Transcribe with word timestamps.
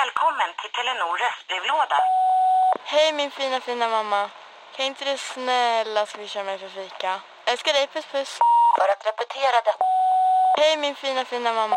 Välkommen 0.00 0.50
till 0.60 0.72
Telenor 0.76 1.14
röstbrevlåda. 1.24 1.98
Hej 2.92 3.08
min 3.18 3.30
fina 3.30 3.60
fina 3.60 3.86
mamma. 3.96 4.30
Kan 4.76 4.86
inte 4.86 5.04
du 5.10 5.16
snälla 5.18 6.06
swisha 6.06 6.44
mig 6.44 6.58
för 6.58 6.68
fika? 6.68 7.10
Älskar 7.50 7.72
dig, 7.72 7.86
puss 7.94 8.06
puss. 8.12 8.32
För 8.78 8.88
att 8.92 9.02
repetera 9.10 9.56
detta. 9.68 9.84
Hej 10.60 10.76
min 10.76 10.94
fina 10.94 11.24
fina 11.24 11.52
mamma. 11.52 11.76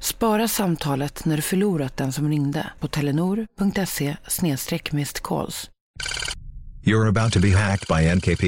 Spara 0.00 0.48
samtalet 0.48 1.24
när 1.24 1.36
du 1.36 1.42
förlorat 1.42 1.96
den 1.96 2.12
som 2.12 2.28
ringde 2.28 2.72
på 2.80 2.88
telenor.se 2.88 4.16
calls. 5.28 5.70
You're 6.86 7.08
about 7.08 7.32
to 7.32 7.40
be 7.40 7.50
hacked 7.56 7.88
by 7.88 8.14
NKP. 8.16 8.44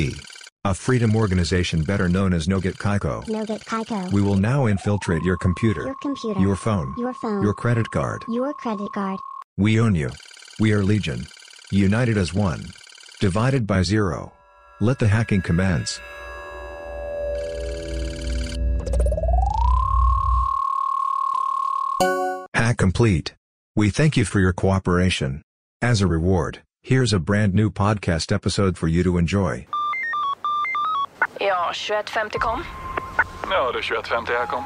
A 0.67 0.75
freedom 0.75 1.17
organization 1.17 1.83
better 1.85 2.07
known 2.07 2.35
as 2.35 2.47
Nogit 2.47 2.75
Kaiko. 2.77 3.25
Nogit 3.25 3.65
Kaiko. 3.65 4.13
We 4.13 4.21
will 4.21 4.37
now 4.37 4.67
infiltrate 4.67 5.23
your 5.23 5.39
computer, 5.39 5.85
Your 5.87 5.95
computer. 6.03 6.39
your 6.39 6.55
phone, 6.55 6.95
Your 6.99 7.15
phone. 7.15 7.43
your 7.43 7.55
credit 7.55 7.91
card. 7.91 8.23
Your 8.29 8.53
credit 8.53 8.89
card. 8.93 9.19
We 9.57 9.81
own 9.81 9.95
you. 9.95 10.11
We 10.59 10.73
are 10.73 10.83
Legion. 10.83 11.27
United 11.71 12.19
as 12.19 12.35
one. 12.35 12.63
Divided 13.21 13.67
by 13.67 13.83
zero. 13.83 14.33
Let 14.83 14.99
the 14.99 15.09
hacking 15.09 15.41
commence. 15.41 15.99
Hack 22.55 22.77
complete. 22.77 23.35
We 23.77 23.91
thank 23.91 24.17
you 24.17 24.25
for 24.25 24.41
your 24.41 24.53
cooperation. 24.53 25.43
As 25.81 26.01
a 26.01 26.07
reward, 26.07 26.63
here's 26.83 27.13
a 27.13 27.19
brand 27.19 27.55
new 27.55 27.71
podcast 27.71 28.33
episode 28.33 28.77
for 28.77 28.89
you 28.89 29.03
to 29.05 29.17
enjoy. 29.19 29.67
Ja, 31.43 31.71
21.50 31.73 32.39
kom. 32.39 32.65
Ja, 33.51 33.73
det 33.73 33.79
är 33.79 33.83
21.50 33.83 34.39
här 34.39 34.47
kom. 34.47 34.65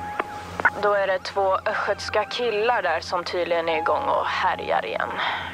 Då 0.83 0.93
är 0.93 1.07
det 1.07 1.19
två 1.19 1.59
östgötska 1.65 2.25
killar 2.25 2.83
där 2.83 3.01
som 3.01 3.25
tydligen 3.25 3.69
är 3.69 3.79
igång 3.79 4.03
och 4.03 4.27
härjar 4.27 4.87
igen. 4.87 5.09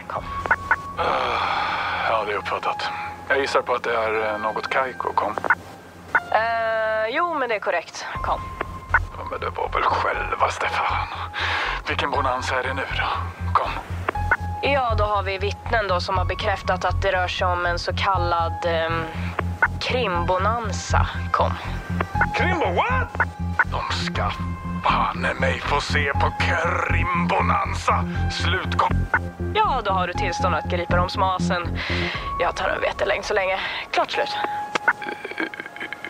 Kom. 0.09 0.25
Ja, 2.09 2.25
det 2.27 2.33
är 2.33 2.37
uppfattat. 2.37 2.89
Jag 3.29 3.41
gissar 3.41 3.63
på 3.63 3.75
att 3.75 3.83
det 3.83 3.97
är 3.97 4.33
eh, 4.33 4.39
något 4.39 4.69
Kaiko 4.69 5.13
kom. 5.13 5.37
Eh, 6.33 7.09
jo, 7.09 7.35
men 7.35 7.49
det 7.49 7.55
är 7.55 7.61
korrekt. 7.61 8.07
Kom. 8.23 8.41
Ja, 8.93 9.25
men 9.31 9.41
det 9.41 9.51
var 9.51 9.69
väl 9.69 9.83
självaste 9.83 10.69
fan. 10.69 11.09
Vilken 11.89 12.11
bonanza 12.11 12.59
är 12.59 12.63
det 12.63 12.75
nu 12.75 12.83
då? 12.83 13.09
Kom. 13.55 13.71
Ja, 14.63 14.95
då 14.99 15.05
har 15.05 15.23
vi 15.23 15.39
vittnen 15.39 15.89
då 15.89 16.01
som 16.01 16.19
har 16.19 16.25
bekräftat 16.25 16.85
att 16.85 17.03
det 17.03 17.13
rör 17.13 17.29
sig 17.29 17.47
om 17.47 17.67
en 17.67 17.79
så 17.79 17.93
kallad 17.97 18.67
eh, 18.67 18.91
krimbonanza. 19.81 21.07
Kom. 21.33 21.53
Krimbo, 22.37 22.67
what? 22.67 23.29
De 23.65 23.95
ska 24.05 24.33
banne 24.85 25.35
mig 25.35 25.61
få 25.61 25.81
se 25.81 26.13
på 26.13 26.33
krimbonanza. 26.41 28.05
Slutkom... 28.31 28.97
Ja, 29.55 29.83
då 29.85 29.91
har 29.91 30.07
du 30.07 30.13
tillstånd 30.13 30.55
att 30.55 30.65
gripa 30.65 30.97
dem 30.97 31.09
som 31.09 31.23
asen. 31.23 31.79
Jag 32.41 32.57
tar 32.57 32.69
en 32.69 32.81
vetelängd 32.81 33.25
så 33.25 33.35
länge. 33.35 33.59
Klart 33.91 34.11
slut. 34.11 34.37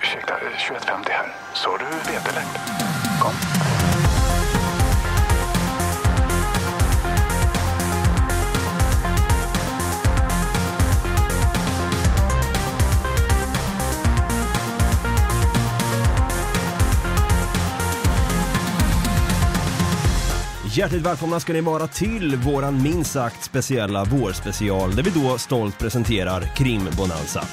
Ursäkta, 0.03 0.35
eh, 0.35 0.59
21.50 0.59 1.11
här. 1.11 1.33
Så 1.53 1.77
du 1.77 2.13
vetelängd? 2.13 2.59
Kom. 3.21 3.70
Hjärtligt 20.81 21.07
välkomna 21.07 21.41
ska 21.41 21.53
ni 21.53 21.61
vara 21.61 21.87
till 21.87 22.37
våran 22.37 22.83
minst 22.83 23.13
sagt 23.13 23.45
speciella 23.45 24.05
vårspecial 24.05 24.97
där 24.97 25.03
vi 25.03 25.11
då 25.11 25.39
stolt 25.39 25.79
presenterar 25.79 26.57
Krimbonanza. 26.57 27.45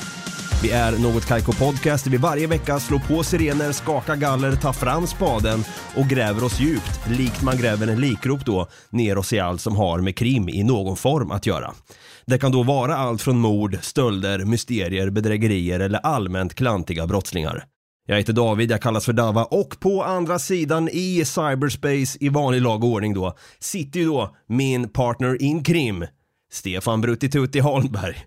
Vi 0.64 0.72
är 0.72 0.92
Något 0.92 1.26
Kaiko 1.26 1.54
Podcast 1.54 2.04
där 2.04 2.12
vi 2.12 2.18
varje 2.18 2.48
vecka 2.48 2.80
slår 2.80 3.00
på 3.00 3.24
sirener, 3.24 3.72
skakar 3.72 4.16
galler, 4.16 4.52
tar 4.56 4.74
fram 4.74 5.08
spaden 5.08 5.64
och 5.96 6.06
gräver 6.06 6.44
oss 6.44 6.60
djupt, 6.60 7.10
likt 7.10 7.42
man 7.42 7.58
gräver 7.58 7.88
en 7.88 8.02
likrop 8.02 8.46
då, 8.46 8.68
ner 8.90 9.18
oss 9.18 9.34
i 9.34 9.40
allt 9.40 9.62
som 9.62 9.76
har 9.76 10.00
med 10.00 10.16
krim 10.16 10.50
i 10.50 10.64
någon 10.64 10.98
form 10.98 11.32
att 11.32 11.46
göra. 11.46 11.74
Det 12.26 12.40
kan 12.40 12.52
då 12.52 12.64
vara 12.64 12.98
allt 12.98 13.22
från 13.22 13.40
mord, 13.40 13.78
stölder, 13.82 14.46
mysterier, 14.46 15.10
bedrägerier 15.10 15.80
eller 15.80 16.00
allmänt 16.00 16.54
klantiga 16.54 17.08
brottslingar. 17.08 17.64
Jag 18.10 18.18
heter 18.18 18.34
David, 18.34 18.72
jag 18.72 18.82
kallas 18.82 19.06
för 19.06 19.14
Dava 19.14 19.44
och 19.44 19.80
på 19.80 20.04
andra 20.04 20.40
sidan 20.40 20.90
i 20.92 21.26
cyberspace 21.26 22.18
i 22.20 22.30
vanlig 22.30 22.62
lag 22.62 22.84
och 22.84 22.90
ordning 22.90 23.14
då 23.14 23.38
sitter 23.60 24.00
ju 24.00 24.06
då 24.06 24.36
min 24.48 24.90
partner 24.90 25.42
in 25.42 25.64
krim, 25.64 26.06
Stefan 26.52 27.02
Bruttitutti 27.02 27.60
Holmberg. 27.60 28.26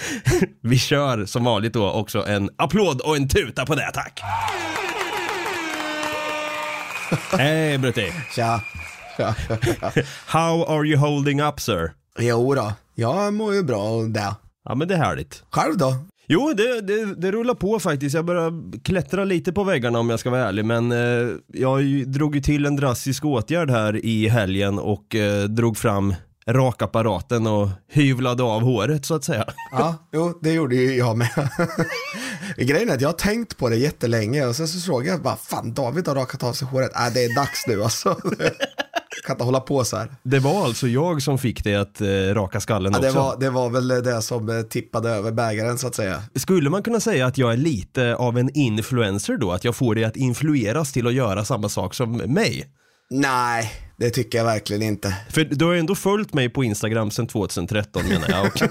Vi 0.60 0.78
kör 0.78 1.26
som 1.26 1.44
vanligt 1.44 1.72
då 1.72 1.90
också 1.90 2.26
en 2.26 2.50
applåd 2.56 3.00
och 3.00 3.16
en 3.16 3.28
tuta 3.28 3.66
på 3.66 3.74
det, 3.74 3.90
tack! 3.94 4.20
Hej 7.38 7.78
Brutti! 7.78 8.12
Tja. 8.34 8.60
Tja. 9.16 9.34
How 10.26 10.64
are 10.64 10.86
you 10.86 10.96
holding 10.96 11.42
up 11.42 11.60
sir? 11.60 11.92
Jo 12.18 12.54
då, 12.54 12.72
jag 12.94 13.34
mår 13.34 13.54
ju 13.54 13.62
bra 13.62 13.82
och 13.82 14.10
det. 14.10 14.34
Ja 14.64 14.74
men 14.74 14.88
det 14.88 14.94
är 14.94 14.98
härligt. 14.98 15.42
Själv 15.50 15.78
då? 15.78 15.96
Jo, 16.26 16.52
det, 16.56 16.80
det, 16.80 17.14
det 17.14 17.32
rullar 17.32 17.54
på 17.54 17.80
faktiskt. 17.80 18.14
Jag 18.14 18.24
börjar 18.24 18.82
klättra 18.82 19.24
lite 19.24 19.52
på 19.52 19.64
väggarna 19.64 19.98
om 19.98 20.10
jag 20.10 20.20
ska 20.20 20.30
vara 20.30 20.48
ärlig, 20.48 20.64
men 20.64 20.92
eh, 20.92 21.28
jag 21.52 22.08
drog 22.08 22.34
ju 22.34 22.40
till 22.40 22.66
en 22.66 22.76
drastisk 22.76 23.24
åtgärd 23.24 23.70
här 23.70 24.04
i 24.04 24.28
helgen 24.28 24.78
och 24.78 25.14
eh, 25.14 25.44
drog 25.44 25.76
fram 25.76 26.14
rakapparaten 26.46 27.46
och 27.46 27.68
hyvlade 27.88 28.42
av 28.42 28.62
håret 28.62 29.06
så 29.06 29.14
att 29.14 29.24
säga. 29.24 29.44
Ja, 29.72 30.08
jo, 30.12 30.38
det 30.42 30.52
gjorde 30.52 30.76
ju 30.76 30.96
jag 30.96 31.16
med. 31.16 31.28
Grejen 32.56 32.90
är 32.90 32.94
att 32.94 33.00
jag 33.00 33.08
har 33.08 33.12
tänkt 33.12 33.56
på 33.56 33.68
det 33.68 33.76
jättelänge 33.76 34.46
och 34.46 34.56
sen 34.56 34.68
så 34.68 34.80
såg 34.80 35.06
jag 35.06 35.22
bara, 35.22 35.36
fan 35.36 35.74
David 35.74 36.08
har 36.08 36.14
rakat 36.14 36.42
av 36.42 36.52
sig 36.52 36.68
håret. 36.68 36.96
Äh, 36.96 37.12
det 37.14 37.24
är 37.24 37.36
dags 37.36 37.66
nu 37.66 37.82
alltså. 37.82 38.16
kan 39.24 39.34
inte 39.34 39.44
hålla 39.44 39.60
på 39.60 39.84
så 39.84 39.96
här. 39.96 40.08
Det 40.22 40.38
var 40.38 40.64
alltså 40.64 40.88
jag 40.88 41.22
som 41.22 41.38
fick 41.38 41.64
dig 41.64 41.74
att 41.74 42.00
eh, 42.00 42.06
raka 42.08 42.60
skallen 42.60 42.92
Ja, 42.92 42.98
också. 42.98 43.10
det, 43.12 43.18
var, 43.20 43.36
det 43.40 43.50
var 43.50 43.70
väl 43.70 43.88
det 43.88 44.22
som 44.22 44.48
eh, 44.48 44.62
tippade 44.62 45.10
över 45.10 45.32
bägaren 45.32 45.78
så 45.78 45.86
att 45.86 45.94
säga. 45.94 46.22
Skulle 46.34 46.70
man 46.70 46.82
kunna 46.82 47.00
säga 47.00 47.26
att 47.26 47.38
jag 47.38 47.52
är 47.52 47.56
lite 47.56 48.14
av 48.14 48.38
en 48.38 48.50
influencer 48.54 49.36
då? 49.36 49.52
Att 49.52 49.64
jag 49.64 49.76
får 49.76 49.94
dig 49.94 50.04
att 50.04 50.16
influeras 50.16 50.92
till 50.92 51.06
att 51.06 51.14
göra 51.14 51.44
samma 51.44 51.68
sak 51.68 51.94
som 51.94 52.12
mig? 52.12 52.66
Nej, 53.10 53.72
det 53.96 54.10
tycker 54.10 54.38
jag 54.38 54.44
verkligen 54.44 54.82
inte. 54.82 55.16
För 55.30 55.44
du 55.44 55.64
har 55.64 55.72
ju 55.72 55.78
ändå 55.78 55.94
följt 55.94 56.34
mig 56.34 56.48
på 56.48 56.64
Instagram 56.64 57.10
sedan 57.10 57.26
2013 57.26 58.02
menar 58.08 58.28
jag. 58.30 58.70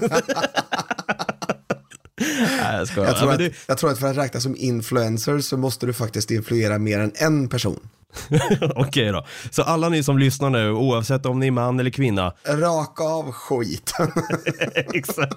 Nej, 2.20 2.86
jag. 2.96 3.06
Jag 3.06 3.16
tror, 3.18 3.30
att, 3.32 3.40
men 3.40 3.50
jag 3.66 3.78
tror 3.78 3.90
att 3.90 3.98
för 3.98 4.06
att 4.10 4.16
räknas 4.16 4.42
som 4.42 4.56
influencer 4.56 5.38
så 5.38 5.56
måste 5.56 5.86
du 5.86 5.92
faktiskt 5.92 6.30
influera 6.30 6.78
mer 6.78 6.98
än 7.00 7.12
en 7.14 7.48
person. 7.48 7.88
Okej 8.74 9.12
då. 9.12 9.26
Så 9.50 9.62
alla 9.62 9.88
ni 9.88 10.02
som 10.02 10.18
lyssnar 10.18 10.50
nu, 10.50 10.70
oavsett 10.70 11.26
om 11.26 11.40
ni 11.40 11.46
är 11.46 11.50
man 11.50 11.80
eller 11.80 11.90
kvinna. 11.90 12.32
Raka 12.48 13.04
av 13.04 13.32
skiten. 13.32 14.12
Exakt. 14.94 15.36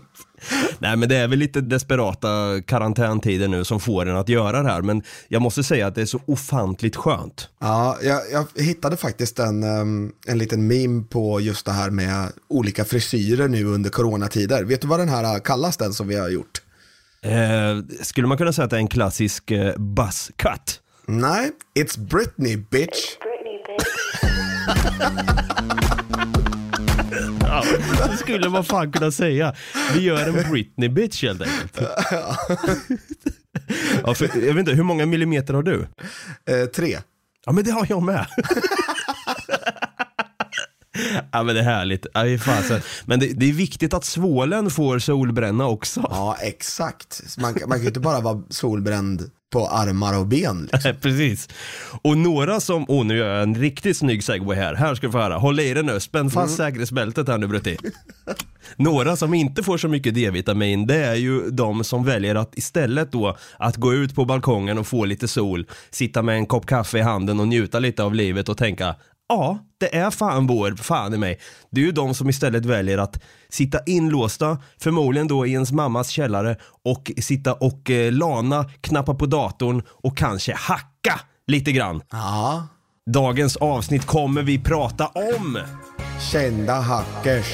Nej 0.79 0.95
men 0.95 1.09
det 1.09 1.15
är 1.15 1.27
väl 1.27 1.39
lite 1.39 1.61
desperata 1.61 2.27
karantäntider 2.65 3.47
nu 3.47 3.63
som 3.63 3.79
får 3.79 4.05
en 4.05 4.15
att 4.15 4.29
göra 4.29 4.63
det 4.63 4.69
här. 4.69 4.81
Men 4.81 5.01
jag 5.27 5.41
måste 5.41 5.63
säga 5.63 5.87
att 5.87 5.95
det 5.95 6.01
är 6.01 6.05
så 6.05 6.19
ofantligt 6.25 6.95
skönt. 6.95 7.49
Ja, 7.59 7.97
jag, 8.03 8.21
jag 8.31 8.63
hittade 8.63 8.97
faktiskt 8.97 9.39
en, 9.39 9.63
em, 9.63 10.11
en 10.27 10.37
liten 10.37 10.67
meme 10.67 11.03
på 11.09 11.41
just 11.41 11.65
det 11.65 11.71
här 11.71 11.89
med 11.89 12.31
olika 12.49 12.85
frisyrer 12.85 13.47
nu 13.47 13.65
under 13.65 13.89
coronatider. 13.89 14.63
Vet 14.63 14.81
du 14.81 14.87
vad 14.87 14.99
den 14.99 15.09
här 15.09 15.39
kallas 15.39 15.77
den 15.77 15.93
som 15.93 16.07
vi 16.07 16.15
har 16.15 16.29
gjort? 16.29 16.61
Eh, 17.21 18.01
skulle 18.01 18.27
man 18.27 18.37
kunna 18.37 18.53
säga 18.53 18.65
att 18.65 18.71
det 18.71 18.77
är 18.77 18.81
en 18.81 18.87
klassisk 18.87 19.51
eh, 19.51 19.77
buzz 19.77 20.31
cut? 20.35 20.81
Nej, 21.07 21.51
it's 21.79 21.97
Britney 21.97 22.57
bitch. 22.57 23.15
Ja, 27.41 27.63
det 28.11 28.17
skulle 28.17 28.49
man 28.49 28.63
fan 28.63 28.91
kunna 28.91 29.11
säga. 29.11 29.55
Vi 29.93 30.01
gör 30.01 30.27
en 30.27 30.51
Britney 30.51 30.89
bitch 30.89 31.23
helt 31.23 31.41
enkelt. 31.41 31.79
Ja, 34.05 34.13
för, 34.13 34.25
jag 34.25 34.53
vet 34.53 34.57
inte, 34.57 34.71
hur 34.71 34.83
många 34.83 35.05
millimeter 35.05 35.53
har 35.53 35.63
du? 35.63 35.87
Eh, 36.49 36.65
tre. 36.75 36.97
Ja 37.45 37.51
men 37.51 37.63
det 37.63 37.71
har 37.71 37.85
jag 37.89 38.03
med. 38.03 38.25
Ja 41.31 41.43
men 41.43 41.55
det 41.55 41.61
är 41.61 41.65
härligt. 41.65 42.05
Men 43.05 43.19
det, 43.19 43.25
det 43.33 43.49
är 43.49 43.53
viktigt 43.53 43.93
att 43.93 44.05
svålen 44.05 44.69
får 44.69 44.99
solbränna 44.99 45.67
också. 45.67 46.07
Ja, 46.09 46.37
exakt. 46.41 47.21
Man, 47.37 47.53
kan- 47.53 47.69
man 47.69 47.77
kan 47.77 47.81
ju 47.83 47.87
inte 47.87 47.99
bara 47.99 48.19
vara 48.19 48.43
solbränd 48.49 49.31
på 49.53 49.67
armar 49.67 50.19
och 50.19 50.27
ben. 50.27 50.69
Liksom. 50.73 50.95
Precis. 51.01 51.49
Och 52.01 52.17
några 52.17 52.59
som, 52.59 52.85
åh 52.87 53.05
nu 53.05 53.17
gör 53.17 53.33
jag 53.33 53.43
en 53.43 53.55
riktigt 53.55 53.97
snygg 53.97 54.23
segway 54.23 54.57
här. 54.57 54.73
Här 54.75 54.95
ska 54.95 55.07
du 55.07 55.11
få 55.11 55.17
höra. 55.19 55.37
Håll 55.37 55.59
i 55.59 55.73
dig 55.73 55.83
nu, 55.83 55.99
spänn 55.99 56.29
fast 56.29 56.55
säkerhetsbältet 56.57 57.27
här 57.27 57.37
nu 57.37 57.47
Brutti. 57.47 57.77
Några 58.75 59.15
som 59.15 59.33
inte 59.33 59.63
får 59.63 59.77
så 59.77 59.87
mycket 59.87 60.15
D-vitamin, 60.15 60.87
det 60.87 60.95
är 61.05 61.15
ju 61.15 61.49
de 61.49 61.83
som 61.83 62.03
väljer 62.05 62.35
att 62.35 62.57
istället 62.57 63.11
då 63.11 63.37
att 63.59 63.75
gå 63.75 63.93
ut 63.93 64.15
på 64.15 64.25
balkongen 64.25 64.77
och 64.77 64.87
få 64.87 65.05
lite 65.05 65.27
sol, 65.27 65.65
sitta 65.89 66.21
med 66.21 66.35
en 66.35 66.45
kopp 66.45 66.65
kaffe 66.65 66.97
i 66.97 67.01
handen 67.01 67.39
och 67.39 67.47
njuta 67.47 67.79
lite 67.79 68.03
av 68.03 68.13
livet 68.15 68.49
och 68.49 68.57
tänka 68.57 68.95
Ja, 69.29 69.59
det 69.77 69.95
är 69.95 70.11
fan 70.11 70.47
vår, 70.47 70.75
fan 70.75 71.13
i 71.13 71.17
mig. 71.17 71.39
Det 71.71 71.81
är 71.81 71.85
ju 71.85 71.91
de 71.91 72.13
som 72.13 72.29
istället 72.29 72.65
väljer 72.65 72.97
att 72.97 73.23
sitta 73.49 73.79
inlåsta, 73.85 74.57
förmodligen 74.79 75.27
då 75.27 75.45
i 75.47 75.51
ens 75.51 75.71
mammas 75.71 76.09
källare 76.09 76.55
och 76.85 77.11
sitta 77.21 77.53
och 77.53 77.89
eh, 77.89 78.11
lana, 78.11 78.63
knappa 78.81 79.13
på 79.13 79.25
datorn 79.25 79.81
och 79.89 80.17
kanske 80.17 80.53
hacka 80.53 81.19
lite 81.47 81.71
grann. 81.71 82.01
Ja, 82.11 82.67
Dagens 83.13 83.55
avsnitt 83.55 84.05
kommer 84.05 84.41
vi 84.41 84.59
prata 84.59 85.07
om. 85.07 85.59
kända 86.31 86.73
hackers. 86.73 87.45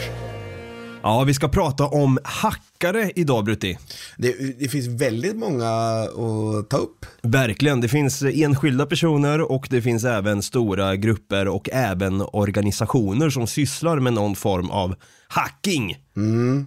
Ja, 1.05 1.23
vi 1.23 1.33
ska 1.33 1.47
prata 1.47 1.87
om 1.87 2.19
hackare 2.23 3.11
idag 3.15 3.45
Brutti. 3.45 3.77
Det, 4.17 4.59
det 4.59 4.67
finns 4.67 4.87
väldigt 4.87 5.35
många 5.35 5.69
att 5.69 6.69
ta 6.69 6.77
upp. 6.77 7.05
Verkligen, 7.21 7.81
det 7.81 7.87
finns 7.89 8.21
enskilda 8.21 8.85
personer 8.85 9.51
och 9.51 9.67
det 9.69 9.81
finns 9.81 10.03
även 10.03 10.43
stora 10.43 10.95
grupper 10.95 11.47
och 11.47 11.69
även 11.71 12.21
organisationer 12.21 13.29
som 13.29 13.47
sysslar 13.47 13.99
med 13.99 14.13
någon 14.13 14.35
form 14.35 14.69
av 14.69 14.95
hacking. 15.27 15.97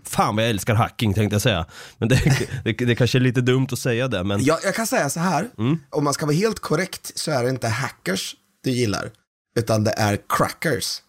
Fan 0.04 0.36
vad 0.36 0.44
jag 0.44 0.50
älskar 0.50 0.74
hacking 0.74 1.14
tänkte 1.14 1.34
jag 1.34 1.42
säga. 1.42 1.66
Men 1.98 2.08
det, 2.08 2.22
det, 2.64 2.72
det 2.72 2.94
kanske 2.94 3.18
är 3.18 3.20
lite 3.20 3.40
dumt 3.40 3.68
att 3.72 3.78
säga 3.78 4.08
det 4.08 4.24
men 4.24 4.44
Jag, 4.44 4.58
jag 4.64 4.74
kan 4.74 4.86
säga 4.86 5.10
så 5.10 5.20
här, 5.20 5.48
om 5.90 6.04
man 6.04 6.14
ska 6.14 6.26
vara 6.26 6.36
helt 6.36 6.60
korrekt 6.60 7.12
så 7.14 7.30
är 7.30 7.44
det 7.44 7.50
inte 7.50 7.68
hackers 7.68 8.34
du 8.64 8.70
gillar, 8.70 9.10
utan 9.58 9.84
det 9.84 9.94
är 9.96 10.18
crackers. 10.28 11.02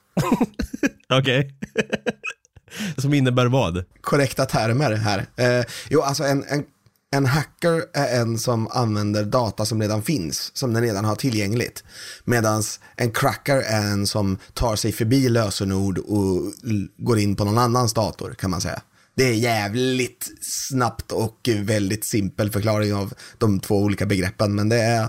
okej. 1.10 1.56
som 2.98 3.14
innebär 3.14 3.46
vad? 3.46 3.84
Korrekta 4.02 4.46
termer 4.46 4.92
här. 4.92 5.26
Eh, 5.36 5.66
jo, 5.90 6.02
alltså 6.02 6.24
en, 6.24 6.44
en, 6.48 6.64
en 7.12 7.26
hacker 7.26 7.84
är 7.94 8.22
en 8.22 8.38
som 8.38 8.68
använder 8.68 9.24
data 9.24 9.66
som 9.66 9.82
redan 9.82 10.02
finns, 10.02 10.52
som 10.54 10.74
den 10.74 10.84
redan 10.84 11.06
har 11.06 11.16
tillgängligt. 11.16 11.84
Medan 12.26 12.64
en 12.96 13.12
cracker 13.12 13.58
är 13.58 13.82
en 13.82 14.08
som 14.08 14.38
tar 14.54 14.76
sig 14.76 14.92
förbi 14.92 15.30
lösenord 15.30 15.98
och 15.98 16.54
går 16.98 17.20
in 17.20 17.36
på 17.36 17.46
någon 17.46 17.58
annans 17.58 17.94
dator 17.94 18.34
kan 18.34 18.50
man 18.50 18.62
säga. 18.62 18.82
Det 19.16 19.24
är 19.24 19.34
jävligt 19.34 20.32
snabbt 20.42 21.12
och 21.12 21.50
väldigt 21.60 22.04
simpel 22.04 22.52
förklaring 22.52 22.94
av 22.94 23.14
de 23.38 23.60
två 23.60 23.78
olika 23.78 24.06
begreppen. 24.06 24.56
Men 24.56 24.70
det 24.70 24.82
är 24.82 25.02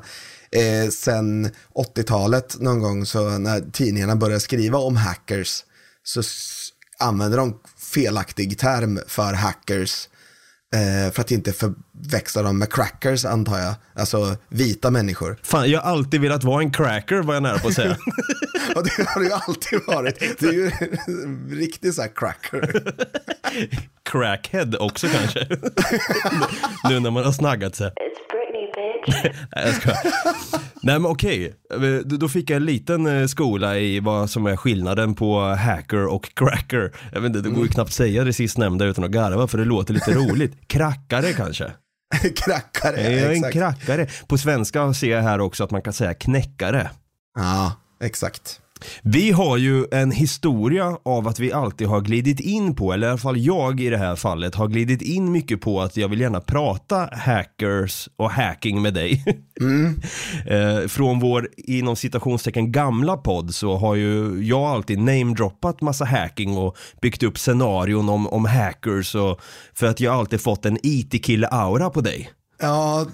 eh, 0.50 0.90
sen 0.90 1.50
80-talet 1.74 2.60
någon 2.60 2.80
gång 2.80 3.06
så 3.06 3.38
när 3.38 3.70
tidningarna 3.72 4.16
började 4.16 4.40
skriva 4.40 4.78
om 4.78 4.96
hackers 4.96 5.64
så 6.02 6.22
använder 6.98 7.38
de 7.38 7.58
felaktig 7.94 8.58
term 8.58 9.00
för 9.06 9.32
hackers 9.32 10.08
eh, 10.74 11.12
för 11.12 11.20
att 11.20 11.30
inte 11.30 11.52
förväxla 11.52 12.42
dem 12.42 12.58
med 12.58 12.72
crackers 12.72 13.24
antar 13.24 13.58
jag. 13.58 13.74
Alltså 13.94 14.36
vita 14.48 14.90
människor. 14.90 15.38
Fan, 15.42 15.70
jag 15.70 15.80
har 15.80 15.90
alltid 15.90 16.20
velat 16.20 16.44
vara 16.44 16.62
en 16.62 16.72
cracker 16.72 17.22
var 17.22 17.34
jag 17.34 17.42
nära 17.42 17.58
på 17.58 17.68
att 17.68 17.74
säga. 17.74 17.96
Och 18.76 18.84
det 18.84 19.08
har 19.08 19.20
det 19.20 19.26
ju 19.26 19.32
alltid 19.32 19.80
varit. 19.86 20.38
Du 20.38 20.48
är 20.48 20.52
ju 20.52 20.66
en 21.06 21.50
riktig 21.50 21.94
så 21.94 22.02
här 22.02 22.10
cracker. 22.14 22.82
Crackhead 24.10 24.76
också 24.80 25.06
kanske. 25.08 25.40
nu 26.88 27.00
när 27.00 27.10
man 27.10 27.24
har 27.24 27.32
snaggat 27.32 27.76
sig. 27.76 27.92
Nej, 29.08 29.34
jag 29.64 29.74
skojar. 29.74 29.98
Nej 30.82 30.98
men 30.98 31.06
okej, 31.06 31.54
Då- 32.04 32.16
då 32.16 32.28
fick 32.28 32.50
jag 32.50 32.56
en 32.56 32.64
liten 32.64 33.06
eh, 33.20 33.26
skola 33.26 33.78
i 33.78 34.00
vad 34.00 34.30
som 34.30 34.46
är 34.46 34.56
skillnaden 34.56 35.14
på 35.14 35.40
hacker 35.40 36.06
och 36.06 36.34
cracker. 36.34 36.92
Jag 37.12 37.20
vet 37.20 37.26
inte, 37.28 37.40
det 37.40 37.50
går 37.54 37.62
ju 37.64 37.68
knappt 37.68 37.92
säga 37.92 38.24
det 38.24 38.32
sistnämnda 38.32 38.84
utan 38.84 39.04
att 39.04 39.10
garva 39.10 39.46
för 39.46 39.58
det 39.58 39.64
låter 39.64 39.94
lite 39.94 40.12
roligt. 40.14 40.68
Krackare 40.68 41.32
kanske? 41.32 41.72
Krackare, 42.34 43.00
Jag 43.02 43.12
är 43.12 43.26
en 43.26 43.32
exakt. 43.32 43.52
krackare. 43.52 44.06
På 44.26 44.38
svenska 44.38 44.94
ser 44.94 45.10
jag 45.10 45.22
här 45.22 45.40
också 45.40 45.64
att 45.64 45.70
man 45.70 45.82
kan 45.82 45.92
säga 45.92 46.14
knäckare. 46.14 46.90
Ja, 47.38 47.72
exakt. 48.02 48.60
Vi 49.02 49.30
har 49.30 49.56
ju 49.56 49.84
en 49.92 50.10
historia 50.10 50.98
av 51.04 51.28
att 51.28 51.40
vi 51.40 51.52
alltid 51.52 51.86
har 51.86 52.00
glidit 52.00 52.40
in 52.40 52.74
på, 52.74 52.92
eller 52.92 53.06
i 53.06 53.10
alla 53.10 53.18
fall 53.18 53.38
jag 53.38 53.80
i 53.80 53.88
det 53.88 53.98
här 53.98 54.16
fallet, 54.16 54.54
har 54.54 54.68
glidit 54.68 55.02
in 55.02 55.32
mycket 55.32 55.60
på 55.60 55.80
att 55.80 55.96
jag 55.96 56.08
vill 56.08 56.20
gärna 56.20 56.40
prata 56.40 57.08
hackers 57.12 58.08
och 58.16 58.30
hacking 58.30 58.82
med 58.82 58.94
dig. 58.94 59.24
eh, 60.46 60.88
från 60.88 61.20
vår, 61.20 61.48
inom 61.56 61.96
citationstecken, 61.96 62.72
gamla 62.72 63.16
podd 63.16 63.54
så 63.54 63.76
har 63.76 63.94
ju 63.94 64.42
jag 64.42 64.62
alltid 64.62 64.98
namedroppat 64.98 65.80
massa 65.80 66.04
hacking 66.04 66.56
och 66.56 66.76
byggt 67.02 67.22
upp 67.22 67.38
scenarion 67.38 68.08
om, 68.08 68.26
om 68.26 68.44
hackers 68.44 69.14
och 69.14 69.40
för 69.74 69.86
att 69.86 70.00
jag 70.00 70.14
alltid 70.14 70.40
fått 70.40 70.66
en 70.66 70.78
IT-kille-aura 70.82 71.90
på 71.90 72.00
dig. 72.00 72.30
Ja, 72.60 73.06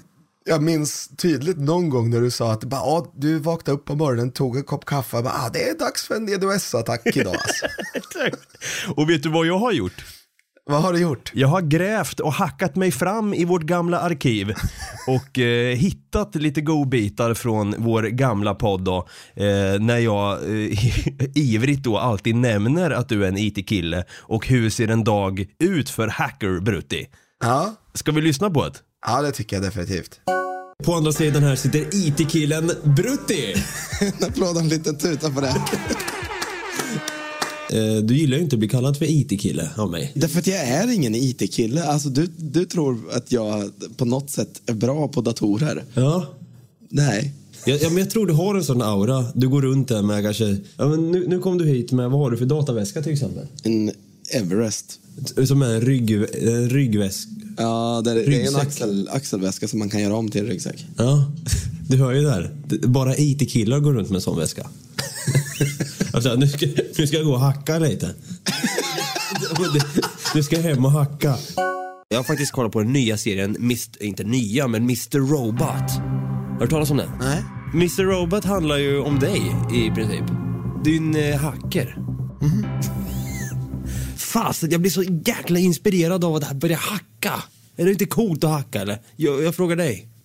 jag 0.44 0.62
minns 0.62 1.08
tydligt 1.16 1.58
någon 1.58 1.88
gång 1.88 2.10
när 2.10 2.20
du 2.20 2.30
sa 2.30 2.52
att 2.52 2.64
bara, 2.64 2.80
ah, 2.80 3.12
du 3.14 3.38
vaknade 3.38 3.78
upp 3.78 3.84
på 3.84 3.94
morgonen, 3.94 4.32
tog 4.32 4.56
en 4.56 4.64
kopp 4.64 4.84
kaffe 4.84 5.16
och 5.16 5.24
bara, 5.24 5.34
ah, 5.34 5.50
det 5.52 5.68
är 5.68 5.78
dags 5.78 6.06
för 6.06 6.14
en 6.14 6.26
DDoS-attack 6.26 7.00
idag. 7.16 7.34
Alltså. 7.34 7.66
och 8.96 9.10
vet 9.10 9.22
du 9.22 9.28
vad 9.28 9.46
jag 9.46 9.58
har 9.58 9.72
gjort? 9.72 10.04
Vad 10.66 10.82
har 10.82 10.92
du 10.92 11.00
gjort? 11.00 11.30
Jag 11.34 11.48
har 11.48 11.60
grävt 11.60 12.20
och 12.20 12.32
hackat 12.32 12.76
mig 12.76 12.92
fram 12.92 13.34
i 13.34 13.44
vårt 13.44 13.62
gamla 13.62 13.98
arkiv 14.00 14.52
och 15.06 15.38
eh, 15.38 15.76
hittat 15.76 16.34
lite 16.34 16.60
godbitar 16.60 17.34
från 17.34 17.74
vår 17.78 18.02
gamla 18.02 18.54
podd 18.54 18.84
då, 18.84 19.08
eh, 19.34 19.80
när 19.80 19.98
jag 19.98 20.32
eh, 20.32 20.78
ivrigt 21.34 21.82
då 21.82 21.98
alltid 21.98 22.34
nämner 22.34 22.90
att 22.90 23.08
du 23.08 23.24
är 23.24 23.28
en 23.28 23.36
IT-kille 23.36 24.04
och 24.10 24.46
hur 24.46 24.70
ser 24.70 24.88
en 24.88 25.04
dag 25.04 25.46
ut 25.58 25.90
för 25.90 26.08
hacker 26.08 26.60
Brutti? 26.60 27.06
Ja, 27.40 27.74
Ska 27.94 28.12
vi 28.12 28.20
lyssna 28.20 28.50
på 28.50 28.64
det? 28.64 28.74
Ja 29.06 29.22
det 29.22 29.32
tycker 29.32 29.56
jag 29.56 29.62
definitivt. 29.62 30.20
På 30.84 30.94
andra 30.94 31.12
sidan 31.12 31.42
här 31.42 31.56
sitter 31.56 31.86
IT-killen 31.92 32.70
Brutti. 32.84 33.54
En 34.00 34.28
applåd 34.28 34.56
och 34.56 34.62
en 34.62 34.68
liten 34.68 34.98
tuta 34.98 35.30
på 35.30 35.40
det. 35.40 35.54
Eh, 37.70 37.96
du 37.96 38.16
gillar 38.16 38.36
ju 38.36 38.42
inte 38.42 38.56
att 38.56 38.60
bli 38.60 38.68
kallad 38.68 38.96
för 38.96 39.04
IT-kille 39.10 39.70
av 39.76 39.90
mig. 39.90 40.12
Därför 40.14 40.38
att 40.38 40.46
jag 40.46 40.56
är 40.56 40.92
ingen 40.92 41.14
IT-kille. 41.14 41.84
Alltså, 41.84 42.08
du, 42.08 42.28
du 42.36 42.64
tror 42.64 42.98
att 43.12 43.32
jag 43.32 43.70
på 43.96 44.04
något 44.04 44.30
sätt 44.30 44.62
är 44.66 44.72
bra 44.72 45.08
på 45.08 45.20
datorer. 45.20 45.84
Ja. 45.94 46.26
Nej. 46.88 47.34
Ja, 47.64 47.76
ja, 47.82 47.88
men 47.88 47.98
jag 47.98 48.10
tror 48.10 48.26
du 48.26 48.32
har 48.32 48.54
en 48.54 48.64
sån 48.64 48.82
aura. 48.82 49.24
Du 49.34 49.48
går 49.48 49.62
runt 49.62 49.88
där 49.88 50.02
med 50.02 50.24
kanske, 50.24 50.56
ja, 50.76 50.88
men 50.88 51.10
nu, 51.10 51.28
nu 51.28 51.38
kom 51.38 51.58
du 51.58 51.64
hit 51.64 51.92
med, 51.92 52.10
vad 52.10 52.20
har 52.20 52.30
du 52.30 52.36
för 52.36 52.46
dataväska 52.46 53.02
till 53.02 53.12
exempel? 53.12 53.46
En 53.62 53.92
Everest. 54.30 55.00
Som 55.46 55.62
är 55.62 55.74
en, 55.74 55.80
rygg, 55.80 56.10
en 56.10 56.70
ryggväska. 56.70 57.30
Ja, 57.56 58.02
det 58.04 58.10
är, 58.10 58.14
det 58.14 58.42
är 58.42 58.48
en 58.48 58.56
axel, 58.56 59.08
axelväska 59.12 59.68
som 59.68 59.78
man 59.78 59.90
kan 59.90 60.00
göra 60.00 60.14
om 60.14 60.30
till 60.30 60.40
en 60.40 60.46
ryggsäck. 60.46 60.86
Ja, 60.96 61.32
du 61.88 61.96
hör 61.96 62.12
ju 62.12 62.22
där. 62.22 62.50
Bara 62.86 63.16
IT-killar 63.16 63.80
går 63.80 63.92
runt 63.92 64.08
med 64.08 64.16
en 64.16 64.22
sån 64.22 64.38
väska. 64.38 64.66
alltså, 66.12 66.34
nu, 66.34 66.48
ska, 66.48 66.66
nu 66.98 67.06
ska 67.06 67.16
jag 67.16 67.26
gå 67.26 67.32
och 67.32 67.40
hacka 67.40 67.78
lite. 67.78 68.10
nu 70.34 70.42
ska 70.42 70.56
jag 70.56 70.62
hem 70.62 70.84
och 70.84 70.92
hacka. 70.92 71.36
Jag 72.08 72.18
har 72.18 72.24
faktiskt 72.24 72.52
kollat 72.52 72.72
på 72.72 72.82
den 72.82 72.92
nya 72.92 73.16
serien, 73.16 73.56
Mist, 73.58 73.96
inte 74.00 74.24
nya, 74.24 74.68
men 74.68 74.82
Mr 74.82 75.18
Robot. 75.18 75.60
Har 75.60 76.58
du 76.58 76.60
hört 76.60 76.70
talas 76.70 76.90
om 76.90 76.96
den? 76.96 77.10
Nej. 77.20 77.44
Mr 77.74 78.02
Robot 78.02 78.44
handlar 78.44 78.76
ju 78.76 79.00
om 79.00 79.18
dig 79.18 79.42
i 79.74 79.90
princip. 79.90 80.24
Du 80.84 80.94
är 80.94 81.00
en 81.00 81.16
eh, 81.16 81.40
hacker. 81.40 81.98
Fasen, 84.34 84.70
jag 84.70 84.80
blir 84.80 84.90
så 84.90 85.02
jäkla 85.02 85.58
inspirerad 85.58 86.24
av 86.24 86.34
att 86.34 86.52
börja 86.52 86.76
hacka. 86.76 87.42
Är 87.76 87.84
det 87.84 87.90
inte 87.90 88.06
coolt 88.06 88.44
att 88.44 88.50
hacka 88.50 88.80
eller? 88.80 88.98
Jag, 89.16 89.42
jag 89.42 89.54
frågar 89.54 89.76
dig. 89.76 90.08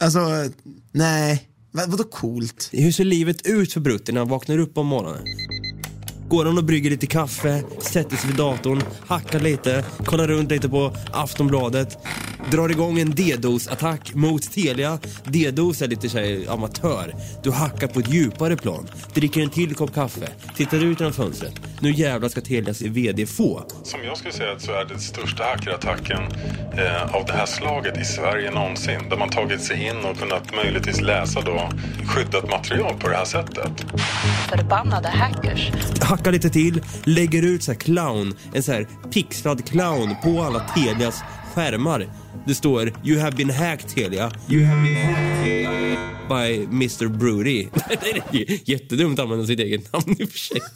Alltså, 0.00 0.50
nej. 0.92 1.48
Vad, 1.70 1.90
vadå 1.90 2.04
coolt? 2.04 2.68
Hur 2.72 2.92
ser 2.92 3.04
livet 3.04 3.46
ut 3.46 3.72
för 3.72 3.80
Brutti 3.80 4.12
när 4.12 4.20
han 4.20 4.28
vaknar 4.28 4.58
upp 4.58 4.78
om 4.78 4.86
morgonen? 4.86 5.24
Går 6.28 6.44
han 6.44 6.58
och 6.58 6.64
brygger 6.64 6.90
lite 6.90 7.06
kaffe, 7.06 7.62
sätter 7.80 8.16
sig 8.16 8.28
vid 8.28 8.36
datorn, 8.36 8.82
hackar 9.06 9.40
lite, 9.40 9.84
kollar 10.04 10.28
runt 10.28 10.50
lite 10.50 10.68
på 10.68 10.96
Aftonbladet, 11.12 11.98
drar 12.50 12.68
igång 12.68 12.98
en 12.98 13.14
DDoS-attack 13.14 14.14
mot 14.14 14.52
Telia. 14.52 14.98
DDoS 15.24 15.82
är 15.82 15.88
lite 15.88 16.08
såhär 16.08 16.50
amatör. 16.50 17.14
Du 17.42 17.50
hackar 17.50 17.86
på 17.86 18.00
ett 18.00 18.14
djupare 18.14 18.56
plan, 18.56 18.88
dricker 19.14 19.40
en 19.40 19.50
till 19.50 19.74
kopp 19.74 19.94
kaffe, 19.94 20.28
tittar 20.56 20.84
ut 20.84 21.00
genom 21.00 21.12
fönstret. 21.12 21.60
Nu 21.80 21.90
jävlar 21.90 22.28
ska 22.28 22.40
Telias 22.40 22.82
VD 22.82 23.26
få. 23.26 23.62
Som 23.82 24.04
jag 24.04 24.16
skulle 24.16 24.32
säga 24.32 24.58
så 24.58 24.72
är 24.72 24.84
det 24.84 24.98
största 24.98 25.44
hackerattacken 25.44 26.22
eh, 26.72 27.14
av 27.14 27.24
det 27.26 27.32
här 27.32 27.46
slaget 27.46 27.98
i 28.00 28.04
Sverige 28.04 28.50
någonsin. 28.50 29.00
Där 29.10 29.16
man 29.16 29.30
tagit 29.30 29.62
sig 29.62 29.86
in 29.86 29.96
och 29.96 30.18
kunnat 30.18 30.56
möjligtvis 30.56 31.00
läsa 31.00 31.40
då 31.40 31.70
skyddat 32.06 32.50
material 32.50 32.94
på 33.00 33.08
det 33.08 33.16
här 33.16 33.24
sättet. 33.24 33.84
Förbannade 34.48 35.08
hackers. 35.08 35.70
hackar 36.02 36.32
lite 36.32 36.50
till, 36.50 36.82
lägger 37.04 37.42
ut 37.42 37.62
så 37.62 37.72
här 37.72 37.78
clown, 37.78 38.34
en 38.54 38.62
så 38.62 38.72
här 38.72 38.86
pixlad 39.12 39.64
clown 39.68 40.16
på 40.22 40.42
alla 40.42 40.60
Telias 40.60 41.22
skärmar. 41.54 42.06
Det 42.46 42.54
står 42.54 42.92
“You 43.04 43.20
have 43.20 43.36
been 43.36 43.50
hacked 43.50 43.88
Telia”. 43.88 44.30
You 44.50 44.64
have 44.64 44.82
been 44.82 44.94
hacked 44.96 46.28
by 46.28 46.64
Mr 46.64 47.08
Broody. 47.08 47.68
Det 48.32 48.38
är 48.42 48.70
Jättedumt 48.70 49.18
att 49.18 49.22
använda 49.22 49.46
sitt 49.46 49.60
eget 49.60 49.92
namn 49.92 50.16
i 50.18 50.24
och 50.24 50.28
för 50.28 50.38
sig. 50.38 50.60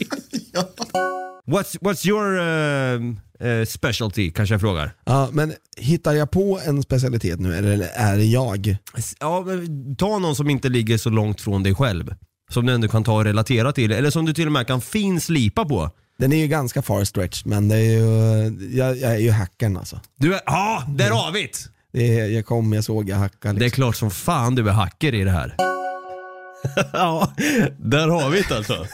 What's, 1.46 1.78
what's 1.80 2.06
your 2.08 2.38
um, 2.38 3.20
uh, 3.44 3.64
specialty, 3.64 4.30
kanske 4.30 4.54
jag 4.54 4.60
frågar? 4.60 4.94
Ja, 5.04 5.28
men 5.32 5.52
hittar 5.76 6.12
jag 6.12 6.30
på 6.30 6.60
en 6.66 6.82
specialitet 6.82 7.40
nu 7.40 7.54
eller 7.56 7.88
är 7.94 8.16
det 8.16 8.24
jag? 8.24 8.76
Ja, 9.20 9.42
men 9.46 9.96
ta 9.96 10.18
någon 10.18 10.36
som 10.36 10.50
inte 10.50 10.68
ligger 10.68 10.98
så 10.98 11.10
långt 11.10 11.40
från 11.40 11.62
dig 11.62 11.74
själv. 11.74 12.14
som 12.50 12.66
du 12.66 12.72
ändå 12.72 12.88
kan 12.88 13.04
ta 13.04 13.14
och 13.14 13.24
relatera 13.24 13.72
till, 13.72 13.92
eller 13.92 14.10
som 14.10 14.24
du 14.26 14.34
till 14.34 14.46
och 14.46 14.52
med 14.52 14.66
kan 14.66 14.80
finslipa 14.80 15.64
på. 15.64 15.90
Den 16.22 16.32
är 16.32 16.36
ju 16.36 16.46
ganska 16.46 16.82
far 16.82 17.04
stretched 17.04 17.46
men 17.46 17.68
det 17.68 17.76
är 17.76 17.80
ju, 17.80 18.68
jag, 18.76 18.96
jag 18.96 19.12
är 19.12 19.18
ju 19.18 19.30
hackern 19.30 19.76
alltså. 19.76 20.00
Du 20.16 20.34
är, 20.34 20.40
ja, 20.46 20.84
där 20.88 21.10
har 21.10 21.32
vi 21.32 21.42
det! 21.42 21.58
Det 21.92 22.18
är, 22.20 22.26
jag 22.26 22.46
kom, 22.46 22.72
jag 22.72 22.84
såg, 22.84 23.08
jag 23.08 23.16
hackade. 23.16 23.54
Det 23.54 23.62
är 23.62 23.64
Liksom. 23.64 23.82
klart 23.82 23.96
som 23.96 24.10
fan 24.10 24.54
du 24.54 24.68
är 24.68 24.72
hacker 24.72 25.14
i 25.14 25.24
det 25.24 25.30
här. 25.30 25.54
ja, 26.92 27.32
där 27.78 28.08
har 28.08 28.30
vi 28.30 28.40
det 28.48 28.56
alltså. 28.56 28.86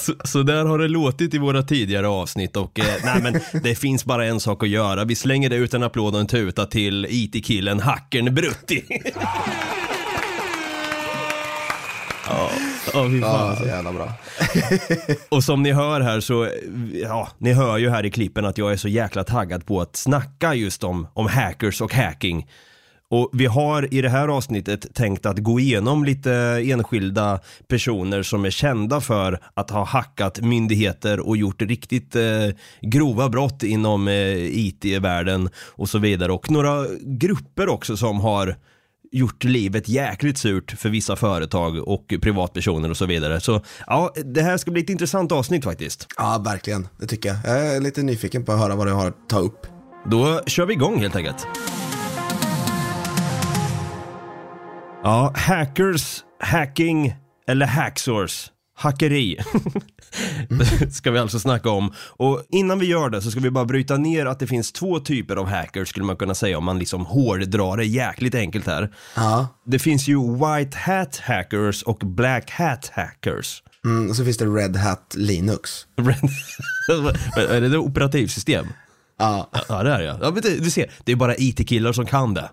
så, 0.00 0.14
så 0.24 0.42
där 0.42 0.64
har 0.64 0.78
det 0.78 0.88
låtit 0.88 1.34
i 1.34 1.38
våra 1.38 1.62
tidigare 1.62 2.08
avsnitt 2.08 2.56
och 2.56 2.78
eh, 2.78 2.84
nej 3.04 3.22
men 3.22 3.62
det 3.62 3.74
finns 3.74 4.04
bara 4.04 4.26
en 4.26 4.40
sak 4.40 4.62
att 4.62 4.68
göra. 4.68 5.04
Vi 5.04 5.14
slänger 5.14 5.50
ut 5.50 5.74
en 5.74 5.82
applåd 5.82 6.14
och 6.14 6.20
en 6.20 6.26
tuta 6.26 6.66
till 6.66 7.06
IT-killen 7.10 7.80
hackern 7.80 8.34
Brutti. 8.34 8.84
Ja, 12.26 12.50
ja, 12.92 13.08
fy 13.10 13.20
fan. 13.20 13.50
Ja, 13.50 13.56
så 13.56 13.64
jävla 13.64 13.92
bra. 13.92 14.12
Och 15.28 15.44
som 15.44 15.62
ni 15.62 15.72
hör 15.72 16.00
här 16.00 16.20
så, 16.20 16.48
ja, 16.92 17.28
ni 17.38 17.52
hör 17.52 17.78
ju 17.78 17.90
här 17.90 18.06
i 18.06 18.10
klippen 18.10 18.44
att 18.44 18.58
jag 18.58 18.72
är 18.72 18.76
så 18.76 18.88
jäkla 18.88 19.24
taggad 19.24 19.66
på 19.66 19.80
att 19.80 19.96
snacka 19.96 20.54
just 20.54 20.84
om, 20.84 21.06
om 21.14 21.26
hackers 21.26 21.80
och 21.80 21.94
hacking. 21.94 22.46
Och 23.10 23.30
vi 23.32 23.46
har 23.46 23.94
i 23.94 24.02
det 24.02 24.08
här 24.08 24.28
avsnittet 24.28 24.94
tänkt 24.94 25.26
att 25.26 25.38
gå 25.38 25.60
igenom 25.60 26.04
lite 26.04 26.32
enskilda 26.64 27.40
personer 27.68 28.22
som 28.22 28.44
är 28.44 28.50
kända 28.50 29.00
för 29.00 29.40
att 29.54 29.70
ha 29.70 29.84
hackat 29.84 30.40
myndigheter 30.40 31.20
och 31.20 31.36
gjort 31.36 31.62
riktigt 31.62 32.16
eh, 32.16 32.22
grova 32.80 33.28
brott 33.28 33.62
inom 33.62 34.08
eh, 34.08 34.14
IT-världen 34.36 35.48
och 35.56 35.88
så 35.88 35.98
vidare. 35.98 36.32
Och 36.32 36.50
några 36.50 36.86
grupper 37.00 37.68
också 37.68 37.96
som 37.96 38.20
har 38.20 38.56
gjort 39.12 39.44
livet 39.44 39.88
jäkligt 39.88 40.38
surt 40.38 40.72
för 40.72 40.88
vissa 40.88 41.16
företag 41.16 41.88
och 41.88 42.14
privatpersoner 42.22 42.90
och 42.90 42.96
så 42.96 43.06
vidare. 43.06 43.40
Så 43.40 43.60
ja, 43.86 44.12
det 44.24 44.42
här 44.42 44.56
ska 44.56 44.70
bli 44.70 44.82
ett 44.82 44.90
intressant 44.90 45.32
avsnitt 45.32 45.64
faktiskt. 45.64 46.06
Ja, 46.16 46.42
verkligen. 46.44 46.88
Det 46.98 47.06
tycker 47.06 47.28
jag. 47.28 47.38
Jag 47.44 47.76
är 47.76 47.80
lite 47.80 48.02
nyfiken 48.02 48.44
på 48.44 48.52
att 48.52 48.58
höra 48.58 48.76
vad 48.76 48.86
du 48.86 48.92
har 48.92 49.06
att 49.06 49.28
ta 49.28 49.38
upp. 49.38 49.66
Då 50.10 50.40
kör 50.46 50.66
vi 50.66 50.72
igång 50.72 51.00
helt 51.00 51.16
enkelt. 51.16 51.46
Ja, 55.02 55.32
hackers, 55.36 56.24
hacking 56.40 57.14
eller 57.48 57.66
hacksource. 57.66 58.50
Hackeri. 58.80 59.38
Ska 60.90 61.10
vi 61.10 61.18
alltså 61.18 61.38
snacka 61.38 61.70
om. 61.70 61.92
Och 61.98 62.42
innan 62.48 62.78
vi 62.78 62.86
gör 62.86 63.10
det 63.10 63.22
så 63.22 63.30
ska 63.30 63.40
vi 63.40 63.50
bara 63.50 63.64
bryta 63.64 63.96
ner 63.96 64.26
att 64.26 64.38
det 64.38 64.46
finns 64.46 64.72
två 64.72 65.00
typer 65.00 65.36
av 65.36 65.46
hackers 65.46 65.88
skulle 65.88 66.04
man 66.04 66.16
kunna 66.16 66.34
säga 66.34 66.58
om 66.58 66.64
man 66.64 66.78
liksom 66.78 67.06
hårddrar 67.06 67.76
det 67.76 67.84
jäkligt 67.84 68.34
enkelt 68.34 68.66
här. 68.66 68.94
Ja. 69.16 69.48
Det 69.66 69.78
finns 69.78 70.08
ju 70.08 70.18
white 70.32 70.78
hat 70.78 71.16
hackers 71.16 71.82
och 71.82 71.98
black 71.98 72.50
hat 72.50 72.90
hackers. 72.94 73.62
Mm, 73.84 74.10
och 74.10 74.16
så 74.16 74.24
finns 74.24 74.38
det 74.38 74.46
Red 74.46 74.76
Hat 74.76 75.14
Linux. 75.16 75.70
är 77.36 77.60
det 77.60 77.68
det 77.68 77.78
operativsystem? 77.78 78.66
Ja. 79.18 79.50
Ja 79.68 79.82
det 79.82 79.90
är 79.90 79.98
det 79.98 80.04
ja. 80.04 80.18
ja 80.22 80.30
men 80.30 80.42
du, 80.42 80.58
du 80.58 80.70
ser, 80.70 80.90
det 81.04 81.12
är 81.12 81.16
bara 81.16 81.34
IT-killar 81.36 81.92
som 81.92 82.06
kan 82.06 82.34
det. 82.34 82.50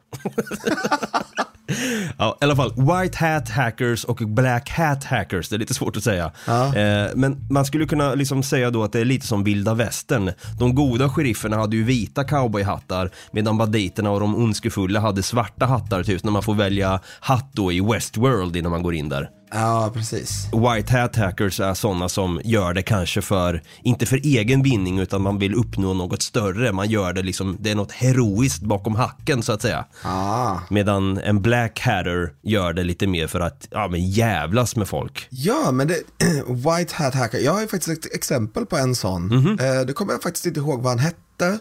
Ja, 2.17 2.37
i 2.41 2.43
alla 2.43 2.55
fall, 2.55 2.71
White 2.75 3.17
Hat 3.17 3.49
Hackers 3.49 4.03
och 4.03 4.15
Black 4.17 4.69
Hat 4.69 5.03
Hackers, 5.03 5.49
det 5.49 5.55
är 5.55 5.59
lite 5.59 5.73
svårt 5.73 5.97
att 5.97 6.03
säga. 6.03 6.31
Ja. 6.45 6.75
Eh, 6.75 7.09
men 7.15 7.47
man 7.49 7.65
skulle 7.65 7.85
kunna 7.85 8.13
liksom 8.13 8.43
säga 8.43 8.71
då 8.71 8.83
att 8.83 8.91
det 8.91 8.99
är 8.99 9.05
lite 9.05 9.27
som 9.27 9.43
vilda 9.43 9.73
västern. 9.73 10.31
De 10.59 10.75
goda 10.75 11.09
sherifferna 11.09 11.57
hade 11.57 11.75
ju 11.75 11.83
vita 11.83 12.23
cowboyhattar 12.23 13.11
medan 13.31 13.57
banditerna 13.57 14.11
och 14.11 14.19
de 14.19 14.35
ondskefulla 14.35 14.99
hade 14.99 15.23
svarta 15.23 15.65
hattar, 15.65 16.03
typ 16.03 16.23
när 16.23 16.31
man 16.31 16.43
får 16.43 16.55
välja 16.55 16.99
hatt 17.19 17.49
då 17.53 17.71
i 17.71 17.81
Westworld 17.81 18.55
innan 18.55 18.71
man 18.71 18.83
går 18.83 18.93
in 18.93 19.09
där. 19.09 19.29
Ja, 19.51 19.91
precis. 19.93 20.47
White 20.53 20.97
Hat 20.97 21.15
Hackers 21.15 21.59
är 21.59 21.73
sådana 21.73 22.09
som 22.09 22.41
gör 22.43 22.73
det 22.73 22.83
kanske 22.83 23.21
för, 23.21 23.63
inte 23.83 24.05
för 24.05 24.17
egen 24.17 24.63
vinning 24.63 24.99
utan 24.99 25.21
man 25.21 25.39
vill 25.39 25.55
uppnå 25.55 25.93
något 25.93 26.21
större. 26.21 26.71
Man 26.71 26.89
gör 26.89 27.13
det 27.13 27.21
liksom, 27.21 27.57
det 27.59 27.71
är 27.71 27.75
något 27.75 27.91
heroiskt 27.91 28.61
bakom 28.61 28.95
hacken 28.95 29.43
så 29.43 29.51
att 29.51 29.61
säga. 29.61 29.85
Ah. 30.03 30.59
Medan 30.69 31.17
en 31.17 31.41
Black 31.41 31.79
Hatter 31.79 32.33
gör 32.41 32.73
det 32.73 32.83
lite 32.83 33.07
mer 33.07 33.27
för 33.27 33.39
att, 33.39 33.67
ja 33.71 33.87
men 33.87 34.09
jävlas 34.09 34.75
med 34.75 34.87
folk. 34.87 35.27
Ja, 35.29 35.71
men 35.71 35.87
det, 35.87 36.03
White 36.47 36.95
Hat 36.95 37.15
Hacker, 37.15 37.39
jag 37.39 37.53
har 37.53 37.61
ju 37.61 37.67
faktiskt 37.67 38.05
ett 38.05 38.15
exempel 38.15 38.65
på 38.65 38.77
en 38.77 38.95
sån. 38.95 39.31
Eh, 39.59 39.81
det 39.87 39.93
kommer 39.93 40.13
jag 40.13 40.21
faktiskt 40.21 40.45
inte 40.45 40.59
ihåg 40.59 40.81
vad 40.81 40.91
han 40.91 40.99
hette. 40.99 41.59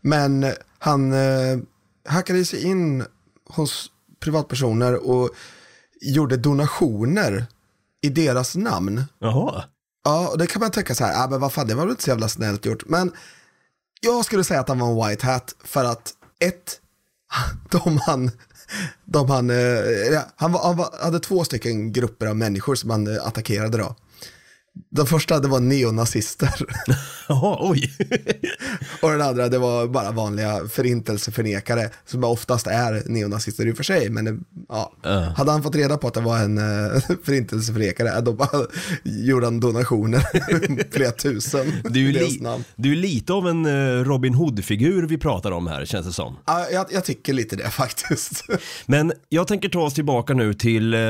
Men 0.00 0.46
han 0.78 1.12
eh, 1.12 1.58
hackade 2.08 2.44
sig 2.44 2.64
in 2.64 3.04
hos 3.50 3.90
privatpersoner 4.20 5.08
och 5.08 5.30
gjorde 6.12 6.36
donationer 6.36 7.46
i 8.02 8.08
deras 8.08 8.56
namn. 8.56 9.04
Jaha. 9.18 9.64
Ja, 10.04 10.28
och 10.28 10.38
det 10.38 10.46
kan 10.46 10.60
man 10.60 10.70
tänka 10.70 10.94
så 10.94 11.04
här, 11.04 11.24
ah, 11.24 11.30
men 11.30 11.40
vad 11.40 11.52
fan, 11.52 11.66
det 11.66 11.74
var 11.74 11.82
väl 11.82 11.90
inte 11.90 12.02
så 12.02 12.10
jävla 12.10 12.28
snällt 12.28 12.66
gjort. 12.66 12.82
Men 12.86 13.12
jag 14.00 14.24
skulle 14.24 14.44
säga 14.44 14.60
att 14.60 14.68
han 14.68 14.78
var 14.78 14.88
en 14.88 15.08
white 15.08 15.26
hat 15.26 15.54
för 15.64 15.84
att 15.84 16.12
ett, 16.40 16.80
de 17.70 17.98
han, 18.06 18.30
de 19.04 19.30
han, 19.30 19.50
eh, 19.50 20.22
han, 20.36 20.52
var, 20.52 20.62
han 20.62 20.76
var, 20.76 21.02
hade 21.02 21.20
två 21.20 21.44
stycken 21.44 21.92
grupper 21.92 22.26
av 22.26 22.36
människor 22.36 22.74
som 22.74 22.90
han 22.90 23.16
eh, 23.16 23.26
attackerade 23.26 23.78
då. 23.78 23.94
Den 24.90 25.06
första 25.06 25.40
det 25.40 25.48
var 25.48 25.60
neonazister 25.60 26.50
Jaha, 27.28 27.56
oj. 27.60 27.92
och 29.02 29.10
den 29.10 29.22
andra 29.22 29.48
det 29.48 29.58
var 29.58 29.86
bara 29.86 30.10
vanliga 30.10 30.68
förintelseförnekare 30.68 31.90
som 32.06 32.24
oftast 32.24 32.66
är 32.66 33.02
neonazister 33.06 33.66
i 33.66 33.72
och 33.72 33.76
för 33.76 33.84
sig. 33.84 34.10
Men 34.10 34.24
det, 34.24 34.38
ja. 34.68 34.92
hade 35.36 35.50
han 35.50 35.62
fått 35.62 35.76
reda 35.76 35.96
på 35.96 36.08
att 36.08 36.14
det 36.14 36.20
var 36.20 36.38
en 36.38 36.58
uh, 36.58 37.00
förintelseförnekare 37.24 38.20
då 38.20 38.32
bara 38.32 38.66
gjorde 39.04 39.46
han 39.46 39.60
donationer, 39.60 40.22
flera 40.92 41.12
tusen. 41.12 41.72
Du 41.84 42.08
är, 42.08 42.12
li- 42.12 42.64
du 42.76 42.92
är 42.92 42.96
lite 42.96 43.32
av 43.32 43.48
en 43.48 43.66
eh, 43.66 44.04
Robin 44.04 44.34
Hood-figur 44.34 45.06
vi 45.06 45.18
pratar 45.18 45.50
om 45.50 45.66
här 45.66 45.84
känns 45.84 46.06
det 46.06 46.12
som. 46.12 46.36
Ja, 46.46 46.66
jag, 46.72 46.86
jag 46.90 47.04
tycker 47.04 47.32
lite 47.32 47.56
det 47.56 47.70
faktiskt. 47.70 48.44
Men 48.86 49.12
jag 49.28 49.46
tänker 49.46 49.68
ta 49.68 49.80
oss 49.80 49.94
tillbaka 49.94 50.34
nu 50.34 50.54
till 50.54 50.94
eh, 50.94 51.00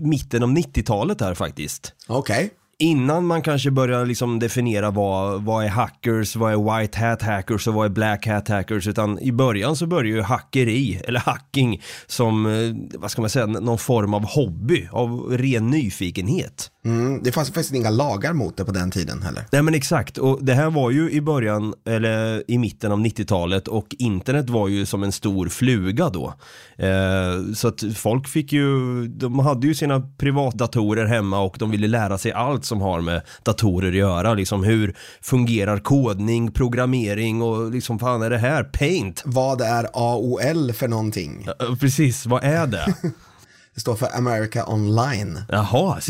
mitten 0.00 0.42
av 0.42 0.48
90-talet 0.48 1.20
här 1.20 1.34
faktiskt. 1.34 1.92
Okej. 2.06 2.50
Innan 2.82 3.26
man 3.26 3.42
kanske 3.42 3.70
börjar 3.70 4.06
liksom 4.06 4.38
definiera 4.38 4.90
vad, 4.90 5.42
vad 5.42 5.64
är 5.64 5.68
hackers, 5.68 6.36
vad 6.36 6.52
är 6.52 6.80
white 6.80 6.98
hat 6.98 7.22
hackers 7.22 7.66
och 7.68 7.74
vad 7.74 7.86
är 7.86 7.90
black 7.90 8.26
hat 8.26 8.48
hackers. 8.48 8.86
Utan 8.86 9.18
i 9.18 9.32
början 9.32 9.76
så 9.76 9.86
börjar 9.86 10.16
ju 10.16 10.22
hackeri, 10.22 11.00
eller 11.04 11.20
hacking, 11.20 11.82
som, 12.06 12.46
eh, 12.46 12.98
vad 13.00 13.10
ska 13.10 13.20
man 13.20 13.30
säga, 13.30 13.46
någon 13.46 13.78
form 13.78 14.14
av 14.14 14.24
hobby, 14.24 14.88
av 14.92 15.10
ren 15.30 15.70
nyfikenhet. 15.70 16.71
Mm, 16.84 17.22
det 17.22 17.32
fanns 17.32 17.48
faktiskt 17.48 17.74
inga 17.74 17.90
lagar 17.90 18.32
mot 18.32 18.56
det 18.56 18.64
på 18.64 18.72
den 18.72 18.90
tiden 18.90 19.22
heller. 19.22 19.46
Nej 19.52 19.62
men 19.62 19.74
exakt, 19.74 20.18
och 20.18 20.44
det 20.44 20.54
här 20.54 20.70
var 20.70 20.90
ju 20.90 21.10
i 21.10 21.20
början, 21.20 21.74
eller 21.86 22.50
i 22.50 22.58
mitten 22.58 22.92
av 22.92 22.98
90-talet 22.98 23.68
och 23.68 23.86
internet 23.98 24.50
var 24.50 24.68
ju 24.68 24.86
som 24.86 25.02
en 25.02 25.12
stor 25.12 25.48
fluga 25.48 26.08
då. 26.10 26.34
Eh, 26.76 27.54
så 27.54 27.68
att 27.68 27.82
folk 27.96 28.28
fick 28.28 28.52
ju, 28.52 29.06
de 29.08 29.38
hade 29.38 29.66
ju 29.66 29.74
sina 29.74 30.00
privatdatorer 30.18 31.06
hemma 31.06 31.40
och 31.40 31.56
de 31.58 31.70
ville 31.70 31.86
lära 31.88 32.18
sig 32.18 32.32
allt 32.32 32.64
som 32.64 32.80
har 32.80 33.00
med 33.00 33.22
datorer 33.42 33.88
att 33.88 33.94
göra. 33.94 34.34
Liksom 34.34 34.64
hur 34.64 34.96
fungerar 35.20 35.78
kodning, 35.78 36.52
programmering 36.52 37.42
och 37.42 37.70
liksom 37.70 37.98
fan 37.98 38.22
är 38.22 38.30
det 38.30 38.38
här? 38.38 38.64
Paint? 38.64 39.22
Vad 39.24 39.60
är 39.60 39.88
AOL 39.92 40.72
för 40.72 40.88
någonting? 40.88 41.46
Eh, 41.60 41.76
Precis, 41.76 42.26
vad 42.26 42.44
är 42.44 42.66
det? 42.66 42.94
Det 43.74 43.80
står 43.80 43.96
för 43.96 44.16
America 44.16 44.64
Online. 44.66 45.40
Jaha, 45.48 46.00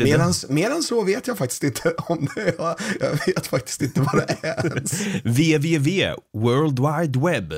mer 0.49 0.71
än 0.71 0.83
så 0.83 1.04
vet 1.04 1.26
jag 1.26 1.38
faktiskt 1.38 1.64
inte 1.64 1.88
om 1.99 2.28
det. 2.35 2.54
Jag, 2.59 2.75
jag 3.00 3.11
vet 3.26 3.47
faktiskt 3.47 3.83
inte 3.83 4.00
vad 4.00 4.16
det 4.16 4.37
är 4.42 4.66
ens. 4.66 5.07
www, 5.25 6.14
World 6.35 6.78
Wide 6.78 7.21
Web. 7.21 7.52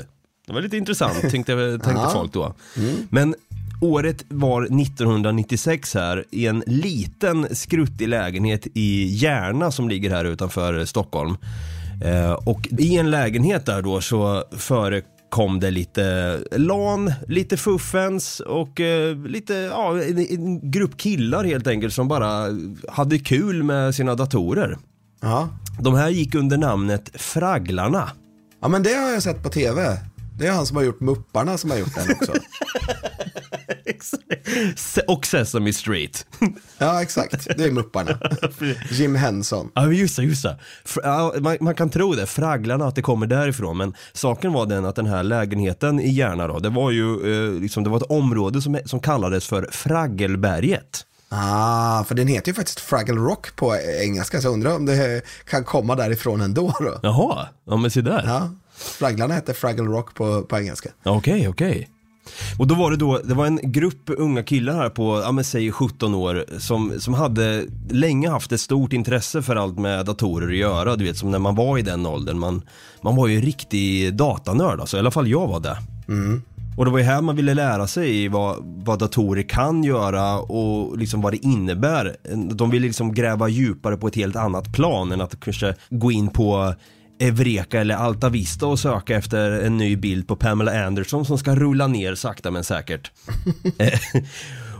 Det 0.46 0.52
var 0.52 0.60
lite 0.60 0.76
intressant 0.76 1.20
tänkte, 1.20 1.78
tänkte 1.84 2.08
folk 2.12 2.32
då. 2.32 2.54
Men 3.10 3.34
året 3.80 4.24
var 4.28 4.62
1996 4.62 5.94
här 5.94 6.24
i 6.30 6.46
en 6.46 6.64
liten 6.66 7.56
skruttig 7.56 8.08
lägenhet 8.08 8.66
i 8.74 9.04
Järna 9.04 9.70
som 9.70 9.88
ligger 9.88 10.10
här 10.10 10.24
utanför 10.24 10.84
Stockholm. 10.84 11.36
Eh, 12.04 12.32
och 12.32 12.68
i 12.78 12.96
en 12.96 13.10
lägenhet 13.10 13.66
där 13.66 13.82
då 13.82 14.00
så 14.00 14.44
förekom 14.56 15.13
det 15.60 15.70
lite 15.70 16.38
LAN, 16.50 17.12
lite 17.28 17.56
fuffens 17.56 18.40
och 18.40 18.80
eh, 18.80 19.16
lite, 19.16 19.54
ja, 19.54 20.02
en, 20.02 20.18
en 20.18 20.70
grupp 20.70 20.96
killar 20.96 21.44
helt 21.44 21.66
enkelt 21.66 21.94
som 21.94 22.08
bara 22.08 22.46
hade 22.88 23.18
kul 23.18 23.62
med 23.62 23.94
sina 23.94 24.14
datorer. 24.14 24.78
Ja. 25.20 25.48
De 25.80 25.94
här 25.94 26.08
gick 26.08 26.34
under 26.34 26.56
namnet 26.56 27.10
Fragglarna. 27.14 28.10
ja, 28.60 28.68
men 28.68 28.82
det 28.82 28.94
har 28.94 29.10
jag 29.10 29.22
sett 29.22 29.42
på 29.42 29.48
tv. 29.48 29.98
Det 30.38 30.46
är 30.46 30.52
han 30.52 30.66
som 30.66 30.76
har 30.76 30.84
gjort 30.84 31.00
Mupparna 31.00 31.58
som 31.58 31.70
har 31.70 31.78
gjort 31.78 31.94
den 31.94 32.10
också. 32.10 32.32
Och 35.06 35.26
Sesame 35.26 35.72
Street. 35.72 36.26
Ja, 36.78 37.02
exakt. 37.02 37.48
Det 37.56 37.64
är 37.64 37.70
Mupparna. 37.70 38.18
Jim 38.90 39.14
Henson. 39.14 39.70
Ja 39.74 39.92
just 39.92 40.16
det, 40.16 40.22
just 40.22 40.42
det. 40.42 40.58
Man, 41.40 41.56
man 41.60 41.74
kan 41.74 41.90
tro 41.90 42.12
det, 42.12 42.26
Fragglarna, 42.26 42.86
att 42.86 42.94
det 42.94 43.02
kommer 43.02 43.26
därifrån. 43.26 43.76
Men 43.76 43.94
saken 44.12 44.52
var 44.52 44.66
den 44.66 44.84
att 44.84 44.96
den 44.96 45.06
här 45.06 45.22
lägenheten 45.22 46.00
i 46.00 46.10
Järna 46.10 46.46
då, 46.46 46.58
det 46.58 46.68
var 46.68 46.90
ju 46.90 47.12
eh, 47.12 47.60
liksom, 47.60 47.84
det 47.84 47.90
var 47.90 47.96
ett 47.96 48.10
område 48.10 48.62
som, 48.62 48.78
som 48.84 49.00
kallades 49.00 49.46
för 49.46 49.68
Fraggelberget. 49.72 51.06
Ah, 51.28 52.04
för 52.04 52.14
den 52.14 52.26
heter 52.28 52.48
ju 52.48 52.54
faktiskt 52.54 52.80
Fraggle 52.80 53.14
Rock 53.14 53.56
på 53.56 53.76
engelska, 54.02 54.40
så 54.40 54.46
jag 54.46 54.52
undrar 54.52 54.76
om 54.76 54.86
det 54.86 55.22
kan 55.44 55.64
komma 55.64 55.94
därifrån 55.94 56.40
ändå 56.40 56.74
då. 56.80 56.98
Jaha, 57.02 57.48
ja 57.66 57.76
men 57.76 57.90
se 57.90 58.00
där. 58.00 58.22
Ja, 58.26 58.50
Fragglarna 58.76 59.34
heter 59.34 59.52
Fraggle 59.52 59.84
Rock 59.84 60.14
på, 60.14 60.42
på 60.42 60.58
engelska. 60.58 60.90
Okej, 61.04 61.48
okej. 61.48 61.88
Och 62.58 62.66
då 62.66 62.74
var 62.74 62.90
det 62.90 62.96
då, 62.96 63.20
det 63.24 63.34
var 63.34 63.46
en 63.46 63.60
grupp 63.62 64.02
unga 64.06 64.42
killar 64.42 64.74
här 64.74 64.88
på, 64.90 65.20
ja 65.24 65.32
men 65.32 65.44
säg 65.44 65.72
17 65.72 66.14
år 66.14 66.44
som, 66.58 66.92
som 67.00 67.14
hade 67.14 67.64
länge 67.90 68.30
haft 68.30 68.52
ett 68.52 68.60
stort 68.60 68.92
intresse 68.92 69.42
för 69.42 69.56
allt 69.56 69.78
med 69.78 70.06
datorer 70.06 70.48
att 70.48 70.56
göra, 70.56 70.96
du 70.96 71.04
vet 71.04 71.16
som 71.16 71.30
när 71.30 71.38
man 71.38 71.54
var 71.54 71.78
i 71.78 71.82
den 71.82 72.06
åldern. 72.06 72.38
Man, 72.38 72.62
man 73.02 73.16
var 73.16 73.26
ju 73.26 73.40
riktig 73.40 74.14
datanörd 74.16 74.80
alltså, 74.80 74.96
i 74.96 75.00
alla 75.00 75.10
fall 75.10 75.28
jag 75.28 75.46
var 75.46 75.60
det. 75.60 75.76
Och 76.76 76.84
det 76.84 76.90
var 76.90 76.98
ju 76.98 77.04
här 77.04 77.22
man 77.22 77.36
ville 77.36 77.54
lära 77.54 77.86
sig 77.86 78.28
vad, 78.28 78.56
vad 78.60 78.98
datorer 78.98 79.42
kan 79.42 79.84
göra 79.84 80.38
och 80.38 80.98
liksom 80.98 81.20
vad 81.20 81.32
det 81.32 81.44
innebär. 81.44 82.16
De 82.54 82.70
ville 82.70 82.86
liksom 82.86 83.14
gräva 83.14 83.48
djupare 83.48 83.96
på 83.96 84.06
ett 84.06 84.16
helt 84.16 84.36
annat 84.36 84.72
plan 84.72 85.12
än 85.12 85.20
att 85.20 85.40
kanske 85.40 85.74
gå 85.90 86.12
in 86.12 86.28
på 86.28 86.74
Eureka 87.20 87.80
eller 87.80 87.94
Alta 87.94 88.28
Vista 88.28 88.66
och 88.66 88.78
söka 88.78 89.16
efter 89.16 89.50
en 89.50 89.76
ny 89.76 89.96
bild 89.96 90.28
på 90.28 90.36
Pamela 90.36 90.86
Anderson 90.86 91.24
som 91.24 91.38
ska 91.38 91.54
rulla 91.54 91.86
ner 91.86 92.14
sakta 92.14 92.50
men 92.50 92.64
säkert. 92.64 93.10
Eh, 93.78 93.98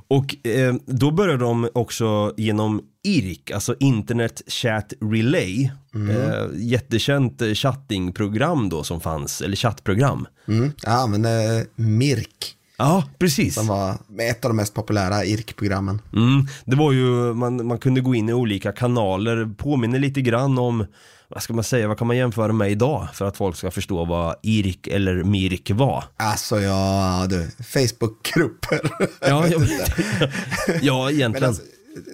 och 0.09 0.47
eh, 0.47 0.75
då 0.87 1.11
började 1.11 1.45
de 1.45 1.69
också 1.75 2.35
genom 2.37 2.83
IRC, 3.05 3.53
alltså 3.55 3.75
Internet 3.81 4.43
Chat 4.47 4.93
Relay, 5.00 5.71
eh, 6.11 6.47
jättekänt 6.55 7.43
eh, 7.43 7.53
chattingprogram 7.55 8.69
då 8.69 8.85
som 8.85 9.00
fanns, 9.00 9.41
eller 9.41 9.57
chattprogram. 9.57 10.26
Mm. 10.49 10.73
Jag 10.83 10.93
använde 10.93 11.67
Mirk, 11.76 12.57
Ja, 12.76 13.05
precis. 13.19 13.55
som 13.55 13.67
var 13.67 13.97
ett 14.21 14.45
av 14.45 14.49
de 14.49 14.57
mest 14.57 14.75
populära 14.75 15.25
IRK-programmen. 15.25 16.00
Mm, 16.12 16.47
det 16.64 16.76
var 16.76 16.93
ju, 16.93 17.35
man, 17.35 17.67
man 17.67 17.79
kunde 17.79 18.00
gå 18.00 18.14
in 18.14 18.29
i 18.29 18.33
olika 18.33 18.73
kanaler, 18.73 19.55
påminner 19.57 19.99
lite 19.99 20.21
grann 20.21 20.59
om, 20.59 20.87
vad 21.35 21.43
ska 21.43 21.53
man 21.53 21.64
säga, 21.64 21.88
vad 21.88 21.99
kan 21.99 22.07
man 22.07 22.17
jämföra 22.17 22.53
med 22.53 22.71
idag 22.71 23.09
för 23.14 23.25
att 23.25 23.37
folk 23.37 23.57
ska 23.57 23.71
förstå 23.71 24.05
vad 24.05 24.37
IRK 24.43 24.87
eller 24.87 25.25
MIRK 25.25 25.71
var? 25.71 26.05
Alltså 26.17 26.61
ja, 26.61 27.26
du, 27.29 27.50
Facebook-grupper. 27.64 28.81
Ja, 29.21 29.49
jag 29.50 29.62
ja 30.83 31.11
egentligen. 31.11 31.49
alltså, 31.49 31.62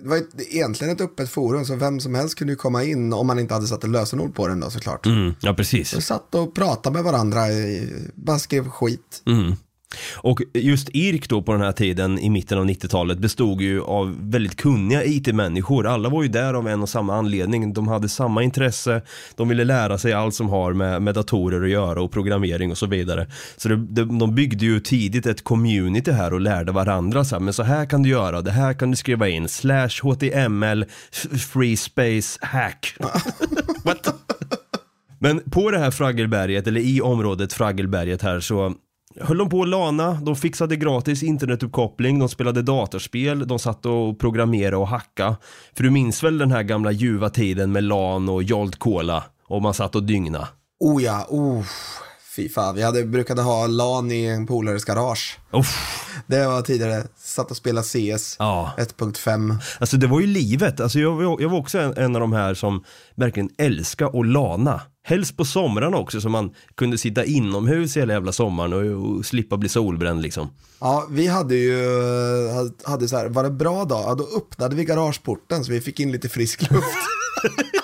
det 0.03 0.09
var 0.09 0.23
egentligen 0.39 0.95
ett 0.95 1.01
öppet 1.01 1.31
forum, 1.31 1.65
så 1.65 1.77
vem 1.77 2.01
som 2.01 2.15
helst 2.15 2.35
kunde 2.39 2.53
ju 2.53 2.57
komma 2.57 2.85
in 2.85 3.13
om 3.13 3.27
man 3.27 3.39
inte 3.39 3.55
hade 3.55 3.67
satt 3.67 3.85
ett 3.85 3.91
lösenord 3.91 4.35
på 4.35 4.49
den 4.49 4.61
då 4.61 4.71
såklart. 4.71 5.07
Mm, 5.07 5.35
ja, 5.41 5.55
precis. 5.55 5.91
Så 5.91 6.01
satt 6.01 6.35
och 6.35 6.55
pratade 6.55 6.95
med 6.95 7.05
varandra, 7.05 7.49
eh, 7.49 7.83
bara 8.15 8.39
skrev 8.39 8.69
skit. 8.69 9.23
Mm. 9.27 9.55
Och 10.17 10.43
just 10.55 10.89
IRK 10.93 11.29
då 11.29 11.43
på 11.43 11.53
den 11.53 11.61
här 11.61 11.73
tiden 11.73 12.19
i 12.19 12.31
mitten 12.31 12.59
av 12.59 12.65
90-talet 12.65 13.19
bestod 13.19 13.61
ju 13.61 13.83
av 13.83 14.31
väldigt 14.31 14.57
kunniga 14.57 15.05
IT-människor. 15.05 15.87
Alla 15.87 16.09
var 16.09 16.23
ju 16.23 16.29
där 16.29 16.55
av 16.55 16.69
en 16.69 16.83
och 16.83 16.89
samma 16.89 17.17
anledning. 17.17 17.73
De 17.73 17.89
hade 17.89 18.09
samma 18.09 18.43
intresse, 18.43 19.03
de 19.37 19.49
ville 19.49 19.65
lära 19.65 19.99
sig 19.99 20.13
allt 20.13 20.35
som 20.35 20.49
har 20.49 20.73
med, 20.73 21.03
med 21.03 21.15
datorer 21.15 21.63
att 21.63 21.71
göra 21.71 22.03
och 22.03 22.13
programmering 22.13 22.71
och 22.71 22.79
så 22.79 22.87
vidare. 22.87 23.27
Så 23.57 23.69
det, 23.69 23.77
det, 23.77 24.05
de 24.05 24.35
byggde 24.35 24.65
ju 24.65 24.81
tidigt 24.81 25.27
ett 25.27 25.45
community 25.45 26.11
här 26.11 26.33
och 26.33 26.41
lärde 26.41 26.73
varandra 26.73 27.25
så 27.25 27.35
här, 27.35 27.41
men 27.41 27.55
så 27.55 27.63
här 27.63 27.87
kan 27.87 28.03
du 28.03 28.09
göra, 28.09 28.41
det 28.41 28.51
här 28.51 28.75
kan 28.75 28.91
du 28.91 28.97
skriva 28.97 29.29
in, 29.29 29.49
slash 29.49 29.89
html, 29.89 30.85
free 31.53 31.77
space 31.77 32.39
hack. 32.43 32.97
What? 33.85 34.15
Men 35.19 35.41
på 35.51 35.71
det 35.71 35.79
här 35.79 35.91
Fraggelberget, 35.91 36.67
eller 36.67 36.81
i 36.81 37.01
området 37.01 37.53
Fraggelberget 37.53 38.23
här 38.23 38.41
så 38.41 38.75
höll 39.21 39.39
de 39.39 39.49
på 39.49 39.63
att 39.63 39.69
lana, 39.69 40.13
de 40.23 40.37
fixade 40.37 40.77
gratis 40.77 41.23
internetuppkoppling, 41.23 42.19
de 42.19 42.29
spelade 42.29 42.63
datorspel, 42.63 43.47
de 43.49 43.59
satt 43.59 43.87
och 43.87 44.19
programmerade 44.19 44.77
och 44.77 44.89
hacka. 44.89 45.37
För 45.77 45.83
du 45.83 45.91
minns 45.91 46.23
väl 46.23 46.39
den 46.39 46.53
här 46.53 46.63
gamla 46.63 46.93
ljuva 46.93 47.31
tiden 47.31 47.73
med 47.73 47.85
LAN 47.85 48.29
och 48.29 48.43
Jolt 48.43 48.79
Cola 48.79 49.25
och 49.47 49.63
man 49.63 49.75
satt 49.75 49.95
och 49.95 50.03
dygna. 50.03 50.49
Oh 50.81 51.03
ja, 51.03 51.27
oh, 51.29 51.65
fy 52.37 52.49
fan. 52.49 52.75
Vi 52.75 52.83
hade, 52.83 53.05
brukade 53.05 53.43
ha 53.43 53.67
LAN 53.67 54.11
i 54.13 54.25
en 54.25 54.47
polares 54.47 54.85
garage. 54.85 55.39
Uff. 55.53 55.77
Det 56.27 56.47
var 56.47 56.63
tidigare, 56.63 57.03
satt 57.19 57.51
och 57.51 57.57
spelade 57.57 57.87
CS 57.87 58.37
Ja. 58.39 58.73
1.5. 58.79 59.57
Alltså 59.81 59.97
det 59.97 60.07
var 60.07 60.21
ju 60.21 60.27
livet, 60.27 60.81
alltså 60.81 60.99
jag, 60.99 61.41
jag 61.43 61.49
var 61.49 61.59
också 61.59 61.79
en, 61.79 61.97
en 61.97 62.15
av 62.17 62.21
de 62.21 62.33
här 62.33 62.55
som 62.55 62.85
verkligen 63.17 63.49
älskar 63.59 64.21
att 64.21 64.27
lana. 64.27 64.81
Helst 65.05 65.37
på 65.37 65.45
somrarna 65.45 65.97
också 65.97 66.21
så 66.21 66.29
man 66.29 66.51
kunde 66.77 66.99
sitta 66.99 67.25
inomhus 67.25 67.97
hela 67.97 68.13
jävla 68.13 68.33
sommaren 68.33 68.73
och, 68.73 69.11
och 69.17 69.27
slippa 69.27 69.57
bli 69.57 69.69
solbränd 69.69 70.23
liksom. 70.23 70.51
Ja, 70.81 71.07
vi 71.11 71.27
hade 71.27 71.55
ju, 71.57 71.79
hade- 72.49 72.73
hade 72.85 73.09
så 73.09 73.17
här, 73.17 73.29
var 73.29 73.43
det 73.43 73.51
bra 73.51 73.85
dag, 73.85 74.03
ja, 74.07 74.15
då 74.15 74.29
öppnade 74.37 74.77
vi 74.77 74.85
garageporten 74.85 75.65
så 75.65 75.73
vi 75.73 75.81
fick 75.81 76.01
in 76.01 76.13
lite 76.13 76.29
frisk 76.29 76.71
luft. 76.71 76.85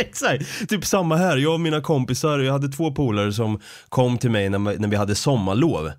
Exakt, 0.08 0.68
typ 0.68 0.84
samma 0.84 1.16
här. 1.16 1.36
Jag 1.36 1.54
och 1.54 1.60
mina 1.60 1.80
kompisar, 1.80 2.38
jag 2.38 2.52
hade 2.52 2.68
två 2.68 2.92
polare 2.92 3.32
som 3.32 3.60
kom 3.88 4.18
till 4.18 4.30
mig 4.30 4.48
när, 4.48 4.58
när 4.58 4.88
vi 4.88 4.96
hade 4.96 5.14
sommarlov. 5.14 5.90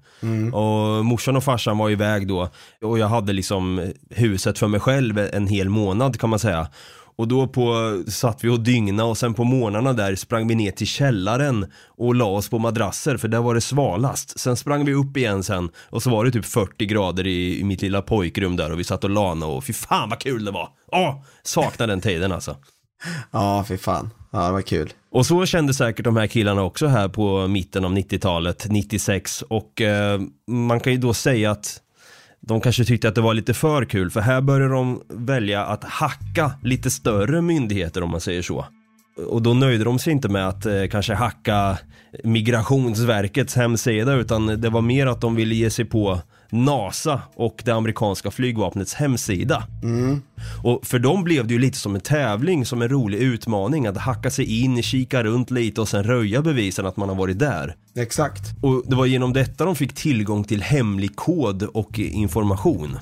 Och 0.53 1.05
morsan 1.05 1.35
och 1.35 1.43
farsan 1.43 1.77
var 1.77 1.89
iväg 1.89 2.27
då 2.27 2.49
och 2.81 2.99
jag 2.99 3.07
hade 3.07 3.33
liksom 3.33 3.91
huset 4.09 4.59
för 4.59 4.67
mig 4.67 4.79
själv 4.79 5.19
en 5.19 5.47
hel 5.47 5.69
månad 5.69 6.19
kan 6.19 6.29
man 6.29 6.39
säga. 6.39 6.67
Och 7.15 7.27
då 7.27 7.47
på, 7.47 7.97
satt 8.07 8.43
vi 8.43 8.49
och 8.49 8.59
dygna 8.59 9.05
och 9.05 9.17
sen 9.17 9.33
på 9.33 9.43
morgnarna 9.43 9.93
där 9.93 10.15
sprang 10.15 10.47
vi 10.47 10.55
ner 10.55 10.71
till 10.71 10.87
källaren 10.87 11.71
och 11.87 12.15
la 12.15 12.25
oss 12.25 12.49
på 12.49 12.59
madrasser 12.59 13.17
för 13.17 13.27
där 13.27 13.39
var 13.39 13.55
det 13.55 13.61
svalast. 13.61 14.39
Sen 14.39 14.57
sprang 14.57 14.85
vi 14.85 14.93
upp 14.93 15.17
igen 15.17 15.43
sen 15.43 15.69
och 15.89 16.03
så 16.03 16.09
var 16.09 16.25
det 16.25 16.31
typ 16.31 16.45
40 16.45 16.85
grader 16.85 17.27
i, 17.27 17.59
i 17.59 17.63
mitt 17.63 17.81
lilla 17.81 18.01
pojkrum 18.01 18.55
där 18.55 18.71
och 18.71 18.79
vi 18.79 18.83
satt 18.83 19.03
och 19.03 19.09
lana 19.09 19.45
och 19.45 19.63
fy 19.63 19.73
fan 19.73 20.09
vad 20.09 20.19
kul 20.19 20.45
det 20.45 20.51
var. 20.51 20.69
Åh, 20.91 21.23
saknar 21.43 21.87
den 21.87 22.01
tiden 22.01 22.31
alltså. 22.31 22.55
Ja, 23.31 23.65
fy 23.67 23.77
fan. 23.77 24.09
Ja, 24.31 24.45
det 24.45 24.51
var 24.51 24.61
kul. 24.61 24.93
Och 25.11 25.25
så 25.25 25.45
kände 25.45 25.73
säkert 25.73 26.05
de 26.05 26.17
här 26.17 26.27
killarna 26.27 26.63
också 26.63 26.87
här 26.87 27.07
på 27.07 27.47
mitten 27.47 27.85
av 27.85 27.91
90-talet, 27.91 28.65
96 28.69 29.41
och 29.41 29.81
eh, 29.81 30.21
man 30.47 30.79
kan 30.79 30.93
ju 30.93 30.99
då 30.99 31.13
säga 31.13 31.51
att 31.51 31.81
de 32.41 32.61
kanske 32.61 32.85
tyckte 32.85 33.07
att 33.07 33.15
det 33.15 33.21
var 33.21 33.33
lite 33.33 33.53
för 33.53 33.85
kul 33.85 34.11
för 34.11 34.21
här 34.21 34.41
började 34.41 34.73
de 34.73 35.01
välja 35.09 35.65
att 35.65 35.83
hacka 35.83 36.51
lite 36.63 36.91
större 36.91 37.41
myndigheter 37.41 38.03
om 38.03 38.09
man 38.09 38.21
säger 38.21 38.41
så. 38.41 38.65
Och 39.27 39.41
då 39.41 39.53
nöjde 39.53 39.83
de 39.83 39.99
sig 39.99 40.13
inte 40.13 40.29
med 40.29 40.47
att 40.47 40.65
eh, 40.65 40.87
kanske 40.91 41.13
hacka 41.13 41.77
Migrationsverkets 42.23 43.55
hemsida 43.55 44.13
utan 44.13 44.61
det 44.61 44.69
var 44.69 44.81
mer 44.81 45.07
att 45.07 45.21
de 45.21 45.35
ville 45.35 45.55
ge 45.55 45.69
sig 45.69 45.85
på 45.85 46.21
NASA 46.51 47.21
och 47.35 47.61
det 47.65 47.71
amerikanska 47.71 48.31
flygvapnets 48.31 48.93
hemsida. 48.93 49.67
Och 50.63 50.85
för 50.85 50.99
dem 50.99 51.23
blev 51.23 51.47
det 51.47 51.53
ju 51.53 51.59
lite 51.59 51.77
som 51.77 51.95
en 51.95 52.01
tävling, 52.01 52.65
som 52.65 52.81
en 52.81 52.89
rolig 52.89 53.17
utmaning 53.17 53.87
att 53.87 53.97
hacka 53.97 54.31
sig 54.31 54.61
in, 54.61 54.83
kika 54.83 55.23
runt 55.23 55.51
lite 55.51 55.81
och 55.81 55.89
sen 55.89 56.03
röja 56.03 56.41
bevisen 56.41 56.85
att 56.85 56.97
man 56.97 57.09
har 57.09 57.15
varit 57.15 57.39
där. 57.39 57.75
Exakt. 57.95 58.41
Och 58.61 58.83
det 58.87 58.95
var 58.95 59.05
genom 59.05 59.33
detta 59.33 59.65
de 59.65 59.75
fick 59.75 59.93
tillgång 59.93 60.43
till 60.43 60.61
hemlig 60.61 61.15
kod 61.15 61.63
och 61.63 61.99
information. 61.99 62.97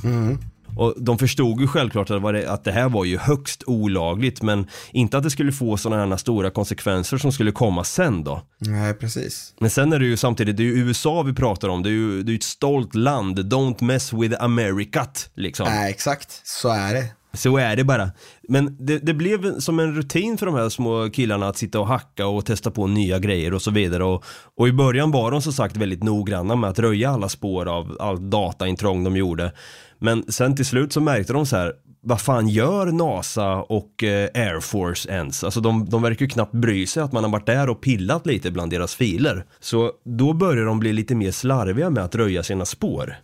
Och 0.80 0.94
de 0.98 1.18
förstod 1.18 1.62
ju 1.62 1.68
självklart 1.68 2.10
att 2.10 2.24
det, 2.24 2.52
att 2.52 2.64
det 2.64 2.72
här 2.72 2.90
var 2.90 3.06
ju 3.06 3.18
högst 3.18 3.64
olagligt 3.68 4.42
men 4.42 4.68
inte 4.92 5.18
att 5.18 5.24
det 5.24 5.30
skulle 5.30 5.52
få 5.52 5.78
sådana 5.78 6.06
här 6.06 6.18
stora 6.18 6.50
konsekvenser 6.50 7.18
som 7.18 7.32
skulle 7.32 7.52
komma 7.52 7.84
sen 7.84 8.24
då. 8.24 8.42
Nej, 8.58 8.94
precis. 8.94 9.54
Men 9.60 9.70
sen 9.70 9.94
är 9.94 10.00
det 10.00 10.06
ju 10.06 10.18
samtidigt, 10.18 10.58
det 10.58 10.64
är 10.64 10.66
ju 10.66 10.78
USA 10.78 11.22
vi 11.22 11.34
pratar 11.34 11.70
om, 11.70 11.84
det 11.84 11.90
är 11.90 11.92
ju 11.92 12.24
det 12.24 12.32
är 12.32 12.36
ett 12.36 12.44
stolt 12.44 12.96
land, 12.96 13.40
don't 13.40 13.84
mess 13.84 14.14
with 14.14 14.44
Americat 14.44 15.30
liksom. 15.34 15.68
Nej, 15.70 15.90
exakt. 15.90 16.42
Så 16.44 16.70
är 16.70 16.94
det. 16.94 17.06
Så 17.34 17.58
är 17.58 17.76
det 17.76 17.84
bara. 17.84 18.12
Men 18.50 18.78
det, 18.80 19.00
det 19.00 19.14
blev 19.14 19.60
som 19.60 19.80
en 19.80 19.96
rutin 19.96 20.38
för 20.38 20.46
de 20.46 20.56
här 20.56 20.70
små 20.70 21.10
killarna 21.10 21.48
att 21.48 21.58
sitta 21.58 21.80
och 21.80 21.88
hacka 21.88 22.28
och 22.28 22.46
testa 22.46 22.72
på 22.72 22.88
nya 22.88 23.20
grejer 23.20 23.54
och 23.54 23.62
så 23.62 23.72
vidare. 23.72 24.04
Och, 24.04 24.26
och 24.58 24.68
i 24.68 24.72
början 24.72 25.12
var 25.12 25.32
de 25.32 25.42
som 25.42 25.54
sagt 25.54 25.78
väldigt 25.78 26.04
noggranna 26.04 26.56
med 26.56 26.70
att 26.70 26.80
röja 26.80 27.10
alla 27.10 27.30
spår 27.30 27.66
av 27.66 27.98
allt 28.00 28.22
dataintrång 28.22 29.04
de 29.04 29.18
gjorde. 29.18 29.52
Men 30.00 30.32
sen 30.32 30.56
till 30.56 30.66
slut 30.66 30.94
så 30.94 31.02
märkte 31.02 31.34
de 31.34 31.46
så 31.46 31.56
här, 31.56 31.74
vad 32.02 32.22
fan 32.22 32.48
gör 32.48 32.86
NASA 32.86 33.56
och 33.56 34.04
eh, 34.04 34.30
Air 34.34 34.60
Force 34.60 35.10
ens? 35.12 35.44
Alltså 35.44 35.62
de, 35.62 35.90
de 35.90 36.02
verkar 36.02 36.26
ju 36.26 36.30
knappt 36.30 36.54
bry 36.54 36.88
sig 36.88 37.04
att 37.04 37.12
man 37.12 37.24
har 37.24 37.32
varit 37.32 37.46
där 37.46 37.70
och 37.70 37.82
pillat 37.82 38.26
lite 38.26 38.52
bland 38.52 38.72
deras 38.72 38.96
filer. 38.96 39.46
Så 39.60 39.92
då 40.06 40.34
börjar 40.34 40.66
de 40.66 40.80
bli 40.80 40.94
lite 40.94 41.16
mer 41.16 41.32
slarviga 41.32 41.90
med 41.90 42.04
att 42.04 42.16
röja 42.16 42.44
sina 42.44 42.66
spår. 42.66 43.16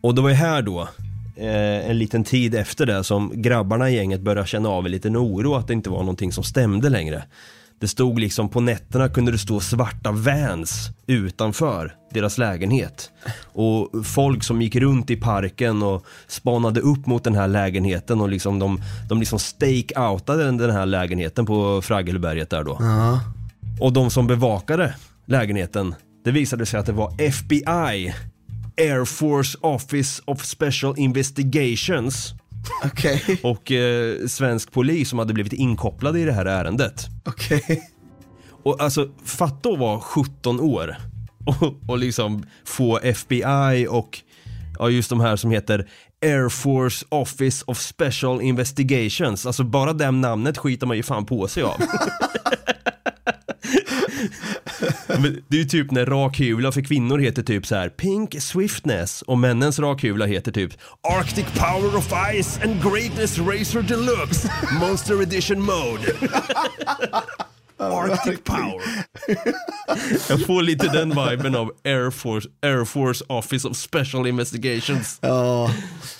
Och 0.00 0.14
det 0.14 0.22
var 0.22 0.28
ju 0.28 0.34
här 0.34 0.62
då, 0.62 0.80
eh, 1.36 1.90
en 1.90 1.98
liten 1.98 2.24
tid 2.24 2.54
efter 2.54 2.86
det, 2.86 3.04
som 3.04 3.32
grabbarna 3.34 3.90
i 3.90 3.94
gänget 3.96 4.20
började 4.20 4.48
känna 4.48 4.68
av 4.68 4.84
en 4.86 4.92
liten 4.92 5.16
oro 5.16 5.54
att 5.54 5.66
det 5.66 5.72
inte 5.72 5.90
var 5.90 5.98
någonting 5.98 6.32
som 6.32 6.44
stämde 6.44 6.88
längre. 6.88 7.24
Det 7.80 7.88
stod 7.88 8.18
liksom 8.18 8.48
på 8.48 8.60
nätterna 8.60 9.08
kunde 9.08 9.32
det 9.32 9.38
stå 9.38 9.60
svarta 9.60 10.12
vans 10.12 10.90
utanför 11.06 11.94
deras 12.12 12.38
lägenhet. 12.38 13.10
Och 13.52 14.06
folk 14.06 14.44
som 14.44 14.62
gick 14.62 14.76
runt 14.76 15.10
i 15.10 15.16
parken 15.16 15.82
och 15.82 16.04
spanade 16.26 16.80
upp 16.80 17.06
mot 17.06 17.24
den 17.24 17.34
här 17.34 17.48
lägenheten 17.48 18.20
och 18.20 18.28
liksom 18.28 18.58
de, 18.58 18.82
de 19.08 19.18
liksom 19.18 19.38
stake-outade 19.38 20.44
den, 20.44 20.70
här 20.70 20.86
lägenheten 20.86 21.46
på 21.46 21.82
Fraggelberget 21.82 22.50
där 22.50 22.64
då. 22.64 22.76
Ja. 22.80 23.20
Och 23.80 23.92
de 23.92 24.10
som 24.10 24.26
bevakade 24.26 24.94
lägenheten, 25.26 25.94
det 26.24 26.30
visade 26.30 26.66
sig 26.66 26.80
att 26.80 26.86
det 26.86 26.92
var 26.92 27.14
FBI, 27.18 28.14
Air 28.78 29.04
Force 29.04 29.58
Office 29.60 30.22
of 30.24 30.44
Special 30.44 30.98
Investigations. 30.98 32.34
Okej, 32.84 33.40
och 33.42 33.72
eh, 33.72 34.26
svensk 34.26 34.72
polis 34.72 35.08
som 35.08 35.18
hade 35.18 35.34
blivit 35.34 35.52
inkopplade 35.52 36.20
i 36.20 36.24
det 36.24 36.32
här 36.32 36.46
ärendet. 36.46 37.06
okej. 37.24 37.90
Och 38.62 38.80
alltså, 38.80 39.08
fatta 39.24 39.68
att 39.68 39.78
vara 39.78 40.00
17 40.00 40.60
år 40.60 40.96
och, 41.46 41.74
och 41.88 41.98
liksom 41.98 42.46
få 42.64 42.98
FBI 42.98 43.86
och 43.90 44.20
ja, 44.78 44.90
just 44.90 45.10
de 45.10 45.20
här 45.20 45.36
som 45.36 45.50
heter 45.50 45.88
Air 46.22 46.48
Force 46.48 47.06
Office 47.08 47.64
of 47.66 47.78
Special 47.78 48.42
Investigations. 48.42 49.46
Alltså 49.46 49.64
bara 49.64 49.92
det 49.92 50.10
namnet 50.10 50.58
skiter 50.58 50.86
man 50.86 50.96
ju 50.96 51.02
fan 51.02 51.26
på 51.26 51.48
sig 51.48 51.62
av. 51.62 51.80
Det 55.48 55.56
är 55.56 55.60
ju 55.60 55.64
typ 55.64 55.90
när 55.90 56.06
rakhula 56.06 56.72
för 56.72 56.80
kvinnor 56.80 57.18
heter 57.18 57.42
typ 57.42 57.66
så 57.66 57.74
här 57.74 57.88
Pink 57.88 58.42
Swiftness 58.42 59.22
och 59.22 59.38
männens 59.38 59.78
rakhula 59.78 60.26
heter 60.26 60.52
typ 60.52 60.72
Arctic 61.18 61.46
Power 61.54 61.96
of 61.96 62.12
Ice 62.42 62.60
and 62.64 62.82
Greatness 62.82 63.38
Racer 63.38 63.82
Deluxe 63.82 64.52
Monster 64.80 65.22
Edition 65.22 65.62
Mode. 65.62 66.02
Arctic 67.78 68.44
Power. 68.44 68.82
Jag 70.28 70.46
får 70.46 70.62
lite 70.62 70.88
den 70.88 71.08
viben 71.08 71.56
av 71.56 71.72
Air 71.84 72.10
Force, 72.10 72.48
Air 72.62 72.84
Force 72.84 73.24
Office 73.28 73.68
of 73.68 73.76
Special 73.76 74.26
Investigations. 74.26 75.18
Ja, 75.20 75.70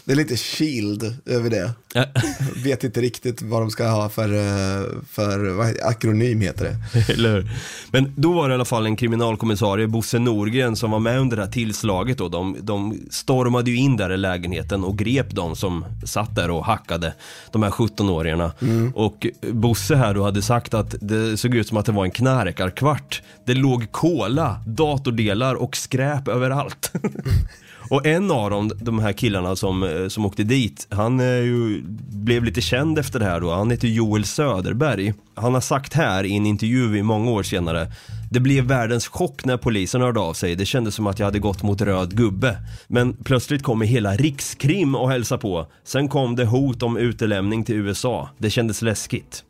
det 0.06 0.12
är 0.12 0.16
lite 0.16 0.36
shield 0.36 1.16
över 1.26 1.50
det. 1.50 1.72
Vet 2.64 2.84
inte 2.84 3.00
riktigt 3.00 3.42
vad 3.42 3.62
de 3.62 3.70
ska 3.70 3.88
ha 3.88 4.08
för, 4.08 4.32
eh, 4.32 4.86
för 5.10 5.48
vad 5.48 5.74
akronym 5.82 6.40
heter 6.40 6.64
det. 6.64 7.12
Eller 7.12 7.32
hur? 7.32 7.50
Men 7.90 8.12
då 8.16 8.32
var 8.32 8.48
det 8.48 8.52
i 8.52 8.54
alla 8.54 8.64
fall 8.64 8.86
en 8.86 8.96
kriminalkommissarie, 8.96 9.86
Bosse 9.86 10.18
Norgren, 10.18 10.76
som 10.76 10.90
var 10.90 10.98
med 10.98 11.18
under 11.18 11.36
det 11.36 11.42
här 11.42 11.50
tillslaget 11.50 12.18
då. 12.18 12.28
De, 12.28 12.56
de 12.60 13.00
stormade 13.10 13.70
ju 13.70 13.76
in 13.76 13.96
där 13.96 14.12
i 14.12 14.16
lägenheten 14.16 14.84
och 14.84 14.98
grep 14.98 15.30
de 15.30 15.56
som 15.56 15.84
satt 16.04 16.36
där 16.36 16.50
och 16.50 16.64
hackade 16.64 17.14
de 17.52 17.62
här 17.62 17.70
17-åringarna. 17.70 18.50
Och 18.94 19.26
Bosse 19.52 19.96
här 19.96 20.14
då 20.14 20.22
hade 20.22 20.42
sagt 20.42 20.74
att 20.74 20.94
det 21.00 21.36
såg 21.36 21.54
ut 21.54 21.68
som 21.68 21.76
att 21.76 21.86
det 21.86 21.92
var 21.92 22.04
en 22.04 22.10
knarkarkvart. 22.10 23.22
Det 23.46 23.54
låg 23.54 23.92
kola, 23.92 24.60
datordelar 24.66 25.54
och 25.54 25.76
skräp 25.76 26.28
överallt. 26.28 26.92
Och 27.90 28.06
en 28.06 28.30
av 28.30 28.50
dem, 28.50 28.70
de 28.76 28.98
här 28.98 29.12
killarna 29.12 29.56
som, 29.56 29.82
eh, 29.82 30.08
som 30.08 30.26
åkte 30.26 30.42
dit, 30.42 30.86
han 30.90 31.20
är 31.20 31.42
ju, 31.42 31.82
blev 32.08 32.44
lite 32.44 32.60
känd 32.60 32.98
efter 32.98 33.18
det 33.18 33.24
här 33.24 33.40
då. 33.40 33.52
Han 33.52 33.70
heter 33.70 33.88
Joel 33.88 34.24
Söderberg. 34.24 35.14
Han 35.34 35.54
har 35.54 35.60
sagt 35.60 35.94
här 35.94 36.24
i 36.24 36.36
en 36.36 36.46
intervju 36.46 36.98
i 36.98 37.02
många 37.02 37.30
år 37.30 37.42
senare 37.42 37.88
det 38.30 38.40
blev 38.40 38.64
världens 38.64 39.06
chock 39.06 39.44
när 39.44 39.56
polisen 39.56 40.00
hörde 40.00 40.20
av 40.20 40.34
sig. 40.34 40.56
Det 40.56 40.66
kändes 40.66 40.94
som 40.94 41.06
att 41.06 41.18
jag 41.18 41.26
hade 41.26 41.38
gått 41.38 41.62
mot 41.62 41.80
röd 41.80 42.16
gubbe. 42.16 42.58
Men 42.88 43.16
plötsligt 43.16 43.62
kommer 43.62 43.86
hela 43.86 44.16
Rikskrim 44.16 44.94
och 44.94 45.10
hälsa 45.10 45.38
på. 45.38 45.66
Sen 45.84 46.08
kom 46.08 46.36
det 46.36 46.44
hot 46.44 46.82
om 46.82 46.96
utelämning 46.96 47.64
till 47.64 47.74
USA. 47.74 48.30
Det 48.38 48.50
kändes 48.50 48.82
läskigt. 48.82 49.44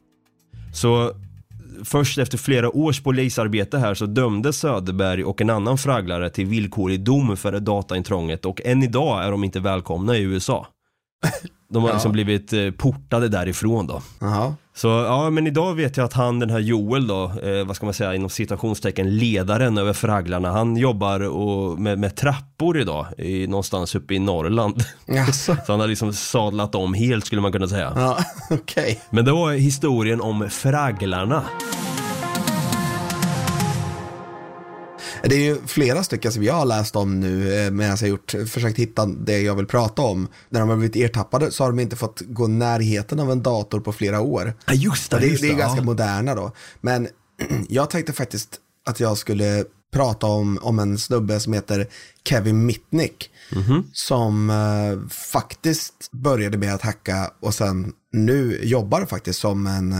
Så 0.74 1.12
först 1.84 2.18
efter 2.18 2.38
flera 2.38 2.76
års 2.76 3.02
polisarbete 3.02 3.78
här 3.78 3.94
så 3.94 4.06
dömde 4.06 4.52
Söderberg 4.52 5.24
och 5.24 5.40
en 5.40 5.50
annan 5.50 5.78
fragglare 5.78 6.30
till 6.30 6.46
villkorlig 6.46 7.00
dom 7.00 7.36
för 7.36 7.60
dataintrånget 7.60 8.44
och 8.44 8.60
än 8.64 8.82
idag 8.82 9.24
är 9.24 9.30
de 9.30 9.44
inte 9.44 9.60
välkomna 9.60 10.16
i 10.16 10.22
USA. 10.22 10.66
De 11.68 11.82
har 11.82 11.90
Ja. 11.90 11.94
liksom 11.94 12.12
blivit 12.12 12.52
eh, 12.52 12.70
portade 12.70 13.28
därifrån 13.28 13.86
då. 13.86 14.02
Jaha. 14.20 14.54
Så 14.74 14.88
ja, 14.88 15.30
men 15.30 15.46
idag 15.46 15.74
vet 15.74 15.96
jag 15.96 16.04
att 16.04 16.12
han, 16.12 16.38
den 16.38 16.50
här 16.50 16.58
Joel 16.58 17.06
då, 17.06 17.24
eh, 17.42 17.64
vad 17.66 17.76
ska 17.76 17.86
man 17.86 17.94
säga, 17.94 18.14
inom 18.14 18.30
citationstecken, 18.30 19.16
ledaren 19.16 19.78
över 19.78 19.92
fragglarna, 19.92 20.50
han 20.52 20.76
jobbar 20.76 21.20
och, 21.20 21.78
med, 21.80 21.98
med 21.98 22.16
trappor 22.16 22.78
idag, 22.80 23.06
i, 23.18 23.46
någonstans 23.46 23.94
uppe 23.94 24.14
i 24.14 24.18
Norrland. 24.18 24.84
Jaså? 25.06 25.56
Så 25.66 25.72
han 25.72 25.80
har 25.80 25.86
liksom 25.86 26.12
sadlat 26.12 26.74
om 26.74 26.94
helt 26.94 27.26
skulle 27.26 27.40
man 27.42 27.52
kunna 27.52 27.68
säga. 27.68 27.92
Ja, 27.96 28.18
okej. 28.50 29.00
Men 29.10 29.24
det 29.24 29.32
var 29.32 29.52
historien 29.52 30.20
om 30.20 30.50
fragglarna. 30.50 31.42
Det 35.28 35.34
är 35.34 35.40
ju 35.40 35.58
flera 35.66 36.04
stycken 36.04 36.32
som 36.32 36.42
jag 36.42 36.54
har 36.54 36.66
läst 36.66 36.96
om 36.96 37.20
nu 37.20 37.54
eh, 37.54 37.70
medan 37.70 37.90
jag 37.90 37.96
har 37.96 38.06
gjort, 38.06 38.34
försökt 38.48 38.78
hitta 38.78 39.06
det 39.06 39.40
jag 39.40 39.54
vill 39.54 39.66
prata 39.66 40.02
om. 40.02 40.28
När 40.48 40.60
de 40.60 40.68
har 40.68 40.76
blivit 40.76 40.96
ertappade 40.96 41.52
så 41.52 41.64
har 41.64 41.70
de 41.70 41.80
inte 41.80 41.96
fått 41.96 42.20
gå 42.20 42.46
närheten 42.46 43.20
av 43.20 43.30
en 43.30 43.42
dator 43.42 43.80
på 43.80 43.92
flera 43.92 44.20
år. 44.20 44.54
Ja, 44.66 44.74
just 44.74 45.10
det, 45.10 45.18
det, 45.18 45.26
just 45.26 45.42
det 45.42 45.48
är 45.48 45.52
det, 45.52 45.58
ganska 45.58 45.80
ja. 45.80 45.84
moderna 45.84 46.34
då. 46.34 46.52
Men 46.80 47.08
jag 47.68 47.90
tänkte 47.90 48.12
faktiskt 48.12 48.60
att 48.86 49.00
jag 49.00 49.18
skulle 49.18 49.64
prata 49.92 50.26
om, 50.26 50.58
om 50.62 50.78
en 50.78 50.98
snubbe 50.98 51.40
som 51.40 51.52
heter 51.52 51.86
Kevin 52.28 52.66
Mitnick. 52.66 53.30
Mhm. 53.52 53.90
Som 53.92 54.50
eh, 54.50 55.08
faktiskt 55.10 56.08
började 56.12 56.58
med 56.58 56.74
att 56.74 56.82
hacka 56.82 57.30
och 57.40 57.54
sen 57.54 57.92
nu 58.12 58.60
jobbar 58.62 59.06
faktiskt 59.06 59.40
som 59.40 59.66
en 59.66 59.92
eh, 59.92 59.98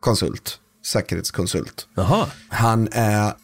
konsult, 0.00 0.58
säkerhetskonsult. 0.86 1.88
Jaha. 1.94 2.26
Han 2.48 2.88
är 2.92 3.34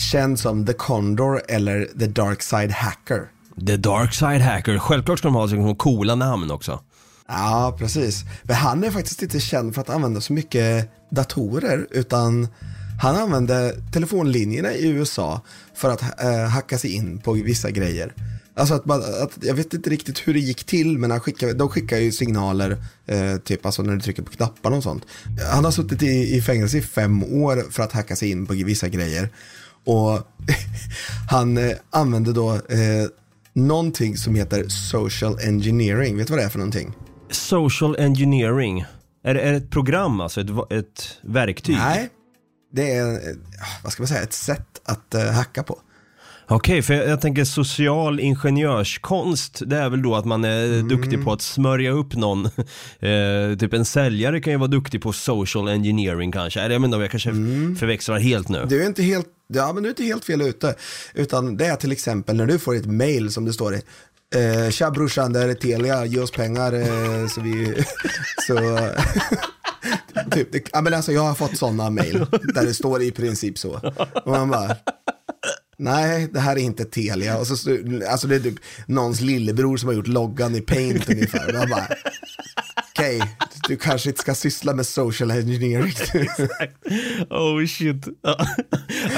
känd 0.00 0.38
som 0.38 0.66
The 0.66 0.72
Condor 0.72 1.42
eller 1.48 1.88
The 1.98 2.06
Dark 2.06 2.42
Side 2.42 2.70
Hacker. 2.70 3.28
The 3.66 3.76
Dark 3.76 4.14
Side 4.14 4.40
Hacker, 4.40 4.78
självklart 4.78 5.18
ska 5.18 5.28
de 5.28 5.34
ha 5.34 5.46
liksom 5.46 5.76
coola 5.76 6.14
namn 6.14 6.50
också. 6.50 6.80
Ja, 7.28 7.76
precis. 7.78 8.24
Men 8.42 8.56
han 8.56 8.84
är 8.84 8.90
faktiskt 8.90 9.22
inte 9.22 9.40
känd 9.40 9.74
för 9.74 9.80
att 9.80 9.90
använda 9.90 10.20
så 10.20 10.32
mycket 10.32 10.90
datorer, 11.10 11.86
utan 11.90 12.48
han 13.02 13.16
använde 13.16 13.76
telefonlinjerna 13.92 14.74
i 14.74 14.88
USA 14.88 15.40
för 15.74 15.90
att 15.90 16.20
eh, 16.22 16.48
hacka 16.48 16.78
sig 16.78 16.94
in 16.94 17.18
på 17.18 17.32
vissa 17.32 17.70
grejer. 17.70 18.14
Alltså 18.54 18.74
att, 18.74 18.84
man, 18.84 19.00
att 19.00 19.38
jag 19.40 19.54
vet 19.54 19.74
inte 19.74 19.90
riktigt 19.90 20.28
hur 20.28 20.34
det 20.34 20.40
gick 20.40 20.64
till, 20.64 20.98
men 20.98 21.10
han 21.10 21.20
skickar, 21.20 21.52
de 21.52 21.68
skickar 21.68 21.96
ju 21.96 22.12
signaler, 22.12 22.84
eh, 23.06 23.36
typ 23.36 23.66
alltså 23.66 23.82
när 23.82 23.94
du 23.94 24.00
trycker 24.00 24.22
på 24.22 24.30
knapparna 24.30 24.76
och 24.76 24.82
sånt. 24.82 25.06
Han 25.52 25.64
har 25.64 25.72
suttit 25.72 26.02
i, 26.02 26.36
i 26.36 26.42
fängelse 26.42 26.78
i 26.78 26.82
fem 26.82 27.24
år 27.24 27.70
för 27.70 27.82
att 27.82 27.92
hacka 27.92 28.16
sig 28.16 28.30
in 28.30 28.46
på 28.46 28.52
vissa 28.52 28.88
grejer. 28.88 29.28
Och 29.84 30.18
han 31.30 31.58
eh, 31.58 31.76
använde 31.90 32.32
då 32.32 32.54
eh, 32.54 33.06
någonting 33.52 34.16
som 34.16 34.34
heter 34.34 34.68
social 34.68 35.38
engineering. 35.38 36.16
Vet 36.16 36.26
du 36.26 36.32
vad 36.32 36.40
det 36.40 36.44
är 36.44 36.48
för 36.48 36.58
någonting? 36.58 36.92
Social 37.30 37.96
Engineering. 37.98 38.84
Är 39.24 39.34
det, 39.34 39.40
är 39.40 39.50
det 39.50 39.56
ett 39.56 39.70
program 39.70 40.20
alltså? 40.20 40.40
Ett, 40.40 40.72
ett 40.72 41.18
verktyg? 41.22 41.76
Nej, 41.76 42.08
det 42.72 42.96
är, 42.96 43.12
eh, 43.12 43.36
vad 43.82 43.92
ska 43.92 44.02
man 44.02 44.08
säga, 44.08 44.22
ett 44.22 44.32
sätt 44.32 44.80
att 44.84 45.14
eh, 45.14 45.30
hacka 45.30 45.62
på. 45.62 45.78
Okej, 46.52 46.82
för 46.82 46.94
jag, 46.94 47.08
jag 47.08 47.20
tänker 47.20 47.44
social 47.44 48.20
ingenjörskonst, 48.20 49.62
det 49.66 49.76
är 49.76 49.90
väl 49.90 50.02
då 50.02 50.14
att 50.16 50.24
man 50.24 50.44
är 50.44 50.64
Mm. 50.66 50.88
duktig 50.88 51.24
på 51.24 51.32
att 51.32 51.42
smörja 51.42 51.90
upp 51.90 52.14
någon. 52.14 52.44
eh, 53.00 53.58
typ 53.58 53.72
en 53.72 53.84
säljare 53.84 54.40
kan 54.40 54.52
ju 54.52 54.58
vara 54.58 54.68
duktig 54.68 55.02
på 55.02 55.12
social 55.12 55.68
engineering 55.68 56.32
kanske. 56.32 56.60
Eller 56.60 56.74
jag 56.74 56.80
menar, 56.80 57.00
jag 57.00 57.10
kanske 57.10 57.30
förväxlar 57.78 58.18
helt 58.18 58.48
nu. 58.48 58.56
Mm. 58.58 58.68
Du 58.68 58.82
är 58.82 58.86
inte 58.86 59.02
helt, 59.02 59.26
ja 59.46 59.72
men 59.72 59.82
du 59.82 59.88
är 59.88 59.90
inte 59.90 60.02
helt 60.04 60.24
fel 60.24 60.42
ute. 60.42 60.74
Utan 61.14 61.56
det 61.56 61.66
är 61.66 61.76
till 61.76 61.92
exempel 61.92 62.36
när 62.36 62.46
du 62.46 62.58
får 62.58 62.76
ett 62.76 62.86
mail 62.86 63.30
som 63.32 63.44
det 63.44 63.52
står 63.52 63.74
i. 63.74 63.82
Eh, 64.34 64.70
Tja 64.70 64.90
brorsan, 64.90 65.32
det 65.32 65.38
här 65.38 65.48
är 65.48 65.54
Telia, 65.54 66.04
ge 66.04 66.20
oss 66.20 66.30
pengar 66.30 66.72
eh, 66.72 67.26
så 67.28 67.40
vi... 67.40 67.84
så, 68.46 68.78
typ, 70.30 70.52
det, 70.52 70.62
ja, 70.72 70.80
men 70.80 70.94
alltså, 70.94 71.12
jag 71.12 71.22
har 71.22 71.34
fått 71.34 71.56
sådana 71.56 71.90
mail 71.90 72.26
där 72.54 72.64
det 72.64 72.74
står 72.74 73.02
i 73.02 73.10
princip 73.10 73.58
så. 73.58 73.92
Och 74.24 74.30
man 74.30 74.50
bara, 74.50 74.76
nej 75.80 76.28
det 76.32 76.40
här 76.40 76.56
är 76.56 76.60
inte 76.60 76.84
Telia. 76.84 77.38
Och 77.38 77.46
så, 77.46 77.52
alltså 78.10 78.26
det 78.26 78.34
är 78.36 78.40
typ 78.40 78.58
någons 78.86 79.20
lillebror 79.20 79.76
som 79.76 79.86
har 79.88 79.94
gjort 79.94 80.06
loggan 80.06 80.54
i 80.54 80.60
Paint 80.60 81.08
ungefär. 81.10 81.52
Man 81.52 81.70
bara, 81.70 81.86
okej, 82.92 83.22
du 83.68 83.76
kanske 83.76 84.08
inte 84.08 84.20
ska 84.20 84.34
syssla 84.34 84.74
med 84.74 84.86
social 84.86 85.30
engineering. 85.30 85.92
Oh 87.30 87.66
shit. 87.66 88.08
Ja, 88.22 88.36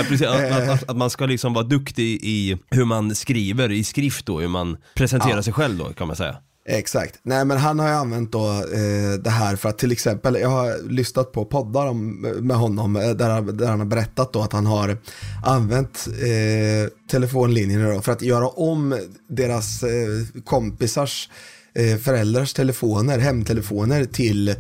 precis, 0.08 0.26
att, 0.26 0.68
att, 0.68 0.90
att 0.90 0.96
man 0.96 1.10
ska 1.10 1.26
liksom 1.26 1.52
vara 1.54 1.64
duktig 1.64 2.18
i 2.22 2.58
hur 2.70 2.84
man 2.84 3.14
skriver 3.14 3.72
i 3.72 3.84
skrift 3.84 4.26
då, 4.26 4.40
hur 4.40 4.48
man 4.48 4.76
presenterar 4.94 5.36
Ja. 5.36 5.42
sig 5.42 5.52
själv 5.52 5.78
då 5.78 5.84
kan 5.92 6.06
man 6.06 6.16
säga. 6.16 6.36
Exakt. 6.68 7.18
Nej 7.22 7.44
men 7.44 7.58
han 7.58 7.78
har 7.78 7.88
ju 7.88 7.94
använt 7.94 8.32
då 8.32 8.48
eh, 8.50 9.12
det 9.24 9.30
här 9.30 9.56
för 9.56 9.68
att 9.68 9.78
till 9.78 9.92
exempel, 9.92 10.34
jag 10.40 10.48
har 10.48 10.88
lyssnat 10.90 11.32
på 11.32 11.44
poddar 11.44 11.86
om, 11.86 12.20
med 12.40 12.56
honom 12.56 12.96
eh, 12.96 13.10
där, 13.10 13.30
han- 13.30 13.56
där 13.56 13.66
han 13.68 13.78
har 13.78 13.86
berättat 13.86 14.32
då 14.32 14.42
att 14.42 14.52
han 14.52 14.66
har 14.66 14.96
använt 15.44 16.06
eh, 16.08 16.90
telefonlinjerna 17.10 17.90
då 17.94 18.00
för 18.00 18.12
att 18.12 18.22
göra 18.22 18.48
om 18.48 18.98
deras 19.28 19.82
eh, 19.82 20.42
kompisars 20.44 21.28
eh, 21.74 21.96
föräldrars 21.98 22.52
telefoner, 22.54 23.18
hemtelefoner 23.18 24.04
till 24.04 24.54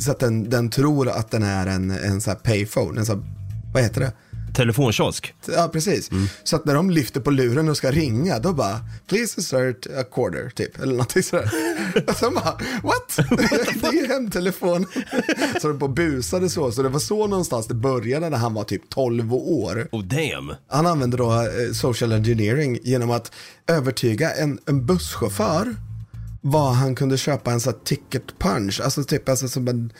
så 0.00 0.10
att 0.10 0.18
den, 0.20 0.50
den 0.50 0.70
tror 0.70 1.08
att 1.08 1.30
den 1.30 1.42
är 1.42 1.66
en, 1.66 1.90
en 1.90 2.20
så 2.20 2.30
här 2.30 2.38
payphone, 2.38 3.00
en 3.00 3.06
så 3.06 3.12
här, 3.12 3.22
vad 3.74 3.82
heter 3.82 4.00
det? 4.00 4.12
Telefonkiosk. 4.56 5.34
Ja, 5.46 5.68
precis. 5.72 6.10
Så 6.44 6.56
att 6.56 6.64
när 6.64 6.74
de 6.74 6.90
lyfter 6.90 7.20
på 7.20 7.30
luren 7.30 7.68
och 7.68 7.76
ska 7.76 7.90
ringa, 7.90 8.38
då 8.38 8.52
bara, 8.52 8.80
please 9.06 9.34
insert 9.40 9.86
a 9.86 10.04
quarter, 10.12 10.50
typ. 10.50 10.80
Eller 10.80 10.92
någonting 10.92 11.22
sådär. 11.22 11.50
Och 12.08 12.16
så 12.16 12.30
bara, 12.30 12.58
what? 12.82 13.16
det 13.80 13.86
är 13.86 13.92
ju 13.92 14.06
hemtelefon. 14.06 14.86
så 15.60 15.68
de 15.68 15.78
på 15.78 15.88
busade 15.88 16.50
så. 16.50 16.72
Så 16.72 16.82
det 16.82 16.88
var 16.88 17.00
så 17.00 17.26
någonstans 17.26 17.66
det 17.66 17.74
började 17.74 18.30
när 18.30 18.38
han 18.38 18.54
var 18.54 18.64
typ 18.64 18.90
12 18.90 19.34
år. 19.34 19.88
Oh 19.92 20.04
damn. 20.04 20.54
Han 20.68 20.86
använde 20.86 21.16
då 21.16 21.32
eh, 21.32 21.72
social 21.74 22.12
engineering 22.12 22.78
genom 22.82 23.10
att 23.10 23.32
övertyga 23.66 24.30
en, 24.30 24.58
en 24.66 24.86
busschaufför 24.86 25.76
var 26.50 26.72
han 26.72 26.94
kunde 26.94 27.18
köpa 27.18 27.50
en 27.52 27.60
sån 27.60 27.72
här 27.72 27.80
ticket 27.84 28.38
punch, 28.38 28.80
alltså 28.84 29.04
typ 29.04 29.28
alltså 29.28 29.48
som 29.48 29.68
en 29.68 29.92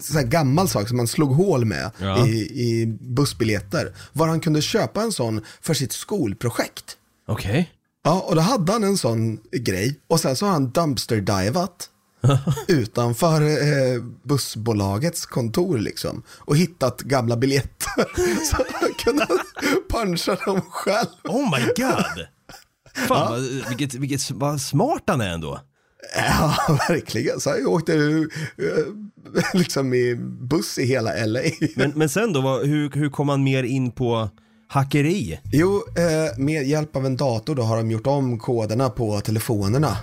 sån 0.00 0.16
här 0.16 0.24
gammal 0.26 0.68
sak 0.68 0.88
som 0.88 0.96
man 0.96 1.06
slog 1.08 1.32
hål 1.34 1.64
med 1.64 1.90
Ja. 1.98 2.26
i, 2.26 2.30
i 2.40 2.86
bussbiljetter. 3.00 3.92
Var 4.12 4.28
han 4.28 4.40
kunde 4.40 4.62
köpa 4.62 5.02
en 5.02 5.12
sån 5.12 5.40
för 5.60 5.74
sitt 5.74 5.92
skolprojekt. 5.92 6.96
Okej. 7.28 7.70
Ja, 8.04 8.20
och 8.28 8.34
då 8.34 8.40
hade 8.40 8.72
han 8.72 8.84
en 8.84 8.96
sån 8.96 9.40
grej 9.52 10.00
och 10.08 10.20
sen 10.20 10.36
så 10.36 10.46
har 10.46 10.52
han 10.52 10.70
dumpster-divat 10.70 11.88
utanför 12.68 13.40
eh, 13.42 14.02
bussbolagets 14.22 15.26
kontor 15.26 15.78
liksom 15.78 16.22
och 16.28 16.56
hittat 16.56 17.00
gamla 17.00 17.36
biljetter 17.36 18.04
så 18.50 18.56
han 18.80 18.94
kunde 18.94 19.26
puncha 19.90 20.36
dem 20.46 20.60
själv. 20.70 21.08
Oh 21.24 21.58
my 21.58 21.64
god! 21.76 22.26
Fan, 23.08 23.32
vad, 23.32 23.40
vilket, 23.68 23.94
vilket, 23.94 24.30
vad 24.30 24.60
smart 24.60 25.02
han 25.06 25.20
är 25.20 25.28
ändå. 25.30 25.60
Ja, 26.16 26.56
verkligen. 26.88 27.40
Så 27.40 27.50
jag 27.50 27.68
åkte 27.68 27.94
eh, 27.94 29.44
liksom 29.54 29.94
i 29.94 30.14
buss 30.40 30.78
i 30.78 30.84
hela 30.84 31.26
LA. 31.26 31.40
Men, 31.76 31.92
men 31.94 32.08
sen 32.08 32.32
då, 32.32 32.40
vad, 32.40 32.66
hur, 32.66 32.90
hur 32.90 33.10
kom 33.10 33.26
man 33.26 33.44
mer 33.44 33.62
in 33.62 33.92
på 33.92 34.30
hackeri? 34.68 35.40
Jo, 35.52 35.82
eh, 35.96 36.38
med 36.38 36.66
hjälp 36.68 36.96
av 36.96 37.06
en 37.06 37.16
dator 37.16 37.54
då 37.54 37.62
har 37.62 37.76
de 37.76 37.90
gjort 37.90 38.06
om 38.06 38.38
koderna 38.38 38.90
på 38.90 39.20
telefonerna. 39.20 39.96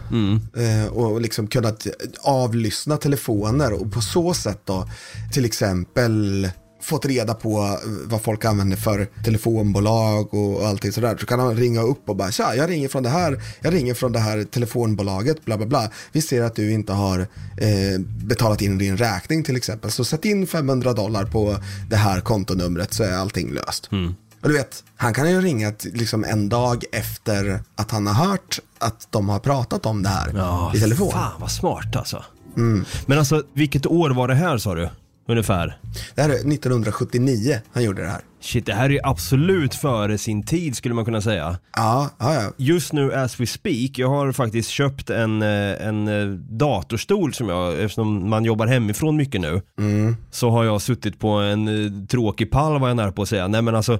Eh, 0.57 0.93
och 0.93 1.21
liksom 1.21 1.47
kunnat 1.47 1.87
avlyssna 2.21 2.97
telefoner 2.97 3.73
och 3.73 3.91
på 3.91 4.01
så 4.01 4.33
sätt 4.33 4.61
då 4.65 4.87
till 5.33 5.45
exempel 5.45 6.49
fått 6.81 7.05
reda 7.05 7.33
på 7.33 7.57
eh, 7.59 7.89
vad 8.05 8.21
folk 8.21 8.45
använder 8.45 8.77
för 8.77 9.07
telefonbolag 9.25 10.33
och 10.33 10.67
allting 10.67 10.91
sådär. 10.91 11.17
Så 11.19 11.25
kan 11.25 11.39
han 11.39 11.55
ringa 11.55 11.81
upp 11.81 12.09
och 12.09 12.15
bara, 12.15 12.31
tja, 12.31 12.55
jag 12.55 12.69
ringer 12.69 12.87
från 12.87 13.03
det 13.03 13.09
här, 13.09 13.41
jag 13.61 13.73
ringer 13.73 13.93
från 13.93 14.11
det 14.11 14.19
här 14.19 14.43
telefonbolaget, 14.43 15.45
bla 15.45 15.57
bla 15.57 15.65
bla. 15.65 15.89
Vi 16.11 16.21
ser 16.21 16.43
att 16.43 16.55
du 16.55 16.71
inte 16.71 16.93
har 16.93 17.19
eh, 17.57 17.99
betalat 17.99 18.61
in 18.61 18.77
din 18.77 18.97
räkning 18.97 19.43
till 19.43 19.55
exempel. 19.55 19.91
Så 19.91 20.05
sätt 20.05 20.25
in 20.25 20.47
500 20.47 20.93
dollar 20.93 21.25
på 21.25 21.57
det 21.89 21.95
här 21.95 22.21
kontonumret 22.21 22.93
så 22.93 23.03
är 23.03 23.13
allting 23.13 23.53
löst. 23.53 23.89
Och 24.41 24.49
du 24.49 24.53
vet, 24.57 24.83
han 24.95 25.13
kan 25.13 25.31
ju 25.31 25.41
ringa 25.41 25.73
liksom 25.83 26.23
en 26.23 26.49
dag 26.49 26.83
efter 26.91 27.59
att 27.75 27.91
han 27.91 28.07
har 28.07 28.25
hört 28.27 28.59
att 28.79 29.07
de 29.09 29.29
har 29.29 29.39
pratat 29.39 29.85
om 29.85 30.03
det 30.03 30.09
här 30.09 30.29
i 30.75 30.79
telefon. 30.79 31.11
Fan 31.11 31.31
vad 31.39 31.51
smart 31.51 31.95
alltså. 31.95 32.23
Men 33.05 33.19
alltså, 33.19 33.43
vilket 33.53 33.85
år 33.85 34.09
var 34.09 34.27
det 34.27 34.35
här 34.35 34.57
sa 34.57 34.75
du? 34.75 34.89
Ungefär? 35.27 35.77
Det 36.15 36.21
här 36.21 36.29
är 36.29 36.33
1979 36.33 37.59
han 37.73 37.83
gjorde 37.83 38.01
det 38.01 38.09
här. 38.09 38.21
Shit, 38.39 38.65
det 38.65 38.73
här 38.73 38.91
är 38.91 38.99
absolut 39.03 39.75
före 39.75 40.17
sin 40.17 40.43
tid 40.43 40.75
skulle 40.75 40.93
man 40.95 41.05
kunna 41.05 41.21
säga. 41.21 41.57
Ja, 41.75 42.09
ja, 42.19 42.33
ja. 42.33 42.51
Just 42.57 42.93
nu 42.93 43.13
as 43.13 43.39
we 43.39 43.45
speak, 43.45 43.91
jag 43.97 44.09
har 44.09 44.31
faktiskt 44.31 44.69
köpt 44.69 45.09
en, 45.09 45.41
eh, 45.41 45.87
en 45.87 46.07
eh, 46.07 46.27
datorstol 46.37 47.33
som 47.33 47.49
jag, 47.49 47.73
eftersom 47.73 48.29
man 48.29 48.45
jobbar 48.45 48.67
hemifrån 48.67 49.17
mycket 49.17 49.41
nu, 49.41 49.61
så 50.31 50.49
har 50.49 50.63
jag 50.63 50.81
suttit 50.81 51.19
på 51.19 51.29
en 51.29 51.67
eh, 51.67 52.07
tråkig 52.07 52.51
pall 52.51 52.79
var 52.79 52.87
jag 52.87 52.97
nära 52.97 53.11
på 53.11 53.21
att 53.21 53.29
säga. 53.29 53.47
Nej 53.47 53.61
men 53.61 53.75
alltså, 53.75 53.99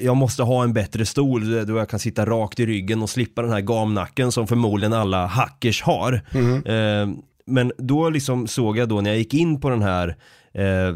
jag 0.00 0.16
måste 0.16 0.42
ha 0.42 0.62
en 0.62 0.72
bättre 0.72 1.06
stol 1.06 1.66
då 1.66 1.76
jag 1.76 1.88
kan 1.88 1.98
sitta 1.98 2.26
rakt 2.26 2.60
i 2.60 2.66
ryggen 2.66 3.02
och 3.02 3.10
slippa 3.10 3.42
den 3.42 3.50
här 3.52 3.60
gamnacken 3.60 4.32
som 4.32 4.46
förmodligen 4.46 4.92
alla 4.92 5.26
hackers 5.26 5.82
har. 5.82 6.12
Eh, 6.66 7.08
men 7.46 7.72
då 7.78 8.08
liksom 8.10 8.46
såg 8.46 8.78
jag 8.78 8.88
då 8.88 9.00
när 9.00 9.10
jag 9.10 9.18
gick 9.18 9.34
in 9.34 9.60
på 9.60 9.70
den 9.70 9.82
här 9.82 10.16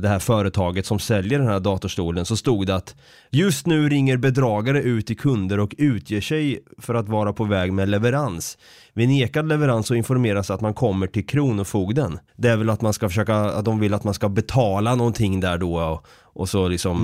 det 0.00 0.08
här 0.08 0.18
företaget 0.18 0.86
som 0.86 0.98
säljer 0.98 1.38
den 1.38 1.48
här 1.48 1.60
datorstolen 1.60 2.24
så 2.24 2.36
stod 2.36 2.66
det 2.66 2.74
att 2.74 2.96
just 3.30 3.66
nu 3.66 3.88
ringer 3.88 4.16
bedragare 4.16 4.82
ut 4.82 5.06
till 5.06 5.18
kunder 5.18 5.60
och 5.60 5.74
utger 5.78 6.20
sig 6.20 6.60
för 6.78 6.94
att 6.94 7.08
vara 7.08 7.32
på 7.32 7.44
väg 7.44 7.72
med 7.72 7.88
leverans. 7.88 8.58
Vid 8.94 9.08
nekad 9.08 9.48
leverans 9.48 9.86
så 9.86 9.94
informeras 9.94 10.50
att 10.50 10.60
man 10.60 10.74
kommer 10.74 11.06
till 11.06 11.26
Kronofogden. 11.26 12.18
Det 12.36 12.48
är 12.48 12.56
väl 12.56 12.70
att 12.70 12.80
man 12.80 12.92
ska 12.92 13.08
försöka, 13.08 13.36
att 13.36 13.64
de 13.64 13.80
vill 13.80 13.94
att 13.94 14.04
man 14.04 14.14
ska 14.14 14.28
betala 14.28 14.94
någonting 14.94 15.40
där 15.40 15.58
då 15.58 15.80
och, 15.80 16.06
och 16.22 16.48
så 16.48 16.68
liksom 16.68 16.96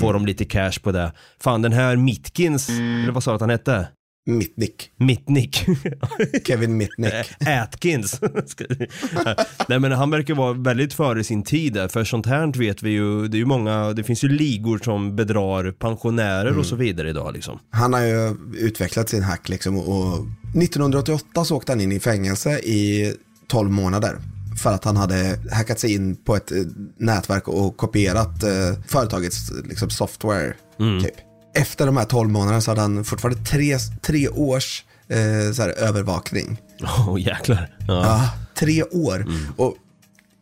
får 0.00 0.12
de 0.12 0.26
lite 0.26 0.44
cash 0.44 0.80
på 0.82 0.92
det. 0.92 1.12
Fan 1.40 1.62
den 1.62 1.72
här 1.72 1.96
Mitkins, 1.96 2.68
eller 2.68 3.12
vad 3.12 3.22
sa 3.22 3.30
du 3.30 3.34
att 3.34 3.40
han 3.40 3.50
hette? 3.50 3.88
Mitnick. 4.26 4.90
Mitnick. 4.96 5.66
Kevin 6.46 6.76
Mitnick. 6.76 7.14
Atkins. 7.62 8.20
Nej 9.68 9.78
men 9.78 9.92
han 9.92 10.10
verkar 10.10 10.34
vara 10.34 10.52
väldigt 10.52 10.94
före 10.94 11.24
sin 11.24 11.42
tid 11.42 11.72
där, 11.72 11.88
för 11.88 12.04
sånt 12.04 12.26
här 12.26 12.58
vet 12.58 12.82
vi 12.82 12.90
ju, 12.90 13.28
det 13.28 13.36
är 13.36 13.38
ju 13.38 13.44
många, 13.44 13.92
det 13.92 14.04
finns 14.04 14.24
ju 14.24 14.28
ligor 14.28 14.78
som 14.78 15.16
bedrar 15.16 15.72
pensionärer 15.72 16.58
och 16.58 16.66
så 16.66 16.76
vidare 16.76 17.10
idag 17.10 17.32
liksom. 17.34 17.58
Han 17.70 17.92
har 17.92 18.00
ju 18.00 18.36
utvecklat 18.58 19.08
sin 19.08 19.22
hack 19.22 19.48
liksom 19.48 19.76
och 19.76 20.26
1988 20.54 21.44
så 21.44 21.56
åkte 21.56 21.72
han 21.72 21.80
in 21.80 21.92
i 21.92 22.00
fängelse 22.00 22.58
i 22.58 23.14
12 23.48 23.70
månader. 23.70 24.18
För 24.62 24.72
att 24.72 24.84
han 24.84 24.96
hade 24.96 25.38
hackat 25.52 25.78
sig 25.78 25.94
in 25.94 26.16
på 26.16 26.36
ett 26.36 26.52
eh, 26.52 26.58
nätverk 26.98 27.48
och 27.48 27.76
kopierat 27.76 28.42
eh, 28.42 28.82
företagets 28.86 29.52
liksom, 29.64 29.90
software. 29.90 30.54
Typ. 31.02 31.29
Efter 31.54 31.86
de 31.86 31.96
här 31.96 32.04
12 32.04 32.30
månaderna 32.30 32.60
så 32.60 32.70
hade 32.70 32.80
han 32.80 33.04
fortfarande 33.04 33.44
tre, 33.44 33.78
tre 34.02 34.28
års 34.28 34.84
eh, 35.08 35.52
så 35.52 35.62
här, 35.62 35.68
övervakning. 35.70 36.60
Åh 37.08 37.20
jäklar. 37.20 37.76
Ja. 37.88 37.94
Ja, 38.04 38.30
tre 38.54 38.82
år. 38.82 39.26
Och 39.56 39.76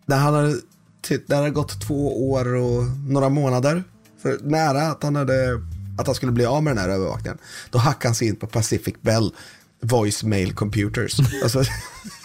när 0.06 0.16
han 0.16 0.34
hade, 0.34 0.56
det 1.26 1.36
hade 1.36 1.50
gått 1.50 1.80
två 1.86 2.30
år 2.30 2.54
och 2.54 2.84
några 3.08 3.28
månader, 3.28 3.84
för 4.22 4.38
nära 4.42 4.82
att 4.82 5.02
han, 5.02 5.16
hade, 5.16 5.62
att 5.98 6.06
han 6.06 6.14
skulle 6.14 6.32
bli 6.32 6.46
av 6.46 6.62
med 6.62 6.70
den 6.70 6.82
här 6.82 6.88
övervakningen, 6.88 7.38
då 7.70 7.78
hackade 7.78 8.08
han 8.08 8.14
sig 8.14 8.28
in 8.28 8.36
på 8.36 8.46
Pacific 8.46 8.94
Bell 9.00 9.32
voicemail 9.80 10.54
computers. 10.54 11.16
Alltså 11.42 11.62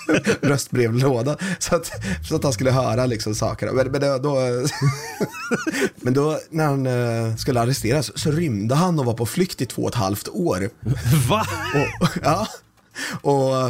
röstbrevlåda. 0.41 1.37
Så 1.59 1.75
att, 1.75 1.91
så 2.27 2.35
att 2.35 2.43
han 2.43 2.53
skulle 2.53 2.71
höra 2.71 3.05
liksom 3.05 3.35
saker. 3.35 3.71
Men, 3.71 3.91
men, 3.91 4.01
då, 4.01 4.17
då, 4.17 4.35
men 5.95 6.13
då 6.13 6.39
när 6.49 6.65
han 6.65 6.87
eh, 6.87 7.35
skulle 7.35 7.61
arresteras 7.61 8.19
så 8.19 8.31
rymde 8.31 8.75
han 8.75 8.99
och 8.99 9.05
var 9.05 9.13
på 9.13 9.25
flykt 9.25 9.61
i 9.61 9.65
två 9.65 9.81
och 9.81 9.89
ett 9.89 9.95
halvt 9.95 10.27
år. 10.27 10.69
Va? 11.29 11.45
Och, 11.99 12.09
ja, 12.23 12.47
och 13.21 13.67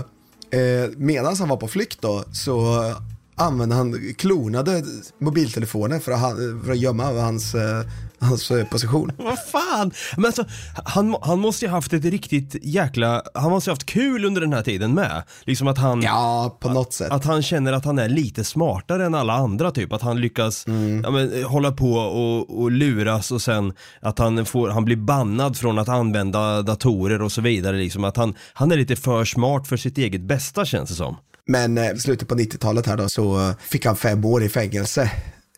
eh, 0.58 0.90
medan 0.98 1.36
han 1.36 1.50
var 1.50 1.58
på 1.58 1.68
flykt 1.68 2.02
då 2.02 2.24
så 2.32 2.94
använde 3.36 3.76
han 3.76 4.14
klonade 4.18 4.84
mobiltelefoner 5.20 6.00
för 6.00 6.12
att, 6.12 6.20
han, 6.20 6.62
för 6.66 6.72
att 6.72 6.78
gömma 6.78 7.04
hans, 7.04 7.56
eh, 7.56 7.86
hans 8.20 8.52
eh, 8.52 8.66
position. 8.68 9.12
Vad 9.18 9.40
fan? 9.52 9.92
Men 10.16 10.26
alltså, 10.26 10.46
han, 10.86 11.16
han 11.22 11.40
måste 11.40 11.66
ju 11.66 11.72
haft 11.72 11.94
ett 11.94 12.06
riktigt 12.06 12.56
jäkla, 12.62 13.24
han 13.34 13.52
måste 13.52 13.70
ju 13.70 13.72
haft 13.72 13.86
kul 13.86 14.26
under 14.26 14.42
den 14.42 14.54
här 14.54 14.62
tiden 14.62 14.94
med. 14.94 15.24
Liksom 15.44 15.68
att 15.68 15.78
han, 15.78 16.02
Ja, 16.02 16.58
på 16.60 16.70
något 16.70 16.94
sätt. 16.94 17.12
att 17.12 17.26
han 17.26 17.42
känner 17.42 17.74
att 17.74 17.86
han 17.86 18.00
är 18.00 18.10
lite 18.10 18.44
smartare 18.44 19.06
än 19.06 19.16
alla 19.16 19.34
andra 19.34 19.72
typ. 19.72 19.94
Att 19.94 20.02
han 20.02 20.22
lyckas 20.22 20.64
ja, 21.04 21.12
men, 21.12 21.44
hålla 21.44 21.72
på 21.72 21.94
och, 21.94 22.62
och 22.62 22.72
luras 22.72 23.32
och 23.32 23.42
sen 23.42 23.74
att 24.02 24.20
han, 24.20 24.46
får, 24.46 24.70
han 24.70 24.86
blir 24.86 24.96
bannad 24.96 25.58
från 25.58 25.80
att 25.80 25.90
använda 25.90 26.62
datorer 26.62 27.22
och 27.22 27.32
så 27.32 27.42
vidare. 27.42 27.78
Liksom. 27.78 28.04
Att 28.04 28.18
han, 28.18 28.36
han 28.54 28.72
är 28.72 28.78
lite 28.78 28.96
för 28.96 29.26
smart 29.26 29.68
för 29.68 29.78
sitt 29.78 29.98
eget 29.98 30.22
bästa 30.22 30.66
känns 30.66 30.90
det 30.90 30.96
som. 30.96 31.16
Men 31.48 31.78
eh, 31.78 31.96
slutet 31.96 32.28
på 32.28 32.36
90-talet 32.36 32.86
här 32.86 32.98
då 32.98 33.10
så 33.10 33.54
fick 33.60 33.86
han 33.86 33.96
fem 33.96 34.26
år 34.26 34.44
i 34.44 34.50
fängelse 34.50 35.12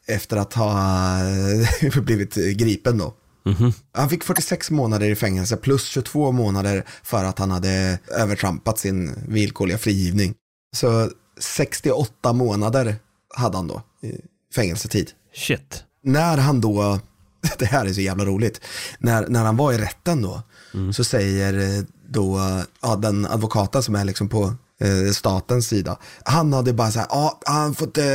efter 0.07 0.37
att 0.37 0.53
ha 0.53 1.19
eh, 1.19 2.01
blivit 2.03 2.35
gripen 2.35 2.97
då. 2.97 3.13
Han 3.91 4.09
fick 4.09 4.23
46 4.23 4.71
månader 4.71 5.09
i 5.09 5.15
fängelse 5.15 5.57
plus 5.57 5.85
22 5.85 6.31
månader 6.31 6.83
för 7.03 7.23
att 7.23 7.39
han 7.39 7.51
hade 7.51 7.99
övertrampat 8.11 8.79
sin 8.79 9.13
villkorliga 9.27 9.77
frigivning. 9.77 10.33
Så 10.75 11.09
68 11.39 12.33
månader 12.33 12.95
hade 13.35 13.57
han 13.57 13.67
då 13.67 13.81
i 14.01 14.21
fängelsetid. 14.55 15.11
Shit. 15.35 15.83
När 16.03 16.37
han 16.37 16.61
då, 16.61 16.99
det 17.57 17.65
här 17.65 17.85
är 17.85 17.93
så 17.93 18.01
jävla 18.01 18.25
roligt, 18.25 18.61
när, 18.99 19.27
när 19.27 19.43
han 19.43 19.57
var 19.57 19.73
i 19.73 19.77
rätten 19.77 20.21
då, 20.21 20.41
så 20.93 21.03
säger 21.03 21.83
då 22.09 22.39
ja, 22.81 22.95
den 22.95 23.25
advokaten 23.25 23.83
som 23.83 23.95
är 23.95 24.05
liksom 24.05 24.29
på 24.29 24.53
eh, 24.81 25.11
statens 25.11 25.67
sida, 25.67 25.97
han 26.23 26.53
hade 26.53 26.73
bara 26.73 26.91
så 26.91 26.99
här, 26.99 27.07
ja, 27.11 27.39
han 27.45 27.75
fått, 27.75 27.97
eh, 27.97 28.05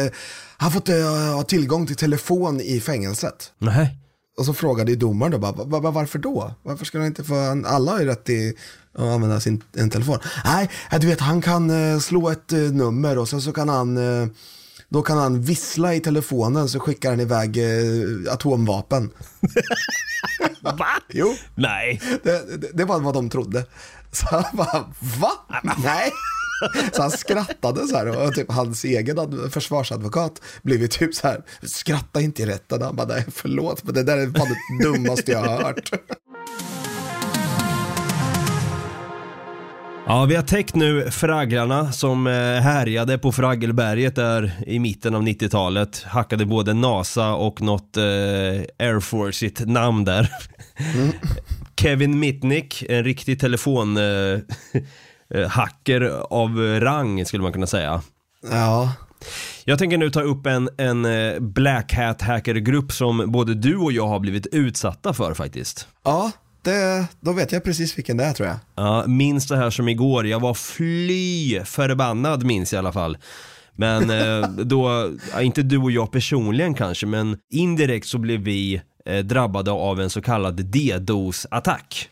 han 0.57 0.73
fått 0.73 0.89
eh, 0.89 1.35
ha 1.35 1.43
tillgång 1.43 1.87
till 1.87 1.97
telefon 1.97 2.61
i 2.61 2.81
fängelset. 2.81 3.53
Nej. 3.59 3.97
Och 4.39 4.47
så 4.47 4.55
frågade 4.55 4.91
ju 4.91 4.97
domaren 4.97 5.33
då 5.33 5.39
bara, 5.39 5.53
"Va- 5.53 5.79
va- 5.81 5.91
varför 5.91 6.19
då? 6.19 6.55
Varför 6.63 6.85
ska 6.85 6.99
han 6.99 7.07
inte 7.07 7.25
få, 7.25 7.63
alla 7.67 7.93
har 7.93 8.01
ju 8.01 8.07
rätt 8.07 8.25
till 8.25 8.53
att 8.95 9.01
använda 9.05 9.41
sin 9.41 9.63
en 9.77 9.91
telefon. 9.91 10.19
Nej, 10.45 10.71
du 11.01 11.07
vet 11.07 11.21
han 11.21 11.43
kan 11.43 11.71
eh, 11.93 11.99
slå 11.99 12.31
ett 12.31 12.53
eh, 12.53 12.59
nummer 12.59 13.19
och 13.19 13.29
sen 13.29 13.43
så 13.43 13.53
kan 13.53 13.69
han, 13.69 13.99
då 14.89 15.03
kan 15.03 15.19
han 15.19 15.43
vissla 15.43 15.95
i 15.95 16.01
telefonen 16.01 16.69
så 16.69 16.81
skickar 16.81 17.11
han 17.11 17.21
iväg 17.21 17.57
eh, 17.59 18.33
atomvapen. 18.33 19.11
Va? 20.63 20.87
Jo, 21.09 21.35
Nej. 21.55 22.01
det, 22.23 22.57
det, 22.61 22.69
det 22.75 22.85
var 22.85 23.01
vad 23.01 23.15
de 23.15 23.31
trodde. 23.31 23.65
Så 24.13 24.27
han 24.31 24.45
bara, 24.57 24.85
va? 25.21 25.31
Nej. 25.85 26.13
Så 26.93 27.03
han 27.03 27.11
skrattade 27.11 27.87
så 27.87 27.97
här 27.97 28.27
och 28.27 28.35
typ 28.35 28.53
hans 28.53 28.85
egen 28.85 29.19
adv- 29.19 29.51
försvarsadvokat 29.51 30.43
blev 30.63 30.81
ju 30.81 30.89
typ 30.89 31.15
så 31.15 31.27
här, 31.27 31.43
skratta 31.63 32.21
inte 32.21 32.43
i 32.43 32.47
rätten. 32.47 32.83
Han 32.83 32.97
bara, 32.97 33.07
nej 33.07 33.25
förlåt 33.33 33.85
men 33.85 33.95
det 33.95 34.03
där 34.03 34.19
är 34.19 34.27
fan 34.27 34.49
det 34.79 34.85
dummaste 34.85 35.33
jag 35.33 35.39
har 35.45 35.63
hört. 35.63 35.91
Ja, 40.07 40.25
vi 40.25 40.37
har 40.37 40.43
täckt 40.43 40.75
nu 40.75 41.11
fragglarna 41.11 41.93
som 41.93 42.27
eh, 42.27 42.33
härjade 42.63 43.19
på 43.19 43.33
Fraggelberget 43.33 44.15
där 44.15 44.53
i 44.67 44.79
mitten 44.79 45.15
av 45.15 45.23
90-talet. 45.23 46.03
Hackade 46.03 46.47
både 46.47 46.75
NASA 46.75 47.35
och 47.35 47.61
något 47.63 47.97
eh, 47.97 48.03
Air 48.79 49.01
Force 49.01 49.39
sitt 49.39 49.67
namn 49.69 50.05
där. 50.05 50.29
Kevin 51.81 52.19
Mitnick, 52.19 52.85
en 52.89 53.05
riktig 53.05 53.41
telefon 53.41 53.97
eh, 53.97 54.39
hacker 55.49 56.01
av 56.31 56.59
rang 56.81 57.25
skulle 57.27 57.43
man 57.43 57.53
kunna 57.53 57.67
säga. 57.67 58.03
Ja, 58.51 58.93
Jag 59.65 59.79
tänker 59.79 59.99
nu 59.99 60.11
ta 60.11 60.21
upp 60.21 60.47
en, 60.47 60.69
en 60.79 61.05
eh, 61.05 61.41
Black 61.41 61.95
Hat 61.95 62.23
hackergrupp 62.23 62.93
som 62.93 63.33
både 63.33 63.55
du 63.55 63.77
och 63.77 63.93
jag 63.93 64.07
har 64.07 64.21
blivit 64.21 64.47
utsatta 64.47 65.13
för 65.13 65.35
faktiskt. 65.35 65.89
ja 66.05 66.33
det, 66.63 67.07
då 67.21 67.33
vet 67.33 67.53
jag 67.53 67.65
precis 67.65 67.99
vilken 67.99 68.17
det 68.17 68.25
är 68.25 68.33
tror 68.33 68.49
jag. 68.49 68.57
Ja, 68.75 69.05
minns 69.07 69.47
det 69.49 69.57
här 69.57 69.71
som 69.71 69.89
igår. 69.89 70.27
Jag 70.27 70.41
var 70.41 70.55
fly 70.55 71.61
förbannad 71.65 72.45
minns 72.45 72.73
jag 72.73 72.79
i 72.79 72.83
alla 72.83 72.93
fall. 72.93 73.19
Men 73.77 74.11
eh, 74.11 74.49
då, 74.51 75.11
inte 75.41 75.63
du 75.63 75.79
och 75.79 75.91
jag 75.91 76.13
personligen 76.13 76.75
kanske, 76.75 77.07
men 77.07 77.39
indirekt 77.53 78.07
så 78.07 78.19
blev 78.19 78.41
vi 78.41 78.83
eh, 79.07 79.19
drabbade 79.19 79.71
av 79.71 80.01
en 80.01 80.11
så 80.11 80.23
kallad 80.23 80.61
DDoS-attack. 80.61 82.09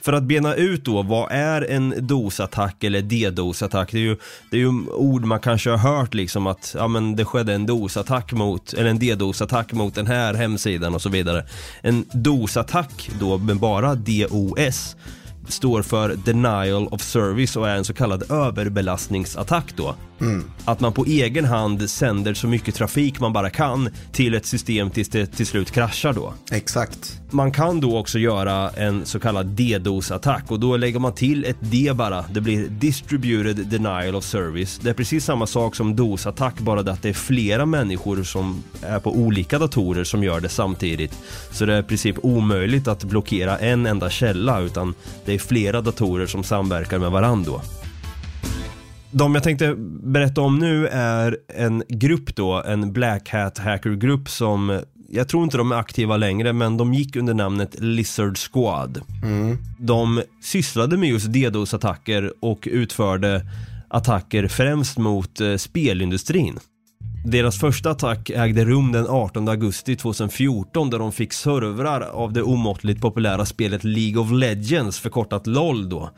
För 0.00 0.12
att 0.12 0.22
bena 0.22 0.54
ut 0.54 0.84
då, 0.84 1.02
vad 1.02 1.32
är 1.32 1.70
en 1.70 1.94
DOS-attack 2.06 2.84
eller 2.84 3.02
DDoS-attack? 3.02 3.88
Det 3.92 3.98
är 3.98 4.02
ju, 4.02 4.16
det 4.50 4.56
är 4.56 4.60
ju 4.60 4.86
ord 4.90 5.24
man 5.24 5.40
kanske 5.40 5.70
har 5.70 5.78
hört 5.78 6.14
liksom 6.14 6.46
att, 6.46 6.74
ja 6.78 6.88
men 6.88 7.16
det 7.16 7.24
skedde 7.24 7.54
en 7.54 7.66
DOS-attack 7.66 8.32
mot, 8.32 8.72
eller 8.72 8.90
en 8.90 8.98
DDoS-attack 8.98 9.72
mot 9.72 9.94
den 9.94 10.06
här 10.06 10.34
hemsidan 10.34 10.94
och 10.94 11.02
så 11.02 11.08
vidare. 11.08 11.44
En 11.80 12.04
DOS-attack 12.12 13.10
då 13.20 13.38
med 13.38 13.56
bara 13.56 13.94
DOS 13.94 14.96
står 15.48 15.82
för 15.82 16.16
Denial 16.24 16.88
of 16.88 17.02
Service 17.02 17.56
och 17.56 17.68
är 17.68 17.76
en 17.76 17.84
så 17.84 17.94
kallad 17.94 18.30
överbelastningsattack 18.30 19.64
då. 19.76 19.94
Att 20.64 20.80
man 20.80 20.92
på 20.92 21.04
egen 21.04 21.44
hand 21.44 21.90
sänder 21.90 22.34
så 22.34 22.46
mycket 22.46 22.74
trafik 22.74 23.20
man 23.20 23.32
bara 23.32 23.50
kan 23.50 23.88
till 24.12 24.34
ett 24.34 24.46
system 24.46 24.90
tills 24.90 25.08
det 25.08 25.26
till 25.26 25.46
slut 25.46 25.70
kraschar 25.70 26.12
då. 26.12 26.34
Exakt. 26.50 27.20
Man 27.30 27.52
kan 27.52 27.80
då 27.80 27.98
också 27.98 28.18
göra 28.18 28.70
en 28.70 29.06
så 29.06 29.20
kallad 29.20 29.46
DDoS-attack 29.46 30.44
och 30.48 30.60
då 30.60 30.76
lägger 30.76 30.98
man 30.98 31.14
till 31.14 31.44
ett 31.44 31.56
D 31.60 31.92
bara. 31.94 32.24
Det 32.32 32.40
blir 32.40 32.68
Distributed 32.68 33.66
Denial 33.66 34.14
of 34.14 34.24
Service. 34.24 34.78
Det 34.82 34.90
är 34.90 34.94
precis 34.94 35.24
samma 35.24 35.46
sak 35.46 35.76
som 35.76 35.96
DOS-attack, 35.96 36.60
bara 36.60 36.82
det 36.82 36.92
att 36.92 37.02
det 37.02 37.08
är 37.08 37.12
flera 37.12 37.66
människor 37.66 38.22
som 38.22 38.62
är 38.82 38.98
på 38.98 39.16
olika 39.16 39.58
datorer 39.58 40.04
som 40.04 40.24
gör 40.24 40.40
det 40.40 40.48
samtidigt. 40.48 41.18
Så 41.50 41.66
det 41.66 41.74
är 41.74 41.80
i 41.80 41.82
princip 41.82 42.16
omöjligt 42.22 42.88
att 42.88 43.04
blockera 43.04 43.58
en 43.58 43.86
enda 43.86 44.10
källa 44.10 44.60
utan 44.60 44.94
det 45.24 45.34
är 45.34 45.38
flera 45.38 45.80
datorer 45.80 46.26
som 46.26 46.44
samverkar 46.44 46.98
med 46.98 47.10
varandra 47.10 47.38
då. 47.48 47.77
De 49.10 49.34
jag 49.34 49.44
tänkte 49.44 49.74
berätta 50.02 50.40
om 50.40 50.58
nu 50.58 50.88
är 50.88 51.36
en 51.48 51.82
grupp 51.88 52.36
då, 52.36 52.62
en 52.62 52.92
Black 52.92 53.28
Hat 53.32 53.58
hackergrupp 53.58 54.28
som 54.28 54.80
jag 55.10 55.28
tror 55.28 55.44
inte 55.44 55.56
de 55.56 55.72
är 55.72 55.76
aktiva 55.76 56.16
längre 56.16 56.52
men 56.52 56.76
de 56.76 56.94
gick 56.94 57.16
under 57.16 57.34
namnet 57.34 57.80
Lizard 57.80 58.38
Squad. 58.38 59.00
De 59.78 60.22
sysslade 60.42 60.96
med 60.96 61.08
just 61.08 61.26
DDoS-attacker 61.26 62.32
och 62.40 62.68
utförde 62.70 63.46
attacker 63.88 64.48
främst 64.48 64.98
mot 64.98 65.40
eh, 65.40 65.56
spelindustrin. 65.56 66.58
Deras 67.24 67.58
första 67.58 67.90
attack 67.90 68.30
ägde 68.30 68.64
rum 68.64 68.92
den 68.92 69.06
18 69.08 69.48
augusti 69.48 69.96
2014 69.96 70.90
där 70.90 70.98
de 70.98 71.12
fick 71.12 71.32
servrar 71.32 72.00
av 72.00 72.32
det 72.32 72.42
omåttligt 72.42 73.00
populära 73.00 73.46
spelet 73.46 73.84
League 73.84 74.22
of 74.22 74.30
Legends, 74.32 74.98
förkortat 74.98 75.46
LOL 75.46 75.88
då, 75.88 76.10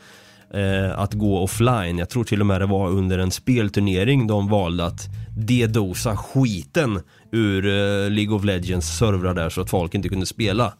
eh, 0.54 0.98
att 0.98 1.14
gå 1.14 1.38
offline. 1.38 1.98
Jag 1.98 2.08
tror 2.08 2.24
till 2.24 2.40
och 2.40 2.46
med 2.46 2.60
det 2.60 2.66
var 2.66 2.88
under 2.88 3.18
en 3.18 3.30
spelturnering 3.30 4.26
de 4.26 4.48
valde 4.48 4.86
att 4.86 5.08
dedosa 5.36 6.16
skiten 6.16 7.00
ur 7.32 7.66
eh, 7.66 8.10
League 8.10 8.36
of 8.36 8.44
Legends 8.44 8.98
servrar 8.98 9.34
där 9.34 9.48
så 9.48 9.60
att 9.60 9.70
folk 9.70 9.94
inte 9.94 10.08
kunde 10.08 10.26
spela. 10.26 10.72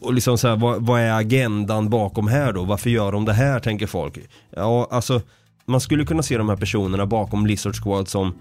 Och 0.00 0.14
liksom 0.14 0.38
så 0.38 0.48
här, 0.48 0.56
vad, 0.56 0.86
vad 0.86 1.00
är 1.00 1.12
agendan 1.12 1.90
bakom 1.90 2.28
här 2.28 2.52
då? 2.52 2.64
Varför 2.64 2.90
gör 2.90 3.12
de 3.12 3.24
det 3.24 3.32
här 3.32 3.60
tänker 3.60 3.86
folk? 3.86 4.18
Ja, 4.56 4.88
alltså 4.90 5.20
man 5.64 5.80
skulle 5.80 6.04
kunna 6.04 6.22
se 6.22 6.38
de 6.38 6.48
här 6.48 6.56
personerna 6.56 7.06
bakom 7.06 7.46
Lizard 7.46 7.76
Squad 7.82 8.08
som 8.08 8.34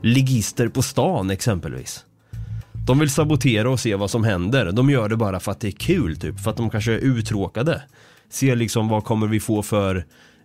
ligister 0.00 0.68
på 0.68 0.82
stan 0.82 1.30
exempelvis. 1.30 2.04
De 2.86 2.98
vill 2.98 3.10
sabotera 3.10 3.70
och 3.70 3.80
se 3.80 3.94
vad 3.94 4.10
som 4.10 4.24
händer. 4.24 4.72
De 4.72 4.90
gör 4.90 5.08
det 5.08 5.16
bara 5.16 5.40
för 5.40 5.52
att 5.52 5.60
det 5.60 5.68
är 5.68 5.72
kul 5.72 6.16
typ, 6.16 6.40
för 6.40 6.50
att 6.50 6.56
de 6.56 6.70
kanske 6.70 6.92
är 6.92 6.98
uttråkade. 6.98 7.82
Se 8.32 8.54
liksom 8.54 8.88
vad 8.88 9.04
kommer 9.04 9.26
vi 9.26 9.40
få 9.40 9.62
för 9.62 9.96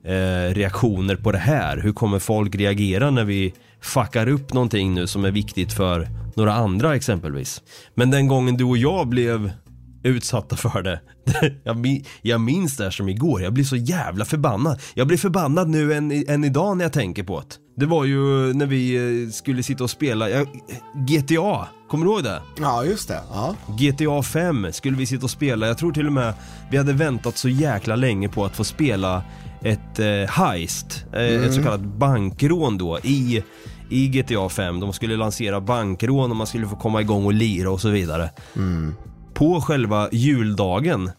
eh, 0.04 0.54
reaktioner 0.54 1.16
på 1.16 1.32
det 1.32 1.38
här? 1.38 1.78
Hur 1.78 1.94
kommer 1.94 2.20
folk 2.20 2.56
reagera 2.56 3.12
när 3.12 3.24
vi 3.24 3.54
fuckar 3.82 4.28
upp 4.28 4.54
någonting 4.54 4.94
nu 4.94 5.08
som 5.08 5.26
är 5.26 5.32
viktigt 5.32 5.74
för 5.74 6.08
några 6.36 6.54
andra 6.54 6.96
exempelvis? 6.96 7.62
Men 7.96 8.12
den 8.12 8.28
gången 8.28 8.58
du 8.58 8.64
och 8.64 8.78
jag 8.78 9.08
blev 9.08 9.52
utsatta 10.04 10.56
för 10.56 10.82
det. 10.82 11.00
Jag, 12.22 12.42
minns 12.42 12.78
det 12.78 12.84
här 12.84 12.92
som 12.92 13.10
igår, 13.10 13.42
jag 13.42 13.54
blir 13.54 13.64
så 13.64 13.76
jävla 13.76 14.26
förbannad. 14.26 14.82
Jag 14.94 15.08
blir 15.08 15.18
förbannad 15.18 15.70
nu 15.70 15.94
än, 15.94 16.30
än 16.30 16.44
idag 16.44 16.78
när 16.78 16.86
jag 16.86 16.94
tänker 16.94 17.24
på 17.24 17.40
det. 17.40 17.56
Det 17.76 17.86
var 17.86 18.06
ju 18.06 18.54
när 18.54 18.66
vi 18.66 18.96
eh, 18.96 19.30
skulle 19.32 19.64
sitta 19.64 19.84
och 19.84 19.90
spela, 19.90 20.30
ja, 20.30 20.46
GTA, 20.94 21.68
kommer 21.90 22.06
du 22.06 22.12
ihåg 22.12 22.24
det? 22.24 22.42
Ja, 22.60 22.86
just 22.86 23.08
det. 23.08 23.22
Ja. 23.32 23.56
GTA 23.68 24.24
5 24.24 24.68
skulle 24.72 24.98
vi 24.98 25.06
sitta 25.06 25.24
och 25.24 25.32
spela, 25.32 25.68
jag 25.68 25.78
tror 25.78 25.92
till 25.92 26.08
och 26.08 26.14
med 26.14 26.34
vi 26.72 26.78
hade 26.78 26.94
väntat 26.94 27.38
så 27.38 27.50
jäkla 27.50 27.96
länge 27.96 28.30
på 28.30 28.46
att 28.46 28.56
få 28.56 28.64
spela 28.64 29.24
ett 29.62 30.00
eh, 30.00 30.30
heist, 30.30 31.06
eh, 31.14 31.22
ett 31.22 31.54
så 31.54 31.64
kallat 31.64 31.82
bankrån 31.82 32.78
då 32.78 33.00
i, 33.04 33.44
i 33.90 34.08
GTA 34.08 34.50
5. 34.50 34.80
De 34.80 34.94
skulle 34.94 35.18
lansera 35.18 35.62
bankrån 35.62 36.32
och 36.32 36.38
man 36.38 36.48
skulle 36.48 36.68
få 36.68 36.76
komma 36.76 37.02
igång 37.02 37.26
och 37.26 37.34
lira 37.34 37.72
och 37.72 37.82
så 37.82 37.90
vidare 37.90 38.30
på 39.38 39.62
själva 39.62 40.10
juldagen. 40.12 41.12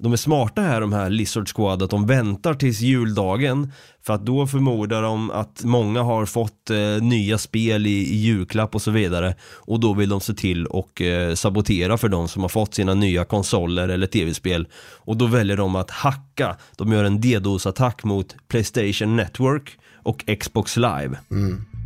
De 0.00 0.12
är 0.12 0.16
smarta 0.16 0.62
här 0.62 0.80
de 0.80 0.92
här 0.92 1.10
Lizard 1.10 1.48
Squad 1.48 1.82
att 1.82 1.90
de 1.90 2.06
väntar 2.06 2.54
tills 2.54 2.80
juldagen 2.80 3.72
för 4.02 4.14
att 4.14 4.26
då 4.26 4.46
förmodar 4.46 5.02
de 5.02 5.30
att 5.30 5.64
många 5.64 6.02
har 6.02 6.26
fått 6.26 6.70
eh, 6.70 7.02
nya 7.02 7.38
spel 7.38 7.86
i, 7.86 7.90
i 7.90 8.16
julklapp 8.16 8.74
och 8.74 8.82
så 8.82 8.90
vidare 8.90 9.34
och 9.54 9.80
då 9.80 9.94
vill 9.94 10.08
de 10.08 10.20
se 10.20 10.34
till 10.34 10.66
och 10.66 11.02
eh, 11.02 11.34
sabotera 11.34 11.98
för 11.98 12.08
de 12.08 12.28
som 12.28 12.42
har 12.42 12.48
fått 12.48 12.74
sina 12.74 12.94
nya 12.94 13.24
konsoler 13.24 13.88
eller 13.88 14.06
tv-spel 14.06 14.68
och 14.96 15.16
då 15.16 15.26
väljer 15.26 15.56
de 15.56 15.76
att 15.76 15.90
hacka. 15.90 16.56
De 16.76 16.92
gör 16.92 17.04
en 17.04 17.20
DDoS-attack 17.20 18.04
mot 18.04 18.36
Playstation 18.48 19.16
Network 19.16 19.78
och 20.02 20.24
Xbox 20.40 20.76
Live. 20.76 21.18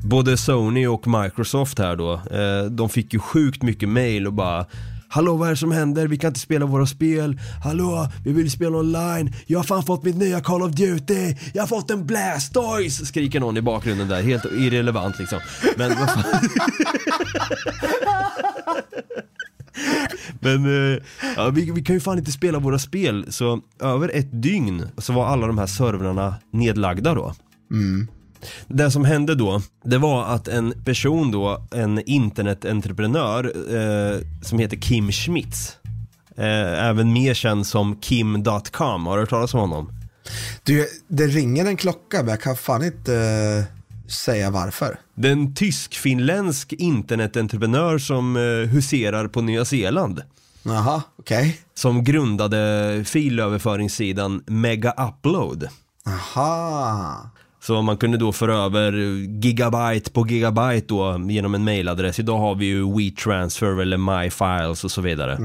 Både 0.04 0.36
Sony 0.36 0.86
och 0.86 1.06
Microsoft 1.06 1.78
här 1.78 1.96
då, 1.96 2.12
eh, 2.12 2.64
de 2.70 2.88
fick 2.88 3.12
ju 3.12 3.18
sjukt 3.18 3.62
mycket 3.62 3.88
mail 3.88 4.26
och 4.26 4.32
bara 4.32 4.66
Hallå 5.12 5.36
vad 5.36 5.48
är 5.48 5.52
det 5.52 5.56
som 5.56 5.72
händer? 5.72 6.06
Vi 6.06 6.18
kan 6.18 6.28
inte 6.28 6.40
spela 6.40 6.66
våra 6.66 6.86
spel. 6.86 7.40
Hallå, 7.64 8.08
vi 8.24 8.32
vill 8.32 8.50
spela 8.50 8.76
online. 8.78 9.32
Jag 9.46 9.58
har 9.58 9.64
fan 9.64 9.82
fått 9.82 10.04
mitt 10.04 10.16
nya 10.16 10.40
Call 10.40 10.62
of 10.62 10.72
Duty. 10.72 11.34
Jag 11.54 11.62
har 11.62 11.66
fått 11.66 11.90
en 11.90 12.06
Blastoise! 12.06 13.06
Skriker 13.06 13.40
någon 13.40 13.56
i 13.56 13.62
bakgrunden 13.62 14.08
där, 14.08 14.22
helt 14.22 14.44
irrelevant 14.44 15.18
liksom. 15.18 15.40
Men 15.76 15.88
vad 15.98 16.10
fan. 16.10 16.48
Men 20.40 20.64
eh, 20.64 21.02
ja, 21.36 21.50
vi, 21.50 21.70
vi 21.70 21.82
kan 21.82 21.94
ju 21.94 22.00
fan 22.00 22.18
inte 22.18 22.32
spela 22.32 22.58
våra 22.58 22.78
spel, 22.78 23.26
så 23.28 23.60
över 23.80 24.08
ett 24.14 24.42
dygn 24.42 24.88
så 24.98 25.12
var 25.12 25.26
alla 25.26 25.46
de 25.46 25.58
här 25.58 25.66
servrarna 25.66 26.34
nedlagda 26.50 27.14
då. 27.14 27.34
Mm. 27.70 28.08
Det 28.66 28.90
som 28.90 29.04
hände 29.04 29.34
då, 29.34 29.62
det 29.84 29.98
var 29.98 30.24
att 30.24 30.48
en 30.48 30.74
person 30.84 31.30
då, 31.30 31.66
en 31.70 32.02
internetentreprenör 32.08 33.44
eh, 33.74 34.20
som 34.42 34.58
heter 34.58 34.76
Kim 34.76 35.12
Schmitz, 35.12 35.76
eh, 36.36 36.88
även 36.88 37.12
mer 37.12 37.34
känd 37.34 37.66
som 37.66 37.96
Kim.com, 38.00 39.06
har 39.06 39.16
du 39.16 39.22
hört 39.22 39.30
talas 39.30 39.54
om 39.54 39.60
honom? 39.60 39.92
Du, 40.62 40.86
det 41.08 41.26
ringer 41.26 41.64
en 41.64 41.76
klocka 41.76 42.18
men 42.18 42.28
jag 42.28 42.40
kan 42.40 42.56
fan 42.56 42.84
inte 42.84 43.14
eh, 43.14 43.64
säga 44.12 44.50
varför. 44.50 44.98
Det 45.14 45.28
är 45.28 45.32
en 45.32 45.54
tysk-finländsk 45.54 46.72
internetentreprenör 46.72 47.98
som 47.98 48.36
eh, 48.36 48.42
huserar 48.68 49.28
på 49.28 49.40
Nya 49.40 49.64
Zeeland. 49.64 50.22
Jaha, 50.62 51.02
okej. 51.18 51.60
Som 51.74 52.04
grundade 52.04 53.04
filöverföringssidan 53.06 54.42
Mega 54.46 54.90
Upload. 54.90 55.68
Aha. 56.06 57.30
Så 57.62 57.82
man 57.82 57.96
kunde 57.96 58.18
då 58.18 58.32
föra 58.32 58.54
över 58.54 58.92
gigabyte 59.42 60.10
på 60.10 60.26
gigabyte 60.26 60.86
då 60.88 61.20
genom 61.28 61.54
en 61.54 61.64
mailadress. 61.64 62.18
Idag 62.18 62.38
har 62.38 62.54
vi 62.54 62.66
ju 62.66 62.96
WeTransfer 62.96 63.80
eller 63.80 63.96
MyFiles 63.96 64.84
och 64.84 64.90
så 64.90 65.00
vidare. 65.00 65.38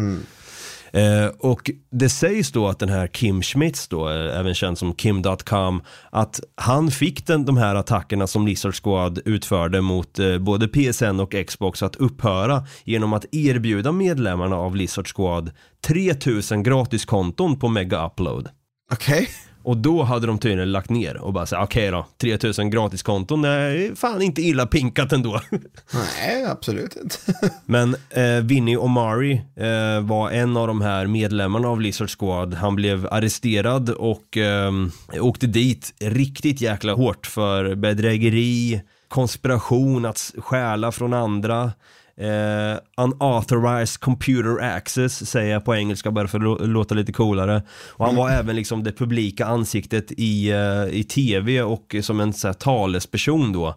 Eh, 0.92 1.28
och 1.40 1.72
det 1.92 2.10
sägs 2.10 2.52
då 2.52 2.68
att 2.68 2.80
den 2.80 2.90
här 2.90 3.08
Kim 3.08 3.42
Schmitz 3.42 3.88
då, 3.88 4.10
eh, 4.10 4.40
även 4.40 4.54
känd 4.54 4.78
som 4.78 4.94
Kim.com, 4.94 5.82
att 6.12 6.40
han 6.56 6.92
fick 6.92 7.28
den, 7.28 7.46
de 7.46 7.58
här 7.58 7.76
attackerna 7.76 8.28
som 8.28 8.48
Lizard 8.48 8.76
Squad 8.84 9.20
utförde 9.26 9.82
mot 9.82 10.20
eh, 10.20 10.38
både 10.38 10.68
PSN 10.68 11.20
och 11.20 11.36
Xbox 11.48 11.84
att 11.84 11.96
upphöra 11.96 12.66
genom 12.84 13.14
att 13.14 13.26
erbjuda 13.32 13.92
medlemmarna 13.92 14.56
av 14.56 14.76
Lizard 14.76 15.08
Squad 15.16 15.52
3000 15.88 16.64
gratiskonton 16.64 17.60
på 17.60 17.68
Mega 17.68 18.08
Upload. 18.08 18.50
Okej. 18.92 19.30
Och 19.68 19.78
då 19.78 20.04
hade 20.04 20.28
de 20.28 20.40
tydligen 20.40 20.72
lagt 20.72 20.90
ner 20.90 21.18
och 21.18 21.34
bara 21.34 21.46
sagt 21.46 21.64
okej 21.64 21.92
då, 21.92 22.06
3000 22.18 22.70
gratiskonton, 22.70 23.42
nej, 23.42 23.96
fan 23.96 24.22
inte 24.22 24.42
illa 24.42 24.66
pinkat 24.66 25.12
ändå. 25.12 25.42
Nej, 25.94 26.46
absolut 26.46 26.96
inte. 26.96 27.18
Men 27.66 27.96
eh, 28.10 28.44
Vinnie 28.44 28.78
Omari 28.78 29.42
eh, 29.56 30.02
var 30.02 30.32
en 30.32 30.58
av 30.58 30.68
de 30.68 30.82
här 30.82 31.08
medlemmarna 31.08 31.68
av 31.68 31.82
Lizard 31.82 32.10
Squad. 32.20 32.54
Han 32.54 32.76
blev 32.76 33.08
arresterad 33.12 33.90
och 33.90 34.38
eh, 34.38 34.72
åkte 35.20 35.48
dit 35.48 35.94
riktigt 36.00 36.62
jäkla 36.62 36.94
hårt 36.94 37.28
för 37.28 37.76
bedrägeri, 37.76 38.82
konspiration, 39.08 40.06
att 40.06 40.34
stjäla 40.38 40.92
från 40.92 41.14
andra. 41.14 41.72
Eh, 42.20 42.78
unauthorized 42.98 44.00
computer 44.02 44.62
access 44.64 45.30
säger 45.30 45.54
jag 45.54 45.66
på 45.66 45.76
engelska 45.76 46.12
bara 46.12 46.28
för 46.28 46.38
att 46.38 46.44
lå- 46.44 46.68
låta 46.68 46.96
lite 46.96 47.14
coolare. 47.14 47.62
Och 47.90 48.06
han 48.06 48.16
var 48.16 48.30
även 48.30 48.56
liksom 48.56 48.84
det 48.84 48.92
publika 48.92 49.46
ansiktet 49.46 50.12
i, 50.18 50.52
eh, 50.52 50.86
i 50.92 51.04
tv 51.04 51.62
och 51.62 51.96
som 52.02 52.20
en 52.20 52.34
så 52.34 52.48
här, 52.48 52.54
talesperson 52.54 53.54
då 53.54 53.68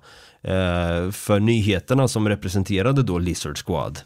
eh, 0.43 1.11
för 1.11 1.41
nyheterna 1.41 2.09
som 2.09 2.29
representerade 2.29 3.03
då 3.03 3.19
Lizard 3.19 3.59
Squad. 3.67 3.99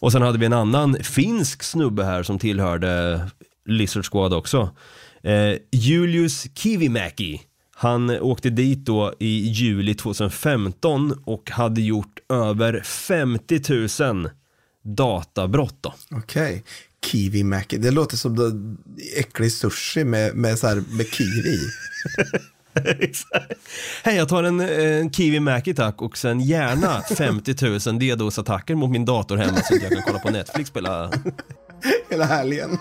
Och 0.00 0.12
sen 0.12 0.22
hade 0.22 0.38
vi 0.38 0.46
en 0.46 0.52
annan 0.52 0.96
finsk 1.02 1.62
snubbe 1.62 2.04
här 2.04 2.22
som 2.22 2.38
tillhörde 2.38 3.20
Lizard 3.68 4.04
Squad 4.10 4.34
också. 4.34 4.70
Eh, 5.22 5.54
Julius 5.72 6.46
Kivimäki. 6.54 7.40
Han 7.78 8.10
åkte 8.10 8.50
dit 8.50 8.78
då 8.78 9.14
i 9.18 9.48
juli 9.48 9.94
2015 9.94 11.18
och 11.24 11.50
hade 11.50 11.80
gjort 11.80 12.18
över 12.28 12.80
50 12.80 14.02
000 14.02 14.30
databrott 14.82 15.76
då. 15.80 15.94
Okej. 16.10 16.64
Kiwi 17.06 17.44
Mackie. 17.44 17.78
Det 17.78 17.90
låter 17.90 18.16
som 18.16 18.36
det 18.36 18.76
äcklig 19.20 19.52
sushi 19.52 20.04
med, 20.04 20.34
med, 20.34 20.58
så 20.58 20.66
här, 20.66 20.82
med 20.90 21.06
kiwi. 21.06 21.58
Hej, 24.04 24.16
jag 24.16 24.28
tar 24.28 24.42
en, 24.42 24.60
en 24.60 25.12
Kiwi 25.12 25.40
Mackie 25.40 25.74
tack 25.74 26.02
och 26.02 26.18
sen 26.18 26.40
gärna 26.40 27.02
50 27.02 27.54
000 27.62 27.78
DDoS-attacker 27.78 28.74
mot 28.74 28.90
min 28.90 29.04
dator 29.04 29.36
hemma 29.36 29.56
så 29.56 29.74
att 29.74 29.82
jag 29.82 29.92
kan 29.92 30.02
kolla 30.02 30.18
på 30.18 30.30
Netflix 30.30 30.70
spela. 30.70 31.10
hela 32.10 32.24
helgen. 32.24 32.78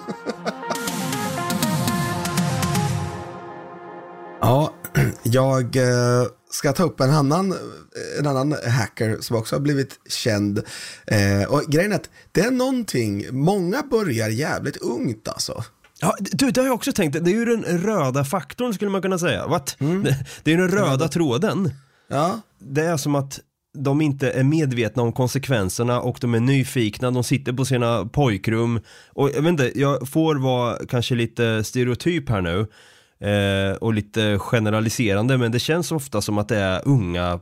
ja, 4.42 4.74
jag 5.24 5.76
eh, 5.76 6.28
ska 6.52 6.74
ta 6.74 6.84
upp 6.84 7.00
en 7.00 7.10
annan, 7.10 7.56
en 8.20 8.28
annan 8.28 8.56
hacker 8.68 9.18
som 9.22 9.38
också 9.38 9.56
har 9.56 9.62
blivit 9.62 10.00
känd. 10.10 10.58
Eh, 11.08 11.50
och 11.50 11.64
grejen 11.68 11.92
är 11.92 11.96
att 11.96 12.10
det 12.32 12.42
är 12.42 12.52
någonting, 12.52 13.26
många 13.32 13.84
börjar 13.84 14.30
jävligt 14.30 14.78
ungt 14.78 15.28
alltså. 15.28 15.64
Ja, 16.00 16.16
du, 16.20 16.52
det 16.52 16.62
har 16.62 16.68
jag 16.68 16.76
också 16.76 16.92
tänkt. 16.92 17.26
Det 17.26 17.32
är 17.32 17.36
ju 17.36 17.46
den 17.46 17.64
röda 17.64 18.26
faktorn 18.26 18.74
skulle 18.74 18.92
man 18.92 19.02
kunna 19.02 19.20
säga. 19.20 19.48
What? 19.48 19.76
Det, 19.80 20.18
det 20.44 20.52
är 20.52 20.58
ju 20.58 20.68
den 20.68 20.72
röda 20.72 21.08
tråden. 21.08 21.72
Ja, 22.08 22.42
Det 22.60 22.82
är 22.82 22.98
som 22.98 23.16
att 23.16 23.40
de 23.78 24.02
inte 24.02 24.32
är 24.32 24.44
medvetna 24.44 25.04
om 25.04 25.14
konsekvenserna 25.14 26.02
och 26.02 26.18
de 26.22 26.34
är 26.34 26.40
nyfikna, 26.40 27.12
de 27.12 27.24
sitter 27.24 27.54
på 27.54 27.66
sina 27.66 28.06
pojkrum 28.06 28.80
och 29.10 29.30
jag 29.30 29.42
vet 29.42 29.50
inte, 29.50 29.80
jag 29.80 30.10
får 30.10 30.36
vara 30.36 30.78
kanske 30.90 31.16
lite 31.16 31.64
stereotyp 31.64 32.30
här 32.30 32.42
nu 32.42 32.68
eh, 33.26 33.76
och 33.76 33.94
lite 33.94 34.38
generaliserande 34.40 35.38
men 35.38 35.52
det 35.52 35.60
känns 35.60 35.92
ofta 35.92 36.22
som 36.22 36.38
att 36.38 36.48
det 36.48 36.58
är 36.58 36.82
unga 36.86 37.40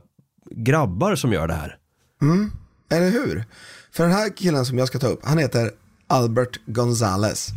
grabbar 0.50 1.16
som 1.16 1.32
gör 1.32 1.48
det 1.48 1.54
här. 1.54 1.76
eller 2.90 3.10
hur? 3.10 3.44
För 3.92 4.04
den 4.04 4.12
här 4.12 4.36
killen 4.36 4.66
som 4.66 4.78
jag 4.78 4.88
ska 4.88 4.98
ta 4.98 5.06
upp, 5.06 5.20
han 5.22 5.38
heter 5.38 5.70
Albert 6.06 6.60
Gonzales. 6.66 7.48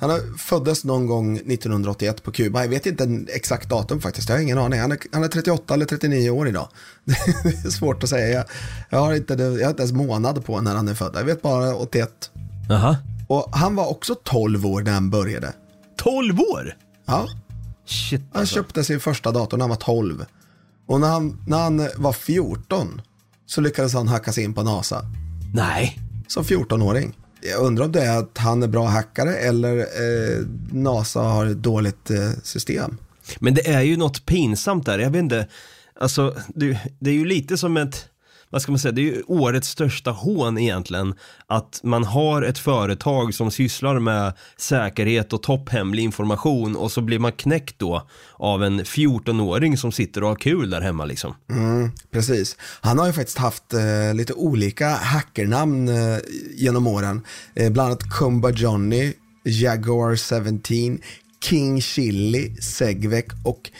Han 0.00 0.10
är, 0.10 0.38
föddes 0.38 0.84
någon 0.84 1.06
gång 1.06 1.36
1981 1.36 2.22
på 2.22 2.32
Kuba. 2.32 2.62
Jag 2.62 2.68
vet 2.68 2.86
inte 2.86 3.24
exakt 3.28 3.68
datum 3.68 4.00
faktiskt. 4.00 4.28
Jag 4.28 4.36
har 4.36 4.42
ingen 4.42 4.58
aning. 4.58 4.80
Han 4.80 4.92
är, 4.92 4.98
han 5.12 5.24
är 5.24 5.28
38 5.28 5.74
eller 5.74 5.84
39 5.86 6.30
år 6.30 6.48
idag. 6.48 6.68
Det 7.04 7.64
är 7.64 7.70
svårt 7.70 8.02
att 8.02 8.08
säga. 8.08 8.28
Jag, 8.28 8.44
jag, 8.90 8.98
har 8.98 9.14
inte, 9.14 9.34
jag 9.34 9.64
har 9.64 9.70
inte 9.70 9.82
ens 9.82 9.92
månad 9.92 10.44
på 10.44 10.60
när 10.60 10.74
han 10.74 10.88
är 10.88 10.94
född. 10.94 11.12
Jag 11.14 11.24
vet 11.24 11.42
bara 11.42 11.74
81. 11.74 12.30
Jaha. 12.68 12.96
Och 13.28 13.48
han 13.52 13.76
var 13.76 13.90
också 13.90 14.14
12 14.14 14.66
år 14.66 14.82
när 14.82 14.92
han 14.92 15.10
började. 15.10 15.52
12 15.96 16.40
år? 16.40 16.76
Ja, 17.04 17.28
Shit 17.86 18.20
han 18.32 18.40
alltså. 18.40 18.54
köpte 18.54 18.84
sin 18.84 19.00
första 19.00 19.32
dator 19.32 19.56
när 19.56 19.62
han 19.62 19.70
var 19.70 19.76
12. 19.76 20.24
Och 20.86 21.00
när 21.00 21.08
han, 21.08 21.44
när 21.46 21.58
han 21.58 21.88
var 21.96 22.12
14 22.12 23.00
så 23.46 23.60
lyckades 23.60 23.94
han 23.94 24.08
hacka 24.08 24.32
sig 24.32 24.44
in 24.44 24.54
på 24.54 24.62
NASA. 24.62 25.02
Nej. 25.54 25.98
som 26.28 26.44
14-åring. 26.44 27.16
Jag 27.40 27.60
undrar 27.62 27.84
om 27.84 27.92
det 27.92 28.02
är 28.02 28.18
att 28.18 28.38
han 28.38 28.62
är 28.62 28.68
bra 28.68 28.86
hackare 28.86 29.36
eller 29.36 29.78
eh, 29.78 30.46
NASA 30.70 31.20
har 31.20 31.46
ett 31.46 31.62
dåligt 31.62 32.10
eh, 32.10 32.30
system. 32.42 32.96
Men 33.38 33.54
det 33.54 33.68
är 33.68 33.82
ju 33.82 33.96
något 33.96 34.26
pinsamt 34.26 34.86
där, 34.86 34.98
jag 34.98 35.10
vet 35.10 35.18
inte, 35.18 35.48
alltså 36.00 36.36
det, 36.48 36.80
det 36.98 37.10
är 37.10 37.14
ju 37.14 37.24
lite 37.24 37.56
som 37.56 37.76
ett, 37.76 38.04
vad 38.56 38.62
ska 38.62 38.72
man 38.72 38.78
säga, 38.78 38.92
det 38.92 39.00
är 39.00 39.14
ju 39.14 39.22
årets 39.26 39.68
största 39.68 40.10
hån 40.10 40.58
egentligen, 40.58 41.14
att 41.46 41.80
man 41.82 42.04
har 42.04 42.42
ett 42.42 42.58
företag 42.58 43.34
som 43.34 43.50
sysslar 43.50 44.00
med 44.00 44.32
säkerhet 44.56 45.32
och 45.32 45.42
topphemlig 45.42 46.02
information 46.02 46.76
och 46.76 46.92
så 46.92 47.00
blir 47.00 47.18
man 47.18 47.32
knäckt 47.32 47.78
då 47.78 48.08
av 48.36 48.64
en 48.64 48.80
14-åring 48.80 49.76
som 49.76 49.92
sitter 49.92 50.22
och 50.22 50.28
har 50.28 50.36
kul 50.36 50.70
där 50.70 50.80
hemma 50.80 51.04
liksom. 51.04 51.34
Mm, 51.50 51.90
precis. 52.10 52.56
Han 52.80 52.98
har 52.98 53.06
ju 53.06 53.12
faktiskt 53.12 53.38
haft 53.38 53.74
eh, 53.74 54.14
lite 54.14 54.32
olika 54.32 54.88
hackernamn 54.88 55.88
eh, 55.88 56.18
genom 56.54 56.86
åren. 56.86 57.22
Eh, 57.54 57.72
bland 57.72 57.86
annat 57.86 58.10
Kumba 58.10 58.50
Johnny, 58.50 59.12
Jaguar 59.44 60.16
17, 60.42 60.98
King 61.44 61.82
Chili, 61.82 62.56
Segvek 62.56 63.26
och 63.44 63.70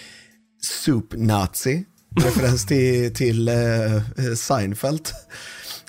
Soup 0.62 1.14
Nazi. 1.16 1.84
Referens 2.16 2.66
till, 2.66 3.14
till 3.14 3.48
eh, 3.48 3.54
Seinfeld. 4.36 5.08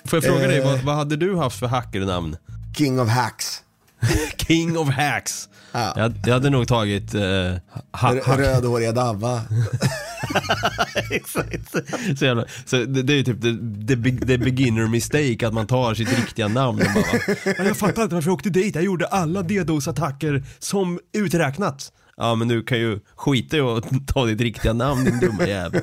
Får 0.04 0.16
jag 0.16 0.24
fråga 0.24 0.46
dig, 0.46 0.58
Eh. 0.58 0.64
vad, 0.64 0.78
vad 0.80 0.96
hade 0.96 1.16
du 1.16 1.36
haft 1.36 1.58
för 1.58 1.66
hackernamn? 1.66 2.36
King 2.78 3.00
of 3.00 3.08
Hacks. 3.08 3.62
King 4.36 4.78
of 4.78 4.88
Hacks. 4.88 5.48
Ja. 5.72 5.92
Jag, 5.96 6.12
jag 6.26 6.32
hade 6.34 6.50
nog 6.50 6.68
tagit 6.68 7.14
eh, 7.14 7.20
ha, 7.20 7.58
hack, 7.92 8.28
Rödhåriga 8.38 8.92
Davva. 8.92 9.42
Exakt. 11.10 11.74
Så, 12.18 12.24
jävla, 12.24 12.44
så 12.66 12.76
det, 12.76 13.02
det 13.02 13.12
är 13.12 13.16
ju 13.16 13.24
typ 13.24 13.42
the, 13.42 13.48
the, 13.88 13.96
be- 13.96 14.26
the 14.26 14.38
beginner 14.38 14.86
mistake 14.86 15.46
att 15.46 15.54
man 15.54 15.66
tar 15.66 15.94
sitt 15.94 16.18
riktiga 16.18 16.48
namn 16.48 16.78
och 16.80 16.86
bara 16.94 17.36
"Ja, 17.58 17.64
Jag 17.64 17.76
fattar 17.76 18.02
inte 18.02 18.14
varför 18.14 18.28
jag 18.30 18.34
åkte 18.34 18.50
dit, 18.50 18.74
jag 18.74 18.84
gjorde 18.84 19.06
alla 19.06 19.42
DDoS-attacker 19.42 20.44
som 20.58 20.98
uträknat. 21.12 21.92
Ja 22.18 22.34
men 22.34 22.48
du 22.48 22.62
kan 22.62 22.78
ju 22.78 23.00
skita 23.16 23.56
i 23.56 23.60
att 23.60 23.84
ta 24.06 24.24
ditt 24.26 24.40
riktiga 24.40 24.72
namn 24.72 25.04
din 25.04 25.20
dumma 25.20 25.46
jävel. 25.46 25.82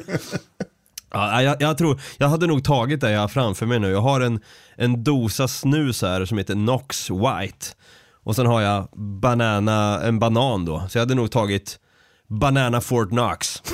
Ja, 1.11 1.41
jag, 1.41 1.61
jag 1.61 1.77
tror, 1.77 2.01
jag 2.17 2.27
hade 2.27 2.47
nog 2.47 2.63
tagit 2.63 3.01
det 3.01 3.11
jag 3.11 3.21
har 3.21 3.27
framför 3.27 3.65
mig 3.65 3.79
nu. 3.79 3.89
Jag 3.89 4.01
har 4.01 4.21
en, 4.21 4.39
en 4.75 5.03
dosa 5.03 5.47
snus 5.47 6.01
här 6.01 6.25
som 6.25 6.37
heter 6.37 6.55
Nox 6.55 7.09
White. 7.09 7.67
Och 8.23 8.35
sen 8.35 8.45
har 8.45 8.61
jag 8.61 8.89
banana, 8.95 10.01
en 10.03 10.19
banan 10.19 10.65
då. 10.65 10.87
Så 10.89 10.97
jag 10.97 11.01
hade 11.01 11.15
nog 11.15 11.31
tagit 11.31 11.79
Banana 12.27 12.81
Fort 12.81 13.09
Knox. 13.09 13.63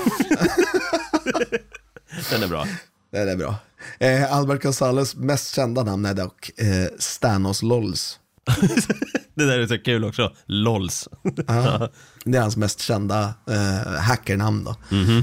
Den 2.31 2.43
är 2.43 2.47
bra. 2.47 2.67
Den 3.11 3.29
är 3.29 3.35
bra. 3.35 3.55
Eh, 3.99 4.33
Albert 4.33 4.61
Gonzales 4.63 5.15
mest 5.15 5.55
kända 5.55 5.83
namn 5.83 6.05
är 6.05 6.13
dock 6.13 6.59
eh, 6.59 6.87
Stanos 6.99 7.63
Lolls. 7.63 8.19
Det 9.35 9.45
där 9.45 9.59
är 9.59 9.67
så 9.67 9.77
kul 9.77 10.05
också. 10.05 10.31
LOLs. 10.45 11.09
Ja, 11.47 11.89
det 12.25 12.37
är 12.37 12.41
hans 12.41 12.57
mest 12.57 12.79
kända 12.79 13.33
eh, 13.49 13.99
hackernamn 13.99 14.63
då. 14.63 14.75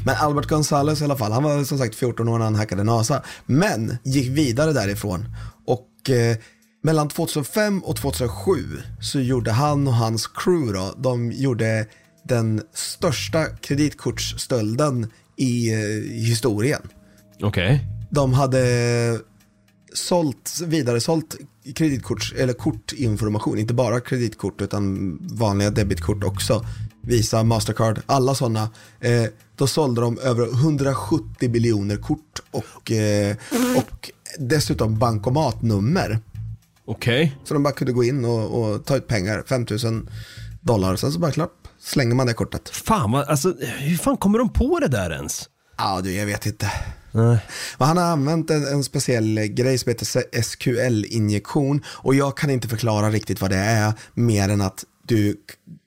Men 0.04 0.16
Albert 0.16 0.46
Gonzales 0.46 1.00
i 1.00 1.04
alla 1.04 1.16
fall, 1.16 1.32
han 1.32 1.42
var 1.42 1.64
som 1.64 1.78
sagt 1.78 1.94
14 1.94 2.28
år 2.28 2.38
när 2.38 2.44
han 2.44 2.54
hackade 2.54 2.84
NASA. 2.84 3.22
Men 3.46 3.96
gick 4.04 4.28
vidare 4.28 4.72
därifrån. 4.72 5.24
Och 5.66 6.10
eh, 6.10 6.36
mellan 6.82 7.08
2005 7.08 7.84
och 7.84 7.96
2007 7.96 8.82
så 9.00 9.20
gjorde 9.20 9.52
han 9.52 9.88
och 9.88 9.94
hans 9.94 10.26
crew 10.26 10.72
då, 10.78 10.94
de 11.02 11.32
gjorde 11.32 11.86
den 12.24 12.62
största 12.74 13.46
kreditkortsstölden 13.46 15.10
i 15.36 15.72
eh, 15.72 15.78
historien. 16.12 16.82
Okej. 17.42 17.86
De 18.10 18.32
hade 18.32 19.20
sålt, 19.92 20.60
vidare 20.66 21.00
sålt 21.00 21.36
kreditkorts, 21.74 22.32
eller 22.32 22.52
kortinformation, 22.52 23.58
inte 23.58 23.74
bara 23.74 24.00
kreditkort 24.00 24.60
utan 24.62 25.18
vanliga 25.20 25.70
debitkort 25.70 26.24
också. 26.24 26.64
Visa, 27.02 27.42
Mastercard, 27.42 28.00
alla 28.06 28.34
sådana. 28.34 28.70
Eh, 29.00 29.24
då 29.56 29.66
sålde 29.66 30.00
de 30.00 30.18
över 30.18 30.46
170 30.46 31.48
biljoner 31.48 31.96
kort 31.96 32.40
och, 32.50 32.92
eh, 32.92 33.36
och 33.76 34.10
dessutom 34.38 34.98
bankomatnummer. 34.98 36.20
Okej. 36.84 37.36
Så 37.44 37.54
de 37.54 37.62
bara 37.62 37.74
kunde 37.74 37.92
gå 37.92 38.04
in 38.04 38.24
och, 38.24 38.62
och 38.62 38.84
ta 38.84 38.96
ut 38.96 39.06
pengar, 39.06 39.44
5000 39.46 40.08
dollar. 40.60 40.96
Sen 40.96 41.12
så 41.12 41.18
bara 41.18 41.32
klapp, 41.32 41.68
slänger 41.80 42.14
man 42.14 42.26
det 42.26 42.34
kortet. 42.34 42.68
Fan 42.68 43.14
alltså 43.14 43.54
hur 43.78 43.96
fan 43.96 44.16
kommer 44.16 44.38
de 44.38 44.48
på 44.48 44.78
det 44.80 44.88
där 44.88 45.10
ens? 45.10 45.48
Ja 45.78 46.00
du, 46.00 46.12
jag 46.12 46.26
vet 46.26 46.46
inte. 46.46 46.70
Nej. 47.18 47.38
Men 47.78 47.88
han 47.88 47.96
har 47.96 48.04
använt 48.04 48.50
en, 48.50 48.66
en 48.66 48.84
speciell 48.84 49.38
grej 49.38 49.78
som 49.78 49.90
heter 49.90 50.42
SQL-injektion 50.42 51.82
och 51.86 52.14
jag 52.14 52.36
kan 52.36 52.50
inte 52.50 52.68
förklara 52.68 53.10
riktigt 53.10 53.40
vad 53.40 53.50
det 53.50 53.56
är 53.56 53.92
mer 54.14 54.48
än 54.48 54.60
att 54.60 54.84
du, 55.08 55.36